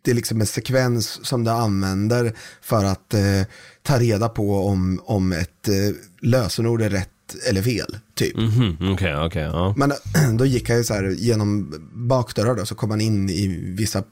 det 0.02 0.12
är 0.12 0.16
liksom 0.16 0.42
en 0.42 0.48
sekvens 0.48 1.26
som 1.26 1.44
du 1.44 1.52
använder 1.52 2.34
för 2.62 2.86
att 2.86 3.14
eh, 3.14 3.22
ta 3.84 4.00
reda 4.00 4.30
på 4.30 4.66
om, 4.68 5.02
om 5.06 5.32
ett 5.32 5.68
eh, 5.68 5.96
lösenord 6.22 6.82
är 6.82 6.90
rätt 6.90 7.10
eller 7.50 7.62
fel. 7.62 7.98
Typ. 8.16 8.38
Mhm, 8.38 8.94
Okej, 8.94 9.16
okej, 9.18 9.44
ja. 9.44 9.74
Men 9.78 9.94
då 10.38 10.46
gick 10.46 10.70
jag 10.70 10.78
ju 10.78 10.84
så 10.84 10.94
här 10.94 11.10
genom 11.10 11.74
bakdörrar 11.94 12.56
då, 12.56 12.66
så 12.66 12.76
kom 12.76 12.90
man 12.90 13.02
in 13.02 13.30
i 13.30 13.48
vissa 13.78 14.04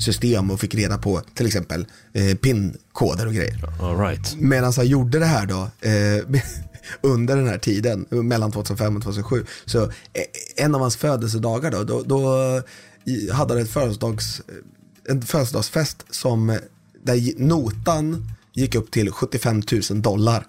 system 0.00 0.50
och 0.50 0.60
fick 0.60 0.74
reda 0.74 0.98
på 0.98 1.20
till 1.34 1.46
exempel 1.46 1.86
eh, 2.12 2.34
PIN-koder 2.36 3.26
och 3.26 3.32
grejer. 3.34 3.56
All 3.82 3.98
right. 3.98 4.34
Medan 4.38 4.72
jag 4.76 4.86
gjorde 4.86 5.18
det 5.18 5.26
här 5.26 5.46
då, 5.46 5.70
eh, 5.88 6.40
under 7.00 7.36
den 7.36 7.48
här 7.48 7.58
tiden, 7.58 8.06
mellan 8.10 8.52
2005 8.52 8.96
och 8.96 9.02
2007, 9.02 9.44
så 9.64 9.82
eh, 9.84 9.90
en 10.56 10.74
av 10.74 10.80
hans 10.80 10.96
födelsedagar 10.96 11.70
då, 11.70 11.84
då, 11.84 12.02
då 12.02 12.36
i- 13.04 13.30
hade 13.30 13.54
han 13.54 13.62
ett 13.62 13.70
födelsedags, 13.70 14.42
en 15.08 15.22
födelsedagsfest 15.22 16.04
som, 16.10 16.50
eh, 16.50 16.56
där 17.04 17.40
notan 17.40 18.28
gick 18.52 18.74
upp 18.74 18.90
till 18.90 19.10
75 19.12 19.62
000 19.90 20.02
dollar. 20.02 20.46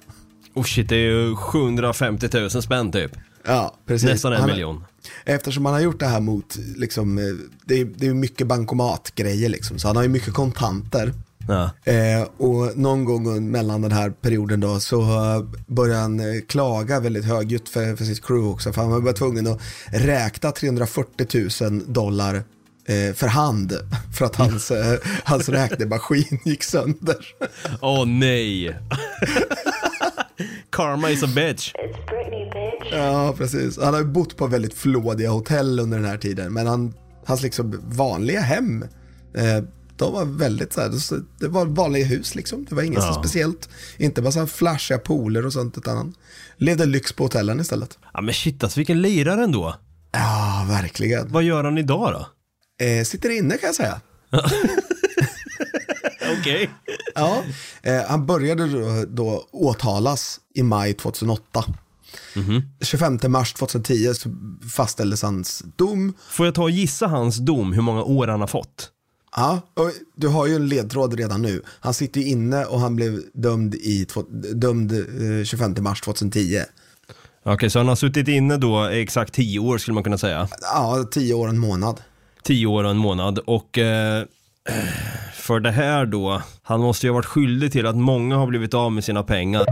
Oh 0.54 0.64
shit, 0.64 0.90
det 0.90 0.96
är 0.96 1.00
ju 1.00 1.36
750 1.36 2.30
000 2.34 2.50
spänn 2.50 2.92
typ. 2.92 3.12
Ja, 3.48 3.76
precis. 3.86 4.10
Nästan 4.10 4.34
en 4.34 4.40
Han- 4.40 4.50
miljon. 4.50 4.84
Eftersom 5.26 5.66
han 5.66 5.74
har 5.74 5.82
gjort 5.82 6.00
det 6.00 6.06
här 6.08 6.20
mot, 6.20 6.56
liksom, 6.76 7.18
eh, 7.18 7.24
det 7.66 7.80
är, 7.82 7.86
det 7.86 8.08
är 8.08 8.14
mycket 8.14 8.48
bankomatgrejer 8.48 9.50
liksom, 9.50 9.80
så 9.80 9.88
han 9.88 9.96
har 9.96 10.04
ju 10.04 10.10
mycket 10.10 10.34
kontanter. 10.34 11.14
Ja. 11.48 11.92
Eh, 11.92 12.22
och 12.38 12.78
någon 12.78 13.06
gång 13.06 13.52
mellan 13.52 13.82
den 13.82 13.92
här 13.92 14.10
perioden 14.10 14.60
då 14.60 14.80
så 14.80 15.02
eh, 15.02 15.42
började 15.68 16.02
han 16.02 16.20
eh, 16.20 16.42
klaga 16.48 17.00
väldigt 17.00 17.26
högljutt 17.26 17.70
för, 17.70 17.96
för 17.96 18.06
sitt 18.06 18.26
crew 18.26 18.54
också. 18.54 18.74
För 18.74 18.82
han 18.82 19.04
var 19.04 19.14
tvungen 19.14 19.48
att 19.48 19.62
räkna 19.86 20.52
340 20.52 21.48
000 21.70 21.94
dollar 21.94 22.44
för 23.16 23.28
hand 23.28 23.74
för 24.18 24.26
att 24.26 24.36
hans, 24.36 24.72
hans 25.24 25.50
räknemaskin 25.50 26.40
gick 26.46 26.64
sönder. 26.64 27.28
Åh 27.82 28.06
nej. 28.06 28.68
Karma 30.70 31.10
is 31.10 31.24
a 31.24 31.28
bitch. 31.36 31.72
Ja, 32.92 33.34
precis. 33.38 33.80
Han 33.80 33.94
har 33.94 34.02
ju 34.02 34.08
bott 34.08 34.38
på 34.38 34.48
väldigt 34.48 34.74
flådiga 34.74 35.30
hotell 35.30 35.80
under 35.80 35.98
den 35.98 36.08
här 36.08 36.18
tiden. 36.18 36.54
Men 36.54 36.68
han, 36.68 36.94
hans 37.26 37.42
liksom 37.42 37.82
vanliga 37.88 38.42
hem, 38.42 38.84
eh, 39.38 39.64
de 39.96 40.14
var 40.14 40.26
väldigt 40.26 40.74
så 40.74 40.82
här, 40.82 40.92
det 41.40 41.48
var 41.48 41.66
vanliga 41.66 42.06
hus 42.06 42.36
liksom. 42.36 42.66
Det 42.70 42.76
var 42.76 42.84
inget 42.84 43.02
så 43.02 43.08
Ja. 43.08 43.14
speciellt. 43.14 43.70
Inte 43.98 44.22
massa 44.22 44.48
flashiga 44.48 44.98
pooler 44.98 45.46
och 45.46 45.54
sånt, 45.54 45.78
utan 45.78 45.98
han 45.98 46.14
levde 46.58 46.86
lyx 46.86 47.14
på 47.14 47.24
hotellen 47.24 47.60
istället. 47.60 47.98
Ja 48.14 48.22
men 48.22 48.34
shit 48.34 48.64
alltså, 48.64 48.80
vilken 48.80 49.02
lirare 49.02 49.44
ändå. 49.44 49.76
Ja, 50.12 50.66
verkligen. 50.70 51.32
Vad 51.32 51.44
gör 51.44 51.64
han 51.64 51.78
idag 51.78 52.14
då? 52.14 52.28
Eh, 52.86 53.04
sitter 53.04 53.38
inne 53.38 53.58
kan 53.58 53.68
jag 53.68 53.76
säga. 53.76 54.02
Okej. 56.56 56.70
Ja, 57.16 57.44
eh, 57.82 58.02
han 58.08 58.26
började 58.26 58.68
då, 58.68 59.06
då 59.08 59.48
åtalas 59.52 60.40
i 60.56 60.64
maj 60.64 60.94
2008. 60.94 61.64
25 62.82 63.20
mars 63.28 63.54
2010 63.54 64.14
så 64.14 64.30
fastställdes 64.76 65.22
hans 65.22 65.64
dom. 65.76 66.14
Får 66.30 66.46
jag 66.46 66.56
ta 66.56 66.64
och 66.64 66.72
gissa 66.72 67.08
hans 67.08 67.38
dom, 67.38 67.74
hur 67.74 67.82
många 67.82 68.04
år 68.04 68.28
han 68.28 68.40
har 68.40 68.48
fått? 68.48 68.92
Ja, 69.36 69.62
och 69.74 69.92
du 70.16 70.28
har 70.28 70.48
ju 70.48 70.56
en 70.56 70.68
ledtråd 70.68 71.14
redan 71.14 71.42
nu. 71.42 71.62
Han 71.80 71.94
sitter 71.94 72.22
ju 72.22 72.28
inne 72.28 72.66
och 72.66 72.80
han 72.80 72.96
blev 72.96 73.22
dömd, 73.34 73.76
i, 73.76 74.08
dömd 74.54 74.92
eh, 74.92 75.46
25 75.46 75.76
mars 75.80 76.02
2010. 76.02 76.60
Okej, 77.44 77.70
så 77.70 77.80
han 77.80 77.88
har 77.88 77.96
suttit 77.96 78.28
inne 78.28 78.58
då 78.58 78.84
exakt 78.84 79.34
10 79.34 79.60
år 79.60 79.78
skulle 79.78 79.96
man 79.96 80.04
kunna 80.04 80.18
säga. 80.18 80.48
Ja, 80.62 81.08
10 81.12 81.34
år 81.34 81.44
och 81.44 81.54
en 81.54 81.60
månad. 81.60 82.02
10 82.44 82.66
år 82.66 82.84
och 82.84 82.92
en 82.92 82.98
månad 82.98 83.40
och 83.40 83.78
eh, 83.78 84.26
för 85.34 85.60
det 85.60 85.72
här 85.72 86.06
då, 86.06 86.42
han 86.62 86.80
måste 86.80 87.06
ju 87.06 87.12
ha 87.12 87.16
varit 87.16 87.26
skyldig 87.26 87.72
till 87.72 87.86
att 87.88 87.98
många 87.98 88.36
har 88.36 88.48
blivit 88.48 88.74
av 88.74 88.92
med 88.92 89.04
sina 89.04 89.24
pengar. 89.24 89.66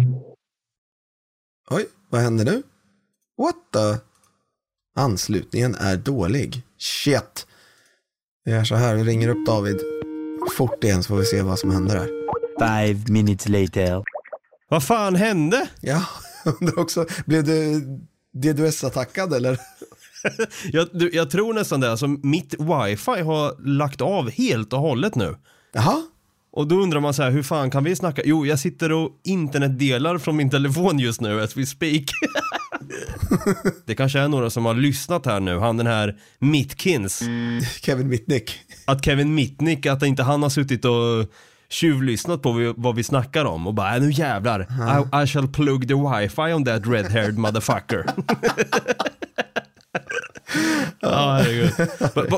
Oj, 1.70 1.86
vad 2.10 2.22
händer 2.22 2.46
nu? 2.46 2.64
What 3.38 3.56
the? 3.74 4.02
Anslutningen 5.02 5.76
är 5.76 5.98
dålig. 5.98 6.62
Shit. 6.78 7.48
Vi 8.43 8.52
gör 8.52 8.64
så 8.64 8.76
här, 8.76 8.96
vi 8.96 9.04
ringer 9.04 9.30
upp 9.30 9.46
David 9.46 9.82
fort 10.52 10.84
igen 10.84 11.04
så 11.04 11.08
får 11.08 11.16
vi 11.16 11.26
se 11.26 11.41
vad 11.41 11.60
som 11.60 11.72
händer 11.72 11.96
här. 11.96 12.10
Five 12.60 13.14
minutes 13.14 13.50
later. 13.50 14.04
Vad 14.70 14.84
fan 14.84 15.16
hände? 15.16 15.70
Ja, 15.80 16.02
jag 16.46 16.56
undrar 16.62 16.80
också, 16.80 17.06
blev 17.26 17.43
du 17.43 17.82
DDoS-attackad 18.34 19.36
eller? 19.36 19.60
Jag, 20.72 20.88
du, 20.94 21.10
jag 21.14 21.30
tror 21.30 21.54
nästan 21.54 21.80
det, 21.80 21.92
alltså 21.92 22.08
mitt 22.08 22.54
wifi 22.54 23.22
har 23.22 23.68
lagt 23.68 24.02
av 24.02 24.30
helt 24.30 24.74
och 24.74 24.80
hållet 24.80 25.16
nu. 25.16 25.36
Jaha? 25.74 26.02
Och 26.52 26.68
då 26.68 26.76
undrar 26.76 27.00
man 27.00 27.14
så 27.14 27.24
här, 27.24 27.32
hur 27.32 27.44
fan 27.44 27.72
kan 27.72 27.84
vi 27.84 27.96
snacka? 27.96 28.22
Jo, 28.26 28.46
jag 28.46 28.60
sitter 28.60 28.92
och 28.92 29.10
internetdelar 29.24 30.18
från 30.18 30.36
min 30.36 30.50
telefon 30.50 31.00
just 31.00 31.22
nu 31.22 31.42
as 31.42 31.58
we 31.58 31.66
speak. 31.66 32.04
det 33.86 33.96
kanske 33.96 34.20
är 34.20 34.28
några 34.28 34.50
som 34.50 34.66
har 34.66 34.74
lyssnat 34.74 35.26
här 35.26 35.40
nu, 35.40 35.60
han 35.60 35.78
den 35.78 35.88
här 35.88 36.16
Mitkins. 36.40 37.22
Kevin 37.82 38.08
Mitnick. 38.08 38.60
Att 38.86 39.06
Kevin 39.06 39.36
Mitnick, 39.36 39.86
att 39.86 40.04
inte 40.04 40.24
han 40.24 40.44
har 40.44 40.50
suttit 40.50 40.86
och 40.86 41.32
tjuvlyssnat 41.70 42.42
på 42.42 42.74
vad 42.78 42.96
vi 42.96 43.04
snackar 43.04 43.46
om 43.46 43.68
och 43.68 43.74
bara, 43.74 43.96
"Äh, 43.96 44.02
nu 44.02 44.12
jävlar, 44.12 44.62
I, 44.62 45.24
I 45.24 45.28
shall 45.28 45.48
plug 45.48 45.88
the 45.88 45.94
wifi 45.94 46.54
on 46.54 46.66
that 46.66 46.86
red-haired 46.88 47.38
motherfucker. 47.38 48.06
Ja, 50.99 51.38
herregud. 51.38 51.72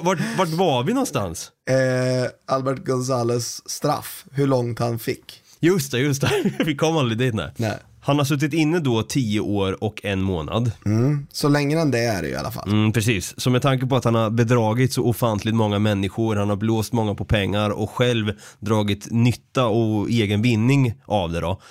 Vart, 0.03 0.19
vart, 0.37 0.49
var 0.49 0.83
vi 0.83 0.93
någonstans? 0.93 1.51
Eh, 1.69 2.55
Albert 2.55 2.85
Gonzales 2.85 3.69
straff, 3.69 4.25
hur 4.31 4.47
långt 4.47 4.79
han 4.79 4.99
fick. 4.99 5.43
Just 5.59 5.91
det, 5.91 5.99
just 5.99 6.21
det. 6.21 6.31
Vi 6.65 6.75
kom 6.75 6.97
aldrig 6.97 7.17
dit 7.17 7.33
nej. 7.33 7.51
Nej. 7.57 7.77
Han 8.07 8.17
har 8.17 8.25
suttit 8.25 8.53
inne 8.53 8.79
då 8.79 9.03
10 9.03 9.39
år 9.39 9.83
och 9.83 10.05
en 10.05 10.21
månad. 10.21 10.71
Mm. 10.85 11.27
Så 11.31 11.49
länge 11.49 11.81
än 11.81 11.91
det 11.91 11.99
är 11.99 12.21
det 12.21 12.29
i 12.29 12.35
alla 12.35 12.51
fall. 12.51 12.69
Mm, 12.69 12.93
precis. 12.93 13.39
Så 13.39 13.49
med 13.49 13.61
tanke 13.61 13.85
på 13.85 13.95
att 13.95 14.03
han 14.03 14.15
har 14.15 14.29
bedragit 14.29 14.93
så 14.93 15.03
ofantligt 15.03 15.55
många 15.55 15.79
människor, 15.79 16.35
han 16.35 16.49
har 16.49 16.55
blåst 16.55 16.93
många 16.93 17.15
på 17.15 17.25
pengar 17.25 17.69
och 17.69 17.89
själv 17.89 18.33
dragit 18.59 19.11
nytta 19.11 19.65
och 19.65 20.09
egen 20.09 20.41
vinning 20.41 20.93
av 21.05 21.31
det 21.31 21.39
då. 21.39 21.61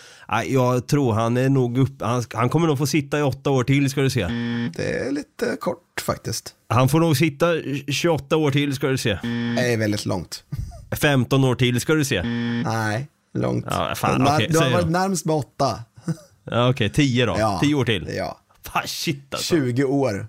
Jag 0.47 0.87
tror 0.87 1.13
han 1.13 1.37
är 1.37 1.49
nog 1.49 1.79
upp, 1.79 2.03
han, 2.03 2.25
han 2.35 2.49
kommer 2.49 2.67
nog 2.67 2.79
få 2.79 2.87
sitta 2.87 3.19
i 3.19 3.23
åtta 3.23 3.51
år 3.51 3.65
till 3.65 3.91
ska 3.91 4.01
du 4.01 4.11
se. 4.11 4.27
Det 4.77 5.07
är 5.07 5.13
lite 5.13 5.57
kort 5.61 6.01
faktiskt. 6.01 6.55
Han 6.69 6.89
får 6.89 7.01
nog 7.01 7.17
sitta 7.17 7.47
28 7.89 8.37
år 8.37 8.51
till 8.51 8.75
ska 8.75 8.87
du 8.87 8.99
se. 8.99 9.19
Det 9.57 9.73
är 9.73 9.77
väldigt 9.77 10.07
långt. 10.07 10.45
15 11.01 11.45
år 11.45 11.55
till 11.55 11.81
ska 11.81 11.95
du 11.95 12.05
se. 12.05 12.23
Nej, 12.65 13.09
långt. 13.35 13.67
Ja, 13.71 13.93
fan, 13.97 14.29
okej, 14.29 14.49
du 14.51 14.59
har 14.59 14.71
varit 14.71 14.91
närmst 14.91 15.27
med 15.27 15.37
åtta. 15.37 15.79
Ja, 16.47 16.69
Okej, 16.71 16.91
10 16.91 17.27
då. 17.27 17.37
Ja. 17.39 17.59
10 17.63 17.75
år 17.75 17.85
till. 17.85 18.09
Ja. 18.17 18.39
Fan 18.63 18.83
shit 18.87 19.35
alltså. 19.35 19.55
20 19.55 19.85
år. 19.85 20.27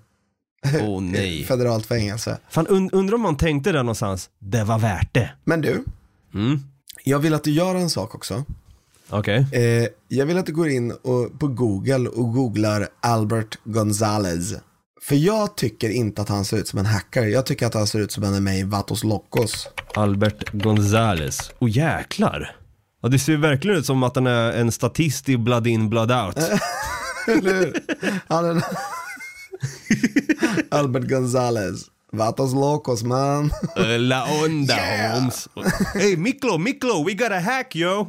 Åh 0.82 1.00
nej. 1.02 1.44
Federalt 1.48 1.86
fängelse. 1.86 2.38
Fan 2.50 2.66
und, 2.66 2.92
undrar 2.92 3.14
om 3.14 3.20
man 3.20 3.36
tänkte 3.36 3.72
där 3.72 3.82
någonstans, 3.82 4.30
det 4.38 4.64
var 4.64 4.78
värt 4.78 5.14
det. 5.14 5.30
Men 5.44 5.60
du, 5.60 5.84
Mm. 6.34 6.60
jag 7.04 7.18
vill 7.18 7.34
att 7.34 7.44
du 7.44 7.50
gör 7.50 7.74
en 7.74 7.90
sak 7.90 8.14
också. 8.14 8.44
Okej. 9.10 9.46
Eh, 9.52 9.88
jag 10.08 10.26
vill 10.26 10.38
att 10.38 10.46
du 10.46 10.52
går 10.52 10.68
in 10.68 10.90
och, 10.90 11.38
på 11.40 11.48
Google 11.48 12.08
och 12.08 12.32
googlar 12.34 12.88
Albert 13.00 13.58
Gonzales. 13.64 14.54
För 15.02 15.14
jag 15.16 15.56
tycker 15.56 15.90
inte 15.90 16.22
att 16.22 16.28
han 16.28 16.44
ser 16.44 16.56
ut 16.56 16.68
som 16.68 16.78
en 16.78 16.86
hacker. 16.86 17.22
Jag 17.22 17.46
tycker 17.46 17.66
att 17.66 17.74
han 17.74 17.86
ser 17.86 17.98
ut 17.98 18.12
som 18.12 18.24
en 18.24 18.44
mig 18.44 18.64
Vatos 18.64 19.04
Locos. 19.04 19.68
Albert 19.94 20.50
Gonzales. 20.52 21.50
Och 21.58 21.68
jäklar. 21.68 22.56
Ja, 23.02 23.08
det 23.08 23.18
ser 23.18 23.32
ju 23.32 23.38
verkligen 23.38 23.76
ut 23.76 23.86
som 23.86 24.02
att 24.02 24.14
han 24.16 24.26
är 24.26 24.52
en 24.52 24.72
statist 24.72 25.28
i 25.28 25.36
Blood 25.38 25.66
In 25.66 25.88
Blood 25.88 26.12
Out. 26.12 26.36
Eller 27.28 27.54
hur? 27.54 27.82
Han 28.28 28.44
är... 28.44 28.62
Albert 30.78 31.08
Gonzales. 31.08 31.80
Vatos 32.12 32.54
Locos 32.54 33.02
man. 33.02 33.50
La 33.98 34.26
Onda 34.44 34.74
Yeah. 34.78 35.14
Holmes. 35.14 35.48
Hey 35.94 36.16
Miklo, 36.16 36.58
Miklo, 36.58 37.04
we 37.06 37.14
got 37.14 37.32
a 37.32 37.40
hack 37.40 37.76
yo. 37.76 38.06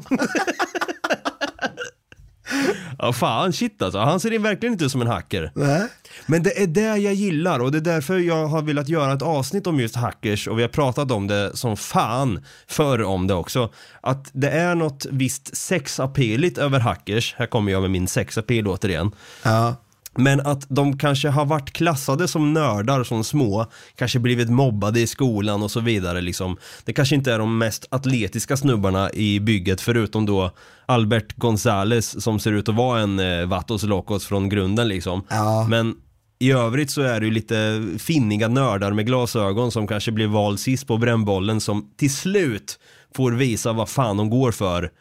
Ja 3.00 3.14
fan 3.14 3.54
shit 3.54 3.82
alltså, 3.82 4.00
han 4.00 4.20
ser 4.20 4.40
verkligen 4.40 4.74
inte 4.74 4.86
ut 4.86 4.92
som 4.92 5.02
en 5.02 5.08
hacker. 5.08 5.52
Nej. 5.56 5.88
Men 6.26 6.44
det 6.44 6.62
är 6.62 6.68
det 6.68 6.98
jag 6.98 7.14
gillar 7.14 7.60
och 7.60 7.72
det 7.72 7.78
är 7.78 7.82
därför 7.82 8.18
jag 8.18 8.48
har 8.48 8.62
velat 8.62 8.90
göra 8.90 9.14
ett 9.14 9.22
avsnitt 9.22 9.68
om 9.68 9.80
just 9.80 9.96
hackers 9.96 10.48
och 10.48 10.58
vi 10.58 10.62
har 10.62 10.70
pratat 10.70 11.12
om 11.12 11.28
det 11.28 11.58
som 11.58 11.78
fan 11.78 12.46
förr 12.68 13.04
om 13.04 13.28
det 13.28 13.34
också. 13.34 13.74
Att 14.02 14.30
det 14.34 14.50
är 14.50 14.76
något 14.76 15.06
visst 15.12 15.58
sexappeligt 15.58 16.58
över 16.58 16.80
hackers, 16.80 17.36
här 17.38 17.46
kommer 17.46 17.72
jag 17.72 17.82
med 17.82 17.92
min 17.92 18.08
sexappeal 18.08 18.68
återigen. 18.68 19.12
Ja. 19.44 19.76
Men 20.20 20.40
att 20.40 20.66
de 20.70 20.98
kanske 20.98 21.30
har 21.30 21.46
varit 21.46 21.72
klassade 21.72 22.28
som 22.28 22.54
nördar 22.54 23.04
som 23.04 23.24
små, 23.24 23.66
kanske 23.96 24.20
blivit 24.20 24.50
mobbade 24.50 25.00
i 25.00 25.08
skolan 25.08 25.64
och 25.64 25.72
så 25.72 25.80
vidare 25.80 26.22
liksom. 26.22 26.58
Det 26.86 26.94
kanske 26.94 27.16
inte 27.16 27.34
är 27.34 27.40
de 27.40 27.58
mest 27.58 27.86
atletiska 27.90 28.58
snubbarna 28.58 29.12
i 29.12 29.40
bygget 29.40 29.82
förutom 29.82 30.26
då 30.26 30.52
Albert 30.86 31.36
Gonzales 31.36 32.24
som 32.24 32.40
ser 32.40 32.52
ut 32.52 32.70
att 32.70 32.76
vara 32.76 33.00
en 33.00 33.20
eh, 33.20 33.46
Vatos 33.46 33.84
Locos 33.84 34.26
från 34.26 34.50
grunden 34.50 34.88
liksom. 34.88 35.24
Ja. 35.30 35.68
Men 35.70 35.96
I 36.40 36.52
övrigt 36.52 36.92
så 36.92 37.02
är 37.02 37.20
det 37.20 37.26
ju 37.26 37.32
lite 37.32 37.84
finniga 38.00 38.48
nördar 38.48 38.92
med 38.92 39.06
glasögon 39.06 39.72
som 39.72 39.88
kanske 39.88 40.12
blir 40.12 40.28
vald 40.28 40.60
sist 40.60 40.88
på 40.88 40.98
brännbollen 40.98 41.62
som 41.62 41.92
till 41.98 42.14
slut 42.14 42.80
får 43.16 43.32
visa 43.32 43.74
vad 43.74 43.90
fan 43.90 44.18
de 44.18 44.30
går 44.30 44.52
för 44.52 44.92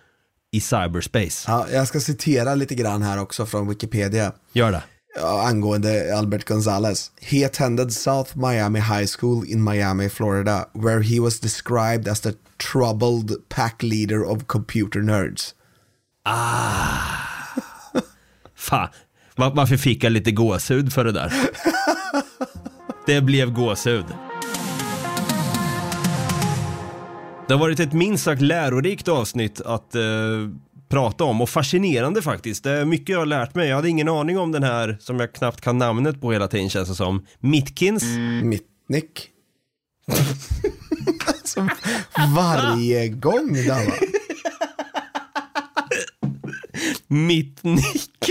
i 0.53 0.61
cyberspace. 0.61 1.45
Ja, 1.47 1.67
jag 1.73 1.89
ska 1.89 2.01
citera 2.01 2.55
lite 2.55 2.75
grann 2.75 3.03
här 3.03 3.21
också 3.21 3.47
från 3.47 3.69
Wikipedia. 3.69 4.33
Gör 4.53 4.73
det. 4.73 4.83
Angående 5.17 6.13
Albert 6.13 6.45
Gonzalez. 6.45 7.11
He 7.21 7.45
attended 7.45 7.93
South 7.93 8.37
Miami 8.37 8.81
High 8.81 9.07
School 9.07 9.45
in 9.45 9.63
Miami, 9.63 10.09
Florida, 10.09 10.69
where 10.73 11.01
he 11.01 11.21
was 11.21 11.41
described 11.41 12.09
as 12.09 12.21
the 12.21 12.35
troubled 12.59 13.33
pack 13.49 13.83
leader 13.83 14.25
of 14.25 14.47
computer 14.47 15.03
nerds. 15.03 15.55
Ah! 16.25 17.29
Fan, 18.55 18.89
varför 19.37 19.77
fick 19.77 20.05
jag 20.05 20.13
lite 20.13 20.31
gåshud 20.31 20.93
för 20.93 21.05
det 21.05 21.13
där? 21.13 21.33
Det 23.07 23.21
blev 23.21 23.53
gåshud. 23.53 24.05
Det 27.49 27.55
har 27.55 27.61
varit 27.61 27.81
ett 27.81 27.93
minst 27.93 28.25
sagt 28.25 28.43
lärorikt 28.43 29.09
avsnitt 29.09 29.61
att 29.61 29.95
eh, 29.95 30.03
prata 30.89 31.25
om 31.25 31.41
och 31.41 31.49
fascinerande 31.49 32.23
faktiskt. 32.23 32.65
Det 32.65 32.71
är 32.71 32.85
mycket 32.85 33.09
jag 33.09 33.19
har 33.19 33.27
lärt 33.27 33.55
mig. 33.55 33.69
Jag 33.69 33.77
hade 33.77 33.89
ingen 33.89 34.09
aning 34.09 34.39
om 34.39 34.53
den 34.53 34.63
här, 34.63 34.97
som 35.01 35.21
jag 35.21 35.33
knappt 35.33 35.61
kan 35.61 35.79
namnet 35.79 36.21
på 36.21 36.33
hela 36.33 36.49
tiden 36.49 36.71
känns 36.71 36.89
det 36.89 36.95
som, 36.95 37.27
Mitkins. 37.41 38.05
Mitnick. 38.43 39.31
Som 41.45 41.71
varje 42.37 43.09
gång 43.09 43.53
Danva. 43.69 43.93
Mittnick. 47.07 48.31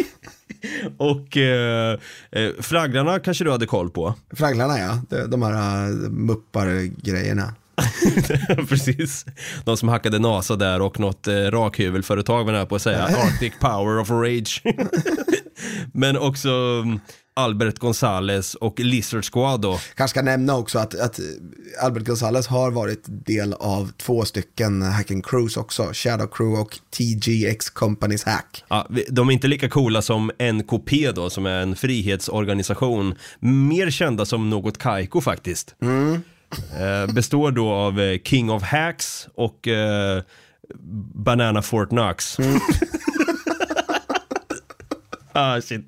Och 0.97 1.37
eh, 1.37 1.99
eh, 2.31 2.51
Fragglarna 2.59 3.19
kanske 3.19 3.43
du 3.43 3.51
hade 3.51 3.65
koll 3.65 3.89
på? 3.89 4.13
Fragglarna 4.33 4.79
ja, 4.79 5.01
de, 5.09 5.29
de 5.29 5.41
här 5.41 5.89
uh, 5.89 6.09
muppar-grejerna. 6.09 7.53
Precis. 8.69 9.25
De 9.65 9.77
som 9.77 9.89
hackade 9.89 10.19
NASA 10.19 10.55
där 10.55 10.81
och 10.81 10.99
något 10.99 11.27
eh, 11.27 11.33
rakhyvelföretag 11.33 12.43
var 12.43 12.53
jag 12.53 12.69
på 12.69 12.75
att 12.75 12.81
säga. 12.81 13.03
Arctic 13.03 13.53
Power 13.59 13.99
of 13.99 14.09
Rage. 14.09 14.63
Men 15.93 16.17
också 16.17 16.49
mm, 16.49 16.99
Albert 17.35 17.79
Gonzales 17.79 18.55
och 18.55 18.79
Lizard 18.79 19.25
Squad 19.33 19.61
då. 19.61 19.79
Kanske 19.95 20.13
ska 20.13 20.21
nämna 20.21 20.55
också 20.57 20.79
att, 20.79 20.99
att 20.99 21.19
Albert 21.81 22.05
Gonzalez 22.05 22.47
har 22.47 22.71
varit 22.71 23.03
del 23.07 23.53
av 23.53 23.91
två 23.97 24.25
stycken 24.25 24.81
hacking 24.81 25.21
crews 25.21 25.57
också. 25.57 25.89
Shadow 25.93 26.27
Crew 26.27 26.61
och 26.61 26.79
TGX 26.97 27.69
Companies 27.69 28.23
Hack. 28.23 28.63
Ja, 28.67 28.87
de 29.09 29.29
är 29.29 29.33
inte 29.33 29.47
lika 29.47 29.69
coola 29.69 30.01
som 30.01 30.31
NKP 30.53 31.11
då, 31.11 31.29
som 31.29 31.45
är 31.45 31.61
en 31.61 31.75
frihetsorganisation. 31.75 33.15
Mer 33.39 33.89
kända 33.89 34.25
som 34.25 34.49
något 34.49 34.77
Kaiko 34.77 35.21
faktiskt. 35.21 35.75
Eh, 35.81 36.19
består 37.13 37.51
då 37.51 37.71
av 37.71 37.99
eh, 37.99 38.19
King 38.23 38.51
of 38.51 38.63
Hacks 38.63 39.27
och 39.35 39.67
eh, 39.67 40.21
Banana 41.13 41.61
Fort 41.61 41.89
Knox. 41.89 42.37
ah, 45.33 45.61
shit. 45.61 45.85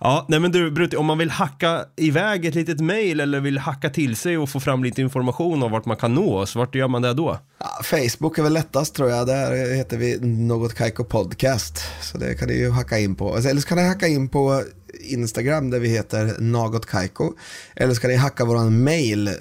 Ja, 0.00 0.26
nej 0.28 0.40
men 0.40 0.52
du 0.52 0.70
Brutti, 0.70 0.96
om 0.96 1.06
man 1.06 1.18
vill 1.18 1.30
hacka 1.30 1.84
iväg 1.96 2.44
ett 2.44 2.54
litet 2.54 2.80
mail 2.80 3.20
eller 3.20 3.40
vill 3.40 3.58
hacka 3.58 3.90
till 3.90 4.16
sig 4.16 4.38
och 4.38 4.48
få 4.48 4.60
fram 4.60 4.84
lite 4.84 5.02
information 5.02 5.62
om 5.62 5.72
vart 5.72 5.84
man 5.84 5.96
kan 5.96 6.14
nå 6.14 6.38
oss, 6.38 6.56
vart 6.56 6.74
gör 6.74 6.88
man 6.88 7.02
det 7.02 7.14
då? 7.14 7.38
Ja, 7.58 7.82
Facebook 7.82 8.38
är 8.38 8.42
väl 8.42 8.52
lättast 8.52 8.94
tror 8.94 9.10
jag. 9.10 9.26
Där 9.26 9.74
heter 9.74 9.96
vi 9.96 10.18
Något 10.20 10.74
Kaiko 10.74 11.04
Podcast. 11.04 11.84
Så 12.02 12.18
det 12.18 12.34
kan 12.34 12.48
ni 12.48 12.54
ju 12.54 12.70
hacka 12.70 12.98
in 12.98 13.14
på. 13.14 13.36
Eller 13.36 13.60
så 13.60 13.68
kan 13.68 13.78
ni 13.78 13.84
hacka 13.84 14.06
in 14.06 14.28
på 14.28 14.62
Instagram 15.00 15.70
där 15.70 15.80
vi 15.80 15.88
heter 15.88 16.34
Något 16.38 16.86
Kaiko. 16.86 17.32
Eller 17.76 17.94
så 17.94 18.00
kan 18.00 18.10
ni 18.10 18.16
hacka 18.16 18.44
våran 18.44 18.84
mail 18.84 19.28
eh, 19.28 19.34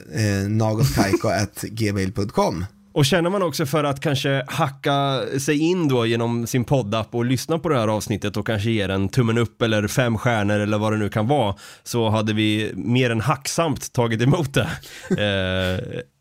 nagotkaiko.gmail.com. 0.50 2.66
Och 2.96 3.06
känner 3.06 3.30
man 3.30 3.43
också 3.43 3.66
för 3.66 3.84
att 3.84 4.00
kanske 4.00 4.43
hacka 4.48 5.22
sig 5.39 5.58
in 5.58 5.88
då 5.88 6.06
genom 6.06 6.48
sin 6.48 6.64
poddapp 6.64 7.16
och 7.16 7.26
lyssna 7.26 7.60
på 7.60 7.70
det 7.70 7.80
här 7.80 7.88
avsnittet 7.88 8.38
och 8.38 8.48
kanske 8.48 8.72
ge 8.72 8.82
en 8.82 9.10
tummen 9.10 9.38
upp 9.38 9.62
eller 9.62 9.88
fem 9.88 10.18
stjärnor 10.18 10.60
eller 10.60 10.78
vad 10.78 10.93
det 10.93 10.98
nu 10.98 11.10
kan 11.10 11.28
vara 11.28 11.56
så 11.84 12.10
hade 12.10 12.34
vi 12.34 12.72
mer 12.76 13.10
än 13.10 13.22
hacksamt 13.22 13.93
tagit 13.93 14.22
emot 14.22 14.54
det. 14.54 14.70
Eh, 15.26 15.80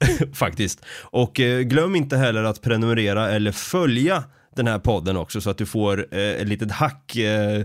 faktiskt. 0.33 0.85
Och 1.01 1.41
eh, 1.41 1.61
glöm 1.61 1.97
inte 1.97 2.17
heller 2.17 2.45
att 2.45 2.63
prenumerera 2.63 3.31
eller 3.31 3.53
följa 3.53 4.25
den 4.57 4.67
här 4.67 4.79
podden 4.79 5.17
också 5.17 5.41
så 5.41 5.51
att 5.51 5.59
du 5.59 5.67
får 5.67 6.07
eh, 6.11 6.21
ett 6.21 6.49
litet 6.49 6.71
hack, 6.71 7.17
eh, 7.17 7.63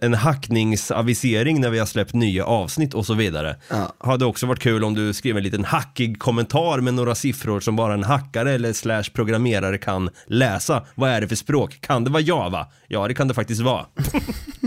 en 0.00 0.14
hackningsavisering 0.14 1.60
när 1.60 1.70
vi 1.70 1.78
har 1.78 1.86
släppt 1.86 2.14
nya 2.14 2.44
avsnitt 2.44 2.94
och 2.94 3.06
så 3.06 3.14
vidare. 3.14 3.56
Ja. 3.70 3.92
Hade 3.98 4.24
också 4.24 4.46
varit 4.46 4.62
kul 4.62 4.84
om 4.84 4.94
du 4.94 5.14
skrev 5.14 5.36
en 5.36 5.42
liten 5.42 5.64
hackig 5.64 6.18
kommentar 6.18 6.80
med 6.80 6.94
några 6.94 7.14
siffror 7.14 7.60
som 7.60 7.76
bara 7.76 7.94
en 7.94 8.04
hackare 8.04 8.52
eller 8.52 8.72
slash 8.72 9.04
programmerare 9.14 9.78
kan 9.78 10.10
läsa. 10.26 10.86
Vad 10.94 11.10
är 11.10 11.20
det 11.20 11.28
för 11.28 11.36
språk? 11.36 11.80
Kan 11.80 12.04
det 12.04 12.10
vara 12.10 12.22
Java? 12.22 12.66
Ja, 12.88 13.08
det 13.08 13.14
kan 13.14 13.28
det 13.28 13.34
faktiskt 13.34 13.60
vara. 13.60 13.86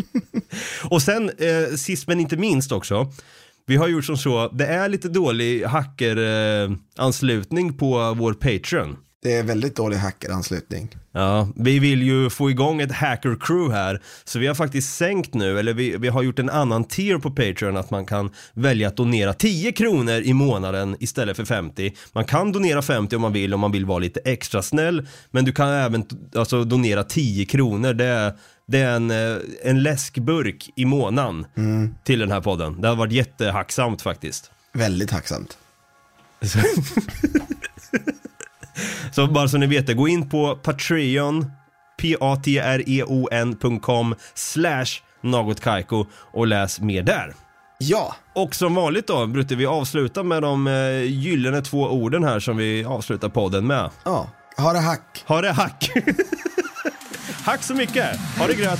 och 0.83 1.01
sen, 1.01 1.29
eh, 1.29 1.75
sist 1.75 2.07
men 2.07 2.19
inte 2.19 2.37
minst 2.37 2.71
också, 2.71 3.11
vi 3.69 3.75
har 3.75 3.87
gjort 3.87 4.05
som 4.05 4.17
så, 4.17 4.47
det 4.47 4.65
är 4.65 4.89
lite 4.89 5.09
dålig 5.09 5.63
hackeranslutning 5.63 7.67
eh, 7.67 7.75
på 7.75 8.13
vår 8.13 8.33
Patreon. 8.33 8.97
Det 9.21 9.33
är 9.33 9.43
väldigt 9.43 9.75
dålig 9.75 9.97
hackeranslutning. 9.97 10.95
Ja, 11.11 11.47
vi 11.55 11.79
vill 11.79 12.03
ju 12.03 12.29
få 12.29 12.49
igång 12.49 12.81
ett 12.81 12.91
hacker 12.91 13.37
crew 13.39 13.77
här, 13.77 14.01
så 14.23 14.39
vi 14.39 14.47
har 14.47 14.55
faktiskt 14.55 14.95
sänkt 14.95 15.33
nu, 15.33 15.59
eller 15.59 15.73
vi, 15.73 15.97
vi 15.97 16.07
har 16.07 16.23
gjort 16.23 16.39
en 16.39 16.49
annan 16.49 16.83
tier 16.83 17.17
på 17.17 17.31
Patreon, 17.31 17.77
att 17.77 17.91
man 17.91 18.05
kan 18.05 18.31
välja 18.53 18.87
att 18.87 18.97
donera 18.97 19.33
10 19.33 19.71
kronor 19.71 20.13
i 20.13 20.33
månaden 20.33 20.95
istället 20.99 21.37
för 21.37 21.45
50. 21.45 21.93
Man 22.13 22.25
kan 22.25 22.51
donera 22.51 22.81
50 22.81 23.15
om 23.15 23.21
man 23.21 23.33
vill, 23.33 23.53
om 23.53 23.59
man 23.59 23.71
vill 23.71 23.85
vara 23.85 23.99
lite 23.99 24.19
extra 24.19 24.61
snäll, 24.61 25.07
men 25.31 25.45
du 25.45 25.51
kan 25.51 25.69
även 25.69 26.05
alltså, 26.35 26.63
donera 26.63 27.03
10 27.03 27.45
kronor, 27.45 27.93
det 27.93 28.05
är, 28.05 28.33
det 28.67 28.79
är 28.79 28.95
en, 28.95 29.11
eh, 29.11 29.37
en 29.63 29.83
läskburk 29.83 30.69
i 30.75 30.85
månaden 30.85 31.45
till 32.03 32.19
den 32.19 32.31
här 32.31 32.41
podden. 32.41 32.81
Det 32.81 32.87
har 32.87 32.95
varit 32.95 33.13
jättehacksamt 33.13 34.01
faktiskt. 34.01 34.51
Väldigt 34.73 35.09
tacksamt. 35.09 35.57
Så 39.11 39.27
bara 39.27 39.47
så 39.47 39.57
ni 39.57 39.67
vet 39.67 39.87
det, 39.87 39.93
gå 39.93 40.07
in 40.07 40.29
på 40.29 40.55
Patreon, 40.55 41.51
p-a-t-r-e-o-n.com 42.01 44.15
slash 44.33 44.85
nagotkaiko 45.23 46.05
och 46.33 46.47
läs 46.47 46.79
mer 46.79 47.03
där. 47.03 47.33
Ja, 47.81 48.15
Och 48.35 48.55
som 48.55 48.75
vanligt 48.75 49.07
då, 49.07 49.27
Brutte, 49.27 49.55
vi 49.55 49.65
avslutar 49.65 50.23
med 50.23 50.41
de 50.41 50.67
eh, 50.67 51.01
gyllene 51.03 51.61
två 51.61 51.81
orden 51.81 52.23
här 52.23 52.39
som 52.39 52.57
vi 52.57 52.85
avslutar 52.85 53.29
podden 53.29 53.67
med. 53.67 53.89
ja. 54.05 54.29
Ha 54.57 54.73
det 54.73 54.79
hack. 54.79 55.23
Ha 55.27 55.41
det 55.41 55.51
hack! 55.51 55.91
hack 57.45 57.63
så 57.63 57.73
mycket! 57.73 58.19
Ha 58.37 58.47
det 58.47 58.55
gröt! 58.55 58.79